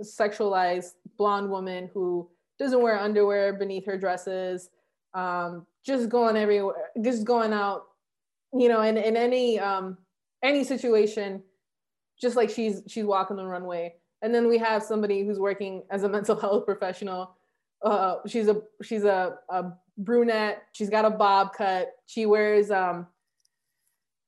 sexualized 0.00 0.94
blonde 1.16 1.50
woman 1.50 1.90
who 1.92 2.28
doesn't 2.58 2.82
wear 2.82 2.98
underwear 2.98 3.52
beneath 3.52 3.86
her 3.86 3.98
dresses, 3.98 4.70
um, 5.14 5.66
just 5.84 6.08
going 6.08 6.36
everywhere, 6.36 6.90
just 7.02 7.24
going 7.24 7.52
out, 7.52 7.86
you 8.52 8.68
know, 8.68 8.82
in, 8.82 8.96
in 8.96 9.16
any 9.16 9.58
um, 9.58 9.98
any 10.42 10.62
situation 10.62 11.42
just 12.20 12.36
like 12.36 12.50
she's 12.50 12.82
she's 12.86 13.04
walking 13.04 13.36
the 13.36 13.44
runway. 13.44 13.94
And 14.22 14.34
then 14.34 14.48
we 14.48 14.58
have 14.58 14.82
somebody 14.82 15.24
who's 15.24 15.38
working 15.38 15.84
as 15.90 16.02
a 16.02 16.08
mental 16.16 16.38
health 16.38 16.64
professional. 16.64 17.36
Uh, 17.82 18.16
she's 18.26 18.48
a 18.48 18.60
she's 18.82 19.04
a, 19.04 19.36
a 19.48 19.72
brunette. 19.96 20.62
She's 20.72 20.90
got 20.90 21.04
a 21.04 21.10
bob 21.10 21.52
cut. 21.52 21.92
She 22.06 22.26
wears 22.26 22.70
um, 22.70 23.06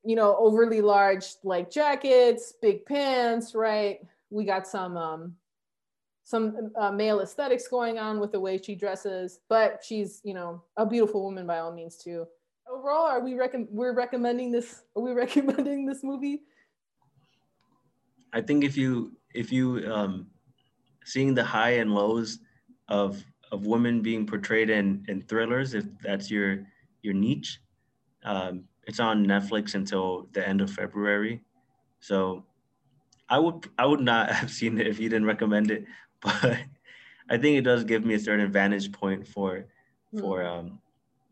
you 0.04 0.16
know, 0.16 0.36
overly 0.38 0.80
large 0.80 1.26
like 1.44 1.70
jackets, 1.70 2.54
big 2.60 2.84
pants, 2.86 3.54
right? 3.54 4.00
We 4.30 4.44
got 4.44 4.66
some 4.66 4.96
um 4.96 5.34
some 6.24 6.70
uh, 6.78 6.92
male 6.92 7.20
aesthetics 7.20 7.66
going 7.66 7.98
on 7.98 8.20
with 8.20 8.30
the 8.30 8.38
way 8.38 8.56
she 8.56 8.76
dresses, 8.76 9.40
but 9.48 9.82
she's, 9.84 10.20
you 10.22 10.32
know, 10.32 10.62
a 10.76 10.86
beautiful 10.86 11.24
woman 11.24 11.44
by 11.44 11.58
all 11.58 11.72
means 11.72 11.96
too. 11.96 12.24
Overall, 12.70 13.06
are 13.06 13.20
we 13.20 13.34
rec- 13.34 13.66
we're 13.68 13.94
recommending 13.94 14.52
this 14.52 14.82
are 14.96 15.02
we 15.02 15.12
recommending 15.24 15.86
this 15.86 16.02
movie? 16.02 16.42
I 18.32 18.40
think 18.40 18.64
if 18.64 18.76
you 18.76 19.12
if 19.34 19.52
you 19.52 19.92
um 19.92 20.26
seeing 21.04 21.34
the 21.34 21.44
high 21.44 21.72
and 21.82 21.94
lows 21.94 22.38
of 22.88 23.22
of 23.52 23.66
women 23.66 24.00
being 24.00 24.26
portrayed 24.26 24.70
in 24.70 25.04
in 25.08 25.20
thrillers 25.22 25.74
if 25.74 25.84
that's 26.02 26.30
your 26.30 26.64
your 27.02 27.14
niche 27.14 27.60
um, 28.24 28.64
it's 28.90 29.00
on 29.00 29.26
netflix 29.26 29.74
until 29.74 30.28
the 30.32 30.46
end 30.46 30.60
of 30.60 30.70
february. 30.70 31.40
So 32.00 32.44
i 33.28 33.38
would 33.38 33.68
i 33.78 33.86
would 33.86 34.00
not 34.00 34.30
have 34.38 34.50
seen 34.50 34.78
it 34.78 34.86
if 34.86 34.98
you 35.00 35.08
didn't 35.08 35.26
recommend 35.26 35.70
it 35.70 35.84
but 36.20 36.58
i 37.30 37.38
think 37.38 37.56
it 37.56 37.62
does 37.62 37.84
give 37.84 38.04
me 38.04 38.14
a 38.14 38.18
certain 38.18 38.52
vantage 38.52 38.92
point 38.92 39.26
for 39.26 39.64
mm. 40.14 40.20
for 40.20 40.44
um, 40.44 40.78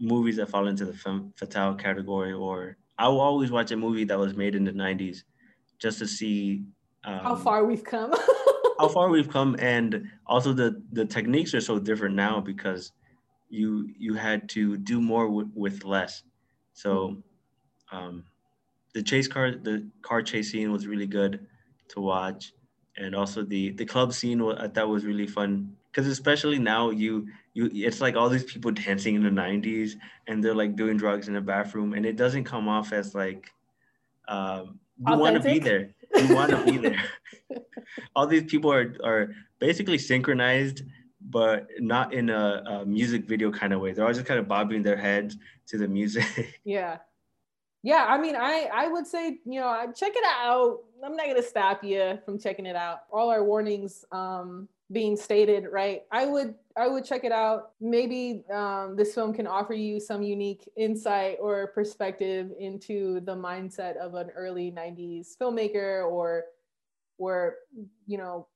movies 0.01 0.37
that 0.37 0.49
fall 0.49 0.69
into 0.69 0.87
the 0.87 0.93
femme 0.93 1.33
fatale 1.37 1.75
category 1.75 2.33
or 2.33 2.77
i 2.99 3.07
will 3.07 3.21
always 3.21 3.51
watch 3.51 3.71
a 3.73 3.77
movie 3.77 4.05
that 4.05 4.19
was 4.19 4.35
made 4.35 4.55
in 4.55 4.65
the 4.65 4.73
90s 4.73 5.25
just 5.79 5.99
to 5.99 6.07
see 6.07 6.65
um, 7.05 7.21
how 7.21 7.37
far 7.37 7.65
we've 7.65 7.85
come. 7.85 8.13
how 8.79 8.89
far 8.89 9.09
we've 9.09 9.29
come 9.29 9.57
and 9.59 10.09
also 10.27 10.53
the 10.53 10.83
the 10.93 11.05
techniques 11.05 11.55
are 11.55 11.61
so 11.61 11.79
different 11.79 12.15
now 12.15 12.41
because 12.41 12.93
you 13.49 13.89
you 13.99 14.15
had 14.15 14.49
to 14.51 14.77
do 14.77 15.01
more 15.01 15.29
with 15.29 15.85
less. 15.85 16.23
So 16.75 17.23
um, 17.93 18.25
the 18.95 19.03
chase 19.03 19.29
car 19.29 19.53
the 19.53 19.87
car 20.03 20.23
chase 20.23 20.53
scene 20.53 20.73
was 20.73 20.87
really 20.87 21.07
good 21.07 21.47
to 21.89 22.01
watch 22.01 22.53
and 22.97 23.15
also 23.15 23.43
the 23.43 23.71
the 23.73 23.85
club 23.85 24.13
scene 24.13 24.43
i 24.59 24.67
thought 24.69 24.89
was 24.89 25.05
really 25.05 25.27
fun 25.27 25.75
because 25.91 26.07
especially 26.07 26.59
now 26.59 26.91
you 26.91 27.27
you 27.55 27.71
it's 27.73 28.01
like 28.01 28.17
all 28.17 28.29
these 28.29 28.45
people 28.45 28.71
dancing 28.71 29.15
in 29.15 29.23
the 29.23 29.31
90s 29.31 29.93
and 30.27 30.43
they're 30.43 30.55
like 30.55 30.77
doing 30.77 30.97
drugs 30.97 31.29
in 31.29 31.35
the 31.35 31.41
bathroom 31.41 31.95
and 31.95 32.05
it 32.05 32.17
doesn't 32.17 32.45
come 32.45 32.69
off 32.69 32.93
as 32.93 33.15
like 33.15 33.51
um, 34.29 34.79
you 35.07 35.17
want 35.17 35.35
to 35.35 35.43
be 35.43 35.59
there 35.59 35.95
you 36.17 36.35
want 36.35 36.51
to 36.51 36.65
be 36.65 36.79
there. 36.79 37.03
All 38.15 38.27
these 38.27 38.45
people 38.45 38.73
are 38.73 38.95
are 39.05 39.35
basically 39.59 39.99
synchronized, 39.99 40.83
but 41.21 41.69
not 41.79 42.13
in 42.13 42.31
a, 42.31 42.63
a, 42.67 42.87
music 42.87 43.27
video 43.27 43.51
kind 43.51 43.73
of 43.73 43.81
way. 43.81 43.93
They're 43.93 44.07
all 44.07 44.13
just 44.13 44.27
kind 44.27 44.41
of 44.41 44.49
bobbing 44.49 44.83
their 44.83 44.97
heads 44.97 45.37
to 45.69 45.79
the 45.79 45.89
music. 45.89 46.25
Yeah. 46.65 46.99
Yeah, 47.83 48.07
I 48.09 48.19
mean, 48.19 48.35
I 48.37 48.69
I 48.73 48.89
would 48.89 49.07
say 49.07 49.39
you 49.45 49.61
know 49.61 49.93
check 49.97 50.13
it 50.15 50.25
out. 50.27 50.81
I'm 51.05 51.17
not 51.17 51.27
gonna 51.27 51.43
stop 51.43 51.85
you 51.85 52.19
from 52.25 52.39
checking 52.39 52.67
it 52.67 52.75
out. 52.77 53.03
All 53.13 53.31
our 53.31 53.45
warnings 53.45 54.05
um, 54.11 54.69
being 54.91 55.17
stated, 55.17 55.67
right? 55.71 56.03
I 56.11 56.27
would 56.27 56.55
I 56.77 56.89
would 56.89 57.05
check 57.05 57.23
it 57.25 57.31
out. 57.33 57.73
Maybe 57.81 58.45
um, 58.53 58.97
this 58.97 59.15
film 59.15 59.33
can 59.33 59.47
offer 59.47 59.75
you 59.75 60.01
some 60.01 60.23
unique 60.23 60.69
insight 60.77 61.39
or 61.41 61.69
perspective 61.69 62.51
into 62.59 63.21
the 63.21 63.37
mindset 63.37 63.97
of 63.97 64.15
an 64.15 64.31
early 64.31 64.73
'90s 64.73 65.37
filmmaker, 65.41 66.05
or 66.11 66.47
or 67.19 67.57
you 68.07 68.19
know 68.19 68.49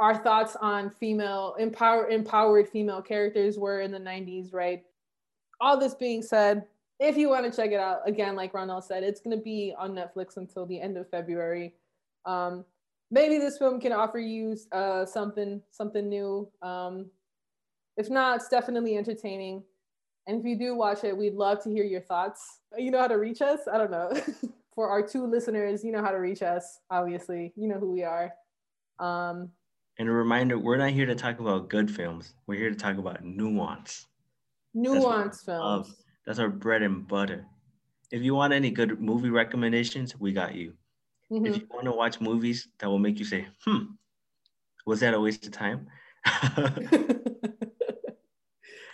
our 0.00 0.16
thoughts 0.16 0.56
on 0.56 0.90
female 0.90 1.56
empower 1.58 2.08
empowered 2.08 2.68
female 2.68 3.02
characters 3.02 3.58
were 3.58 3.80
in 3.80 3.92
the 3.92 4.00
'90s, 4.00 4.52
right? 4.52 4.84
All 5.60 5.78
this 5.78 5.94
being 5.94 6.22
said, 6.22 6.64
if 6.98 7.16
you 7.16 7.28
want 7.28 7.50
to 7.50 7.54
check 7.54 7.72
it 7.72 7.80
out, 7.80 8.00
again, 8.06 8.36
like 8.36 8.52
Ronell 8.52 8.82
said, 8.82 9.02
it's 9.02 9.20
going 9.20 9.36
to 9.36 9.42
be 9.42 9.74
on 9.78 9.92
Netflix 9.92 10.36
until 10.36 10.66
the 10.66 10.80
end 10.80 10.96
of 10.96 11.08
February. 11.10 11.74
Um, 12.24 12.64
maybe 13.10 13.38
this 13.38 13.58
film 13.58 13.80
can 13.80 13.92
offer 13.92 14.18
you 14.18 14.56
uh, 14.72 15.04
something 15.04 15.60
something 15.70 16.08
new. 16.08 16.48
Um, 16.62 17.06
if 17.96 18.10
not, 18.10 18.36
it's 18.36 18.48
definitely 18.48 18.96
entertaining. 18.96 19.62
And 20.26 20.40
if 20.40 20.44
you 20.44 20.58
do 20.58 20.74
watch 20.74 21.04
it, 21.04 21.16
we'd 21.16 21.34
love 21.34 21.62
to 21.62 21.70
hear 21.70 21.84
your 21.84 22.00
thoughts. 22.00 22.60
You 22.76 22.90
know 22.90 22.98
how 22.98 23.08
to 23.08 23.14
reach 23.14 23.42
us? 23.42 23.60
I 23.72 23.78
don't 23.78 23.90
know. 23.90 24.12
For 24.74 24.90
our 24.90 25.00
two 25.06 25.26
listeners, 25.26 25.82
you 25.82 25.90
know 25.90 26.02
how 26.02 26.10
to 26.10 26.18
reach 26.18 26.42
us. 26.42 26.80
Obviously, 26.90 27.54
you 27.56 27.66
know 27.66 27.78
who 27.78 27.90
we 27.90 28.02
are. 28.02 28.30
Um, 28.98 29.50
and 29.98 30.08
a 30.08 30.12
reminder: 30.12 30.58
we're 30.58 30.76
not 30.76 30.90
here 30.90 31.06
to 31.06 31.14
talk 31.14 31.40
about 31.40 31.70
good 31.70 31.90
films. 31.90 32.34
We're 32.46 32.58
here 32.58 32.70
to 32.70 32.76
talk 32.76 32.98
about 32.98 33.24
nuance. 33.24 34.06
Nuance 34.74 35.42
films. 35.42 35.94
That's 36.26 36.40
our 36.40 36.48
bread 36.48 36.82
and 36.82 37.06
butter. 37.06 37.46
If 38.10 38.22
you 38.22 38.34
want 38.34 38.52
any 38.52 38.70
good 38.70 39.00
movie 39.00 39.30
recommendations, 39.30 40.18
we 40.18 40.32
got 40.32 40.54
you. 40.54 40.74
Mm-hmm. 41.32 41.46
If 41.46 41.58
you 41.58 41.66
want 41.70 41.84
to 41.84 41.92
watch 41.92 42.20
movies 42.20 42.68
that 42.78 42.88
will 42.88 42.98
make 42.98 43.18
you 43.18 43.24
say, 43.24 43.46
hmm, 43.64 43.84
was 44.84 45.00
that 45.00 45.14
a 45.14 45.20
waste 45.20 45.46
of 45.46 45.52
time? 45.52 45.86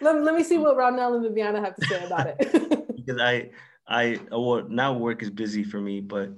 let, 0.01 0.23
let 0.23 0.35
me 0.35 0.45
see 0.45 0.59
what 0.59 0.77
Ronell 0.77 1.17
and 1.17 1.25
Viviana 1.25 1.61
have 1.61 1.77
to 1.77 1.87
say 1.87 2.05
about 2.05 2.29
it. 2.29 2.97
because 2.97 3.21
I, 3.21 3.51
I, 3.87 4.19
well, 4.31 4.67
now 4.69 4.93
work 4.93 5.23
is 5.23 5.31
busy 5.31 5.65
for 5.65 5.81
me, 5.81 6.01
but, 6.01 6.31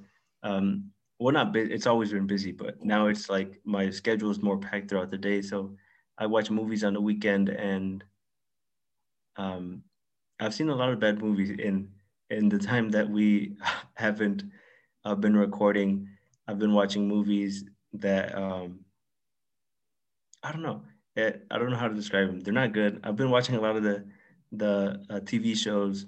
um, 0.42 0.90
well, 1.18 1.32
not 1.32 1.52
busy, 1.52 1.72
it's 1.72 1.86
always 1.86 2.12
been 2.12 2.26
busy, 2.26 2.52
but 2.52 2.84
now 2.84 3.06
it's 3.06 3.28
like 3.28 3.60
my 3.64 3.90
schedule 3.90 4.30
is 4.30 4.42
more 4.42 4.58
packed 4.58 4.90
throughout 4.90 5.10
the 5.10 5.18
day. 5.18 5.42
So 5.42 5.76
I 6.18 6.26
watch 6.26 6.50
movies 6.50 6.84
on 6.84 6.94
the 6.94 7.00
weekend 7.00 7.48
and, 7.48 8.04
um, 9.36 9.82
I've 10.44 10.54
seen 10.54 10.68
a 10.68 10.74
lot 10.74 10.92
of 10.92 11.00
bad 11.00 11.22
movies 11.22 11.50
in, 11.50 11.88
in 12.28 12.50
the 12.50 12.58
time 12.58 12.90
that 12.90 13.08
we 13.08 13.56
haven't 13.94 14.44
I've 15.06 15.20
been 15.20 15.36
recording. 15.36 16.08
I've 16.48 16.58
been 16.58 16.72
watching 16.72 17.06
movies 17.06 17.64
that 17.94 18.34
um, 18.34 18.80
I 20.42 20.52
don't 20.52 20.62
know. 20.62 20.82
Eh, 21.16 21.32
I 21.50 21.58
don't 21.58 21.70
know 21.70 21.76
how 21.76 21.88
to 21.88 21.94
describe 21.94 22.26
them. 22.26 22.40
They're 22.40 22.54
not 22.54 22.72
good. 22.72 23.00
I've 23.04 23.16
been 23.16 23.30
watching 23.30 23.54
a 23.54 23.60
lot 23.60 23.76
of 23.76 23.82
the 23.82 24.04
the 24.52 25.04
uh, 25.10 25.20
TV 25.20 25.56
shows 25.56 26.06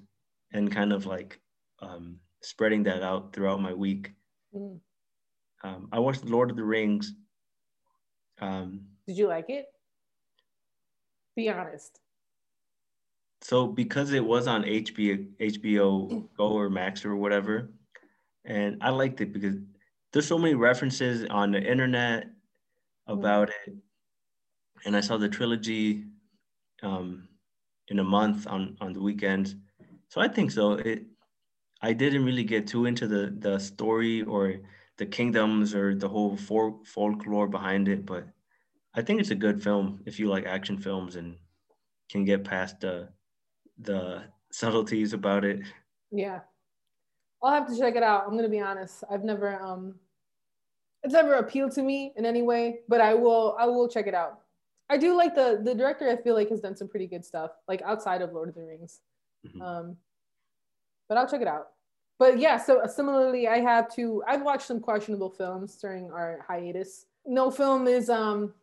and 0.53 0.71
kind 0.71 0.93
of 0.93 1.05
like 1.05 1.41
um, 1.81 2.19
spreading 2.43 2.83
that 2.85 3.03
out 3.03 3.33
throughout 3.33 3.61
my 3.61 3.73
week. 3.73 4.13
Mm. 4.55 4.81
Um, 5.65 5.89
I 5.93 5.99
watched 5.99 6.25
Lord 6.25 6.51
of 6.51 6.57
the 6.57 6.65
Rings. 6.65 7.13
Um, 8.41 8.83
Did 9.07 9.19
you 9.19 9.29
like 9.29 9.47
it? 9.49 9.67
Be 11.35 11.51
honest. 11.51 12.01
So 13.43 13.67
because 13.67 14.13
it 14.13 14.25
was 14.25 14.47
on 14.47 14.65
HBO, 14.65 15.27
HBO 15.41 16.29
Go 16.37 16.49
or 16.49 16.71
Max 16.71 17.05
or 17.05 17.17
whatever, 17.17 17.71
and 18.45 18.79
I 18.83 18.91
liked 18.91 19.21
it 19.21 19.33
because 19.33 19.57
there's 20.13 20.27
so 20.27 20.39
many 20.39 20.55
references 20.55 21.27
on 21.31 21.53
the 21.53 21.63
internet 21.63 22.29
about 23.07 23.51
it, 23.51 23.75
and 24.85 24.97
I 24.97 25.01
saw 25.01 25.17
the 25.17 25.29
trilogy 25.29 26.05
um, 26.83 27.29
in 27.89 27.99
a 27.99 28.05
month 28.05 28.47
on 28.47 28.77
on 28.81 28.93
the 28.93 29.01
weekends, 29.03 29.55
so 30.09 30.21
I 30.21 30.29
think 30.29 30.51
so. 30.51 30.73
It 30.73 31.05
I 31.83 31.93
didn't 31.93 32.25
really 32.25 32.45
get 32.45 32.67
too 32.67 32.87
into 32.87 33.07
the 33.07 33.35
the 33.39 33.59
story 33.59 34.23
or 34.23 34.57
the 34.97 35.07
kingdoms 35.07 35.75
or 35.75 35.95
the 35.95 36.09
whole 36.09 36.37
for, 36.37 36.81
folklore 36.85 37.49
behind 37.49 37.89
it, 37.89 38.07
but 38.07 38.27
I 38.95 39.03
think 39.03 39.21
it's 39.21 39.31
a 39.31 39.35
good 39.35 39.63
film 39.63 40.01
if 40.07 40.19
you 40.19 40.29
like 40.29 40.47
action 40.47 40.79
films 40.79 41.17
and 41.17 41.37
can 42.11 42.25
get 42.25 42.45
past 42.45 42.81
the 42.81 43.11
the 43.79 44.25
subtleties 44.51 45.13
about 45.13 45.45
it. 45.45 45.61
Yeah, 46.11 46.41
I'll 47.43 47.53
have 47.53 47.69
to 47.69 47.79
check 47.79 47.97
it 47.97 48.03
out. 48.03 48.25
I'm 48.27 48.37
gonna 48.37 48.49
be 48.49 48.61
honest. 48.61 49.05
I've 49.11 49.25
never 49.25 49.61
um 49.61 49.97
it's 51.03 51.13
never 51.13 51.35
appealed 51.35 51.73
to 51.73 51.83
me 51.83 52.13
in 52.17 52.27
any 52.27 52.43
way, 52.43 52.81
but 52.89 53.01
I 53.01 53.15
will 53.15 53.57
I 53.59 53.67
will 53.67 53.89
check 53.89 54.07
it 54.07 54.15
out. 54.15 54.41
I 54.89 54.99
do 54.99 55.17
like 55.17 55.35
the 55.35 55.61
the 55.63 55.75
director 55.75 56.09
I 56.09 56.17
feel 56.17 56.35
like 56.35 56.49
has 56.51 56.61
done 56.61 56.77
some 56.77 56.89
pretty 56.89 57.07
good 57.07 57.25
stuff, 57.25 57.53
like 57.69 57.83
outside 57.83 58.23
of 58.23 58.33
Lord 58.33 58.49
of 58.49 58.55
the 58.55 58.65
Rings. 58.65 59.01
Mm-hmm. 59.47 59.63
Um 59.63 59.97
but 61.09 61.19
I'll 61.19 61.29
check 61.29 61.43
it 61.43 61.49
out. 61.49 61.69
But 62.19 62.39
yeah, 62.39 62.57
so 62.57 62.83
similarly 62.87 63.47
I 63.47 63.59
have 63.59 63.95
to 63.95 64.23
I've 64.27 64.43
watched 64.43 64.67
some 64.67 64.81
questionable 64.81 65.31
films 65.31 65.77
during 65.77 66.11
our 66.11 66.45
hiatus. 66.49 67.07
No 67.27 67.51
film 67.51 67.87
is 67.87 68.09
um 68.09 68.55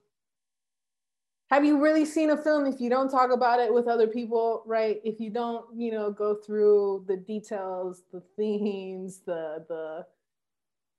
have 1.53 1.63
you 1.63 1.79
really 1.79 2.03
seen 2.03 2.31
a 2.31 2.37
film 2.37 2.65
if 2.65 2.81
you 2.81 2.89
don't 2.89 3.09
talk 3.09 3.29
about 3.29 3.59
it 3.59 3.71
with 3.71 3.87
other 3.87 4.07
people 4.07 4.63
right? 4.65 4.99
If 5.03 5.19
you 5.19 5.29
don't 5.29 5.65
you 5.75 5.91
know 5.91 6.09
go 6.09 6.33
through 6.33 7.05
the 7.07 7.17
details 7.17 8.01
the 8.11 8.21
themes 8.35 9.21
the 9.25 9.63
the 9.69 10.05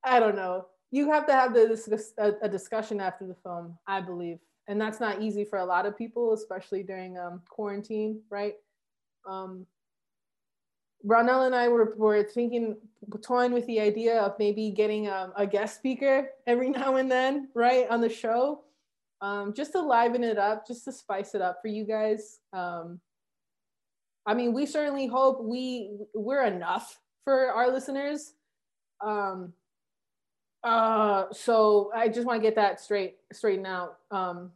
i 0.04 0.20
don't 0.20 0.36
know. 0.36 0.66
You 0.92 1.10
have 1.10 1.26
to 1.26 1.32
have 1.32 1.54
the, 1.54 1.66
a, 2.18 2.46
a 2.46 2.48
discussion 2.48 3.00
after 3.00 3.26
the 3.26 3.34
film 3.34 3.76
i 3.88 4.00
believe. 4.00 4.38
And 4.68 4.80
that's 4.80 5.00
not 5.00 5.20
easy 5.20 5.44
for 5.44 5.58
a 5.58 5.64
lot 5.64 5.86
of 5.86 5.98
people 5.98 6.32
especially 6.34 6.84
during 6.84 7.18
um, 7.18 7.42
quarantine 7.48 8.20
right? 8.30 8.54
Um, 9.28 9.66
Ronell 11.04 11.44
and 11.46 11.54
I 11.54 11.68
were, 11.68 11.94
were 11.98 12.22
thinking, 12.22 12.76
toying 13.20 13.52
with 13.52 13.66
the 13.66 13.78
idea 13.78 14.22
of 14.22 14.38
maybe 14.38 14.70
getting 14.70 15.06
um, 15.08 15.34
a 15.36 15.46
guest 15.46 15.76
speaker 15.76 16.30
every 16.46 16.70
now 16.80 16.96
and 16.96 17.10
then, 17.10 17.48
right, 17.54 17.86
on 17.90 18.00
the 18.00 18.08
show 18.08 18.64
um, 19.20 19.54
just 19.54 19.72
to 19.72 19.80
liven 19.80 20.24
it 20.24 20.38
up, 20.38 20.66
just 20.66 20.84
to 20.84 20.92
spice 20.92 21.34
it 21.34 21.40
up 21.40 21.58
for 21.62 21.68
you 21.68 21.84
guys. 21.84 22.38
Um, 22.52 23.00
I 24.26 24.34
mean, 24.34 24.52
we 24.52 24.66
certainly 24.66 25.06
hope 25.06 25.42
we 25.42 25.90
we're 26.14 26.44
enough 26.44 26.98
for 27.24 27.50
our 27.50 27.70
listeners. 27.70 28.34
Um, 29.04 29.52
uh, 30.62 31.24
so 31.30 31.90
I 31.94 32.08
just 32.08 32.26
want 32.26 32.40
to 32.40 32.42
get 32.42 32.56
that 32.56 32.80
straight 32.80 33.16
straightened 33.32 33.66
out. 33.66 33.98
Um, 34.10 34.52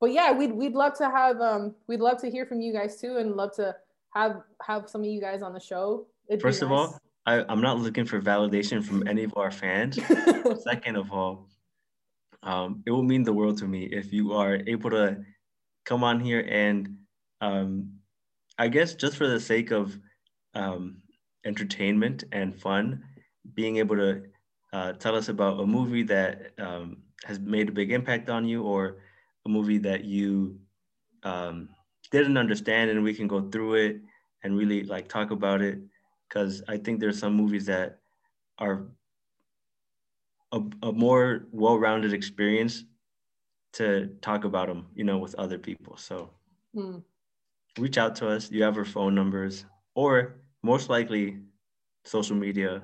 but 0.00 0.12
yeah, 0.12 0.32
we'd 0.32 0.52
we'd 0.52 0.74
love 0.74 0.96
to 0.98 1.08
have 1.08 1.40
um 1.40 1.74
we'd 1.86 2.00
love 2.00 2.20
to 2.22 2.30
hear 2.30 2.44
from 2.44 2.60
you 2.60 2.72
guys 2.72 3.00
too, 3.00 3.18
and 3.18 3.36
love 3.36 3.54
to 3.56 3.74
have 4.14 4.42
have 4.62 4.88
some 4.88 5.02
of 5.02 5.06
you 5.06 5.20
guys 5.20 5.42
on 5.42 5.52
the 5.52 5.60
show. 5.60 6.06
It'd 6.28 6.42
First 6.42 6.60
nice. 6.60 6.66
of 6.66 6.72
all, 6.72 6.98
I, 7.26 7.44
I'm 7.48 7.60
not 7.60 7.78
looking 7.78 8.04
for 8.04 8.20
validation 8.20 8.82
from 8.84 9.06
any 9.06 9.24
of 9.24 9.32
our 9.36 9.50
fans. 9.50 9.98
Second 10.62 10.96
of 10.96 11.12
all, 11.12 11.48
um, 12.44 12.82
it 12.86 12.90
will 12.90 13.02
mean 13.02 13.22
the 13.22 13.32
world 13.32 13.58
to 13.58 13.66
me 13.66 13.84
if 13.84 14.12
you 14.12 14.32
are 14.32 14.60
able 14.66 14.90
to 14.90 15.16
come 15.84 16.04
on 16.04 16.20
here 16.20 16.46
and 16.48 16.96
um, 17.40 17.90
I 18.58 18.68
guess 18.68 18.94
just 18.94 19.16
for 19.16 19.26
the 19.26 19.40
sake 19.40 19.70
of 19.70 19.98
um, 20.54 20.98
entertainment 21.44 22.24
and 22.32 22.54
fun, 22.54 23.02
being 23.54 23.78
able 23.78 23.96
to 23.96 24.22
uh, 24.72 24.92
tell 24.92 25.16
us 25.16 25.28
about 25.28 25.60
a 25.60 25.66
movie 25.66 26.02
that 26.04 26.52
um, 26.58 26.98
has 27.24 27.38
made 27.40 27.68
a 27.68 27.72
big 27.72 27.92
impact 27.92 28.28
on 28.28 28.46
you 28.46 28.62
or 28.62 28.98
a 29.46 29.48
movie 29.48 29.78
that 29.78 30.04
you 30.04 30.58
um, 31.22 31.68
didn't 32.10 32.36
understand 32.36 32.90
and 32.90 33.02
we 33.02 33.14
can 33.14 33.26
go 33.26 33.50
through 33.50 33.74
it 33.74 34.00
and 34.42 34.56
really 34.56 34.84
like 34.84 35.08
talk 35.08 35.30
about 35.30 35.60
it. 35.60 35.78
Because 36.28 36.62
i 36.68 36.76
think 36.76 36.98
there's 36.98 37.18
some 37.18 37.34
movies 37.34 37.66
that 37.66 38.00
are 38.58 38.86
a, 40.54 40.88
a 40.88 40.92
more 40.92 41.46
well-rounded 41.52 42.12
experience 42.12 42.84
to 43.74 44.06
talk 44.20 44.44
about 44.44 44.68
them 44.68 44.86
you 44.94 45.04
know 45.04 45.18
with 45.18 45.34
other 45.34 45.58
people. 45.58 45.96
So 45.96 46.30
mm. 46.74 47.02
reach 47.78 47.98
out 47.98 48.14
to 48.16 48.28
us. 48.28 48.50
You 48.50 48.62
have 48.62 48.78
our 48.78 48.84
phone 48.84 49.14
numbers 49.14 49.66
or 49.94 50.36
most 50.62 50.88
likely 50.88 51.38
social 52.04 52.36
media. 52.36 52.82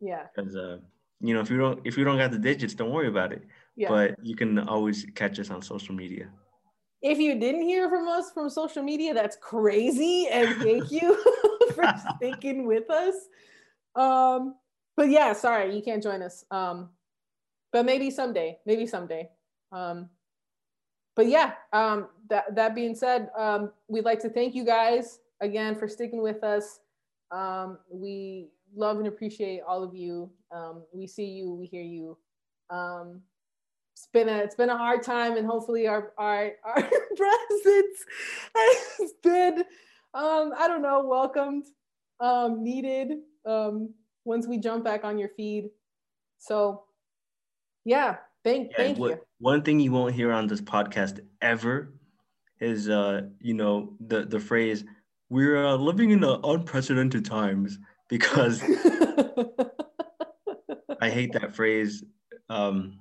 Yeah. 0.00 0.26
Because 0.34 0.56
uh, 0.56 0.78
you 1.20 1.34
know 1.34 1.40
if 1.40 1.50
you 1.50 1.58
don't 1.58 1.80
if 1.84 1.98
you 1.98 2.04
don't 2.04 2.18
got 2.18 2.30
the 2.30 2.38
digits 2.38 2.74
don't 2.74 2.90
worry 2.90 3.08
about 3.08 3.32
it. 3.32 3.42
Yeah. 3.76 3.88
but 3.88 4.14
you 4.22 4.36
can 4.36 4.58
always 4.58 5.06
catch 5.14 5.38
us 5.38 5.50
on 5.50 5.62
social 5.62 5.94
media. 5.94 6.28
If 7.02 7.18
you 7.18 7.38
didn't 7.38 7.62
hear 7.62 7.88
from 7.88 8.08
us 8.08 8.30
from 8.32 8.50
social 8.50 8.82
media 8.82 9.14
that's 9.14 9.36
crazy 9.36 10.28
and 10.30 10.56
thank 10.56 10.90
you 10.90 11.16
for 11.74 11.84
sticking 12.16 12.66
with 12.66 12.90
us. 12.90 13.14
Um 13.94 14.54
but 14.96 15.10
yeah 15.10 15.34
sorry 15.34 15.74
you 15.76 15.82
can't 15.82 16.02
join 16.02 16.22
us. 16.22 16.44
Um 16.50 16.88
but 17.72 17.84
maybe 17.84 18.10
someday 18.10 18.58
maybe 18.66 18.86
someday 18.86 19.28
um 19.72 20.08
but 21.16 21.26
yeah 21.26 21.52
um 21.72 22.08
that 22.28 22.54
that 22.54 22.74
being 22.74 22.94
said 22.94 23.30
um 23.36 23.72
we'd 23.88 24.04
like 24.04 24.20
to 24.20 24.28
thank 24.28 24.54
you 24.54 24.64
guys 24.64 25.20
again 25.40 25.74
for 25.74 25.88
sticking 25.88 26.22
with 26.22 26.42
us 26.44 26.80
um 27.30 27.78
we 27.90 28.50
love 28.74 28.98
and 28.98 29.06
appreciate 29.06 29.60
all 29.66 29.82
of 29.82 29.94
you. 29.94 30.30
Um, 30.50 30.82
we 30.92 31.06
see 31.06 31.26
you, 31.26 31.54
we 31.54 31.66
hear 31.66 31.82
you. 31.82 32.16
Um, 32.70 33.22
it's 33.94 34.08
been 34.12 34.28
a 34.28 34.38
it's 34.38 34.54
been 34.54 34.70
a 34.70 34.76
hard 34.76 35.02
time, 35.02 35.36
and 35.36 35.46
hopefully 35.46 35.86
our 35.86 36.12
our 36.16 36.52
our 36.64 36.82
presence 37.16 38.04
has 38.54 39.12
been 39.22 39.64
um, 40.14 40.52
I 40.58 40.66
don't 40.68 40.82
know 40.82 41.04
welcomed, 41.04 41.66
um, 42.20 42.62
needed 42.62 43.18
um, 43.46 43.92
once 44.24 44.46
we 44.46 44.58
jump 44.58 44.84
back 44.84 45.04
on 45.04 45.18
your 45.18 45.30
feed. 45.30 45.70
So 46.38 46.84
yeah, 47.84 48.16
thank 48.44 48.70
yeah, 48.70 48.76
thank 48.76 48.98
what, 48.98 49.10
you. 49.10 49.20
One 49.38 49.62
thing 49.62 49.80
you 49.80 49.92
won't 49.92 50.14
hear 50.14 50.32
on 50.32 50.46
this 50.46 50.60
podcast 50.60 51.20
ever 51.40 51.94
is 52.60 52.88
uh, 52.88 53.22
you 53.40 53.54
know 53.54 53.94
the 54.00 54.24
the 54.24 54.40
phrase 54.40 54.84
we're 55.30 55.64
uh, 55.64 55.76
living 55.76 56.10
in 56.10 56.24
unprecedented 56.24 57.24
times 57.24 57.78
because 58.08 58.62
I 61.00 61.08
hate 61.08 61.32
that 61.32 61.54
phrase. 61.54 62.04
Um, 62.48 62.98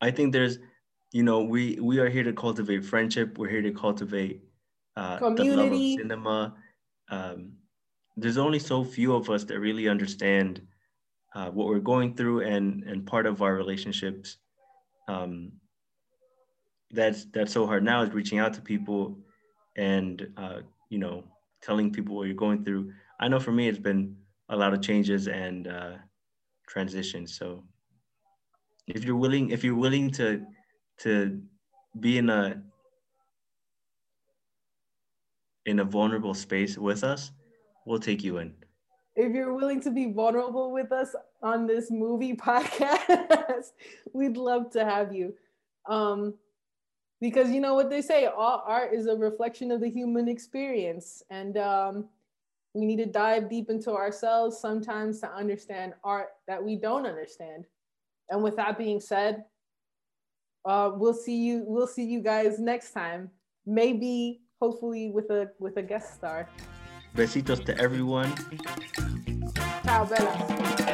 I 0.00 0.12
think 0.12 0.32
there's, 0.32 0.60
you 1.12 1.24
know, 1.24 1.42
we 1.42 1.78
we 1.80 1.98
are 1.98 2.08
here 2.08 2.22
to 2.22 2.32
cultivate 2.32 2.84
friendship. 2.84 3.36
We're 3.36 3.50
here 3.50 3.62
to 3.62 3.72
cultivate 3.72 4.44
uh, 4.96 5.18
community, 5.18 5.50
the 5.50 5.56
love 5.56 5.72
of 5.72 5.78
cinema. 5.78 6.54
Um, 7.10 7.52
there's 8.16 8.38
only 8.38 8.60
so 8.60 8.84
few 8.84 9.14
of 9.14 9.28
us 9.28 9.42
that 9.44 9.58
really 9.58 9.88
understand 9.88 10.62
uh, 11.38 11.48
what 11.50 11.68
we're 11.68 11.78
going 11.78 12.14
through, 12.16 12.40
and 12.40 12.82
and 12.82 13.06
part 13.06 13.24
of 13.24 13.42
our 13.42 13.54
relationships. 13.54 14.38
Um, 15.06 15.52
that's 16.90 17.26
that's 17.26 17.52
so 17.52 17.64
hard 17.64 17.84
now 17.84 18.02
is 18.02 18.10
reaching 18.10 18.40
out 18.40 18.54
to 18.54 18.60
people, 18.60 19.16
and 19.76 20.32
uh, 20.36 20.60
you 20.90 20.98
know, 20.98 21.22
telling 21.62 21.92
people 21.92 22.16
what 22.16 22.26
you're 22.26 22.34
going 22.34 22.64
through. 22.64 22.92
I 23.20 23.28
know 23.28 23.38
for 23.38 23.52
me, 23.52 23.68
it's 23.68 23.78
been 23.78 24.16
a 24.48 24.56
lot 24.56 24.74
of 24.74 24.82
changes 24.82 25.28
and 25.28 25.68
uh, 25.68 25.92
transitions. 26.66 27.38
So 27.38 27.62
if 28.88 29.04
you're 29.04 29.16
willing, 29.24 29.50
if 29.50 29.62
you're 29.62 29.76
willing 29.76 30.10
to 30.12 30.44
to 31.04 31.40
be 32.00 32.18
in 32.18 32.30
a 32.30 32.60
in 35.66 35.78
a 35.78 35.84
vulnerable 35.84 36.34
space 36.34 36.76
with 36.76 37.04
us, 37.04 37.30
we'll 37.86 38.00
take 38.00 38.24
you 38.24 38.38
in. 38.38 38.56
If 39.18 39.32
you're 39.32 39.52
willing 39.52 39.80
to 39.80 39.90
be 39.90 40.12
vulnerable 40.12 40.70
with 40.70 40.92
us 40.92 41.16
on 41.42 41.66
this 41.66 41.90
movie 41.90 42.34
podcast, 42.36 43.72
we'd 44.12 44.36
love 44.36 44.70
to 44.70 44.84
have 44.84 45.12
you. 45.12 45.34
Um, 45.88 46.34
because 47.20 47.50
you 47.50 47.60
know 47.60 47.74
what 47.74 47.90
they 47.90 48.00
say, 48.00 48.26
all 48.26 48.62
art 48.64 48.94
is 48.94 49.06
a 49.06 49.16
reflection 49.16 49.72
of 49.72 49.80
the 49.80 49.90
human 49.90 50.28
experience. 50.28 51.24
And 51.30 51.58
um, 51.58 52.08
we 52.74 52.86
need 52.86 52.98
to 52.98 53.06
dive 53.06 53.50
deep 53.50 53.70
into 53.70 53.90
ourselves 53.90 54.56
sometimes 54.56 55.18
to 55.22 55.34
understand 55.34 55.94
art 56.04 56.28
that 56.46 56.62
we 56.62 56.76
don't 56.76 57.04
understand. 57.04 57.66
And 58.30 58.40
with 58.40 58.54
that 58.54 58.78
being 58.78 59.00
said, 59.00 59.46
uh, 60.64 60.92
we'll 60.94 61.12
see 61.12 61.38
you. 61.38 61.64
We'll 61.66 61.88
see 61.88 62.04
you 62.04 62.20
guys 62.20 62.60
next 62.60 62.92
time. 62.92 63.30
Maybe, 63.66 64.42
hopefully, 64.60 65.10
with 65.10 65.30
a 65.30 65.50
with 65.58 65.76
a 65.76 65.82
guest 65.82 66.14
star. 66.14 66.48
Besitos 67.18 67.64
to 67.64 67.76
everyone. 67.80 68.32
Ciao, 69.82 70.04
Bella. 70.04 70.87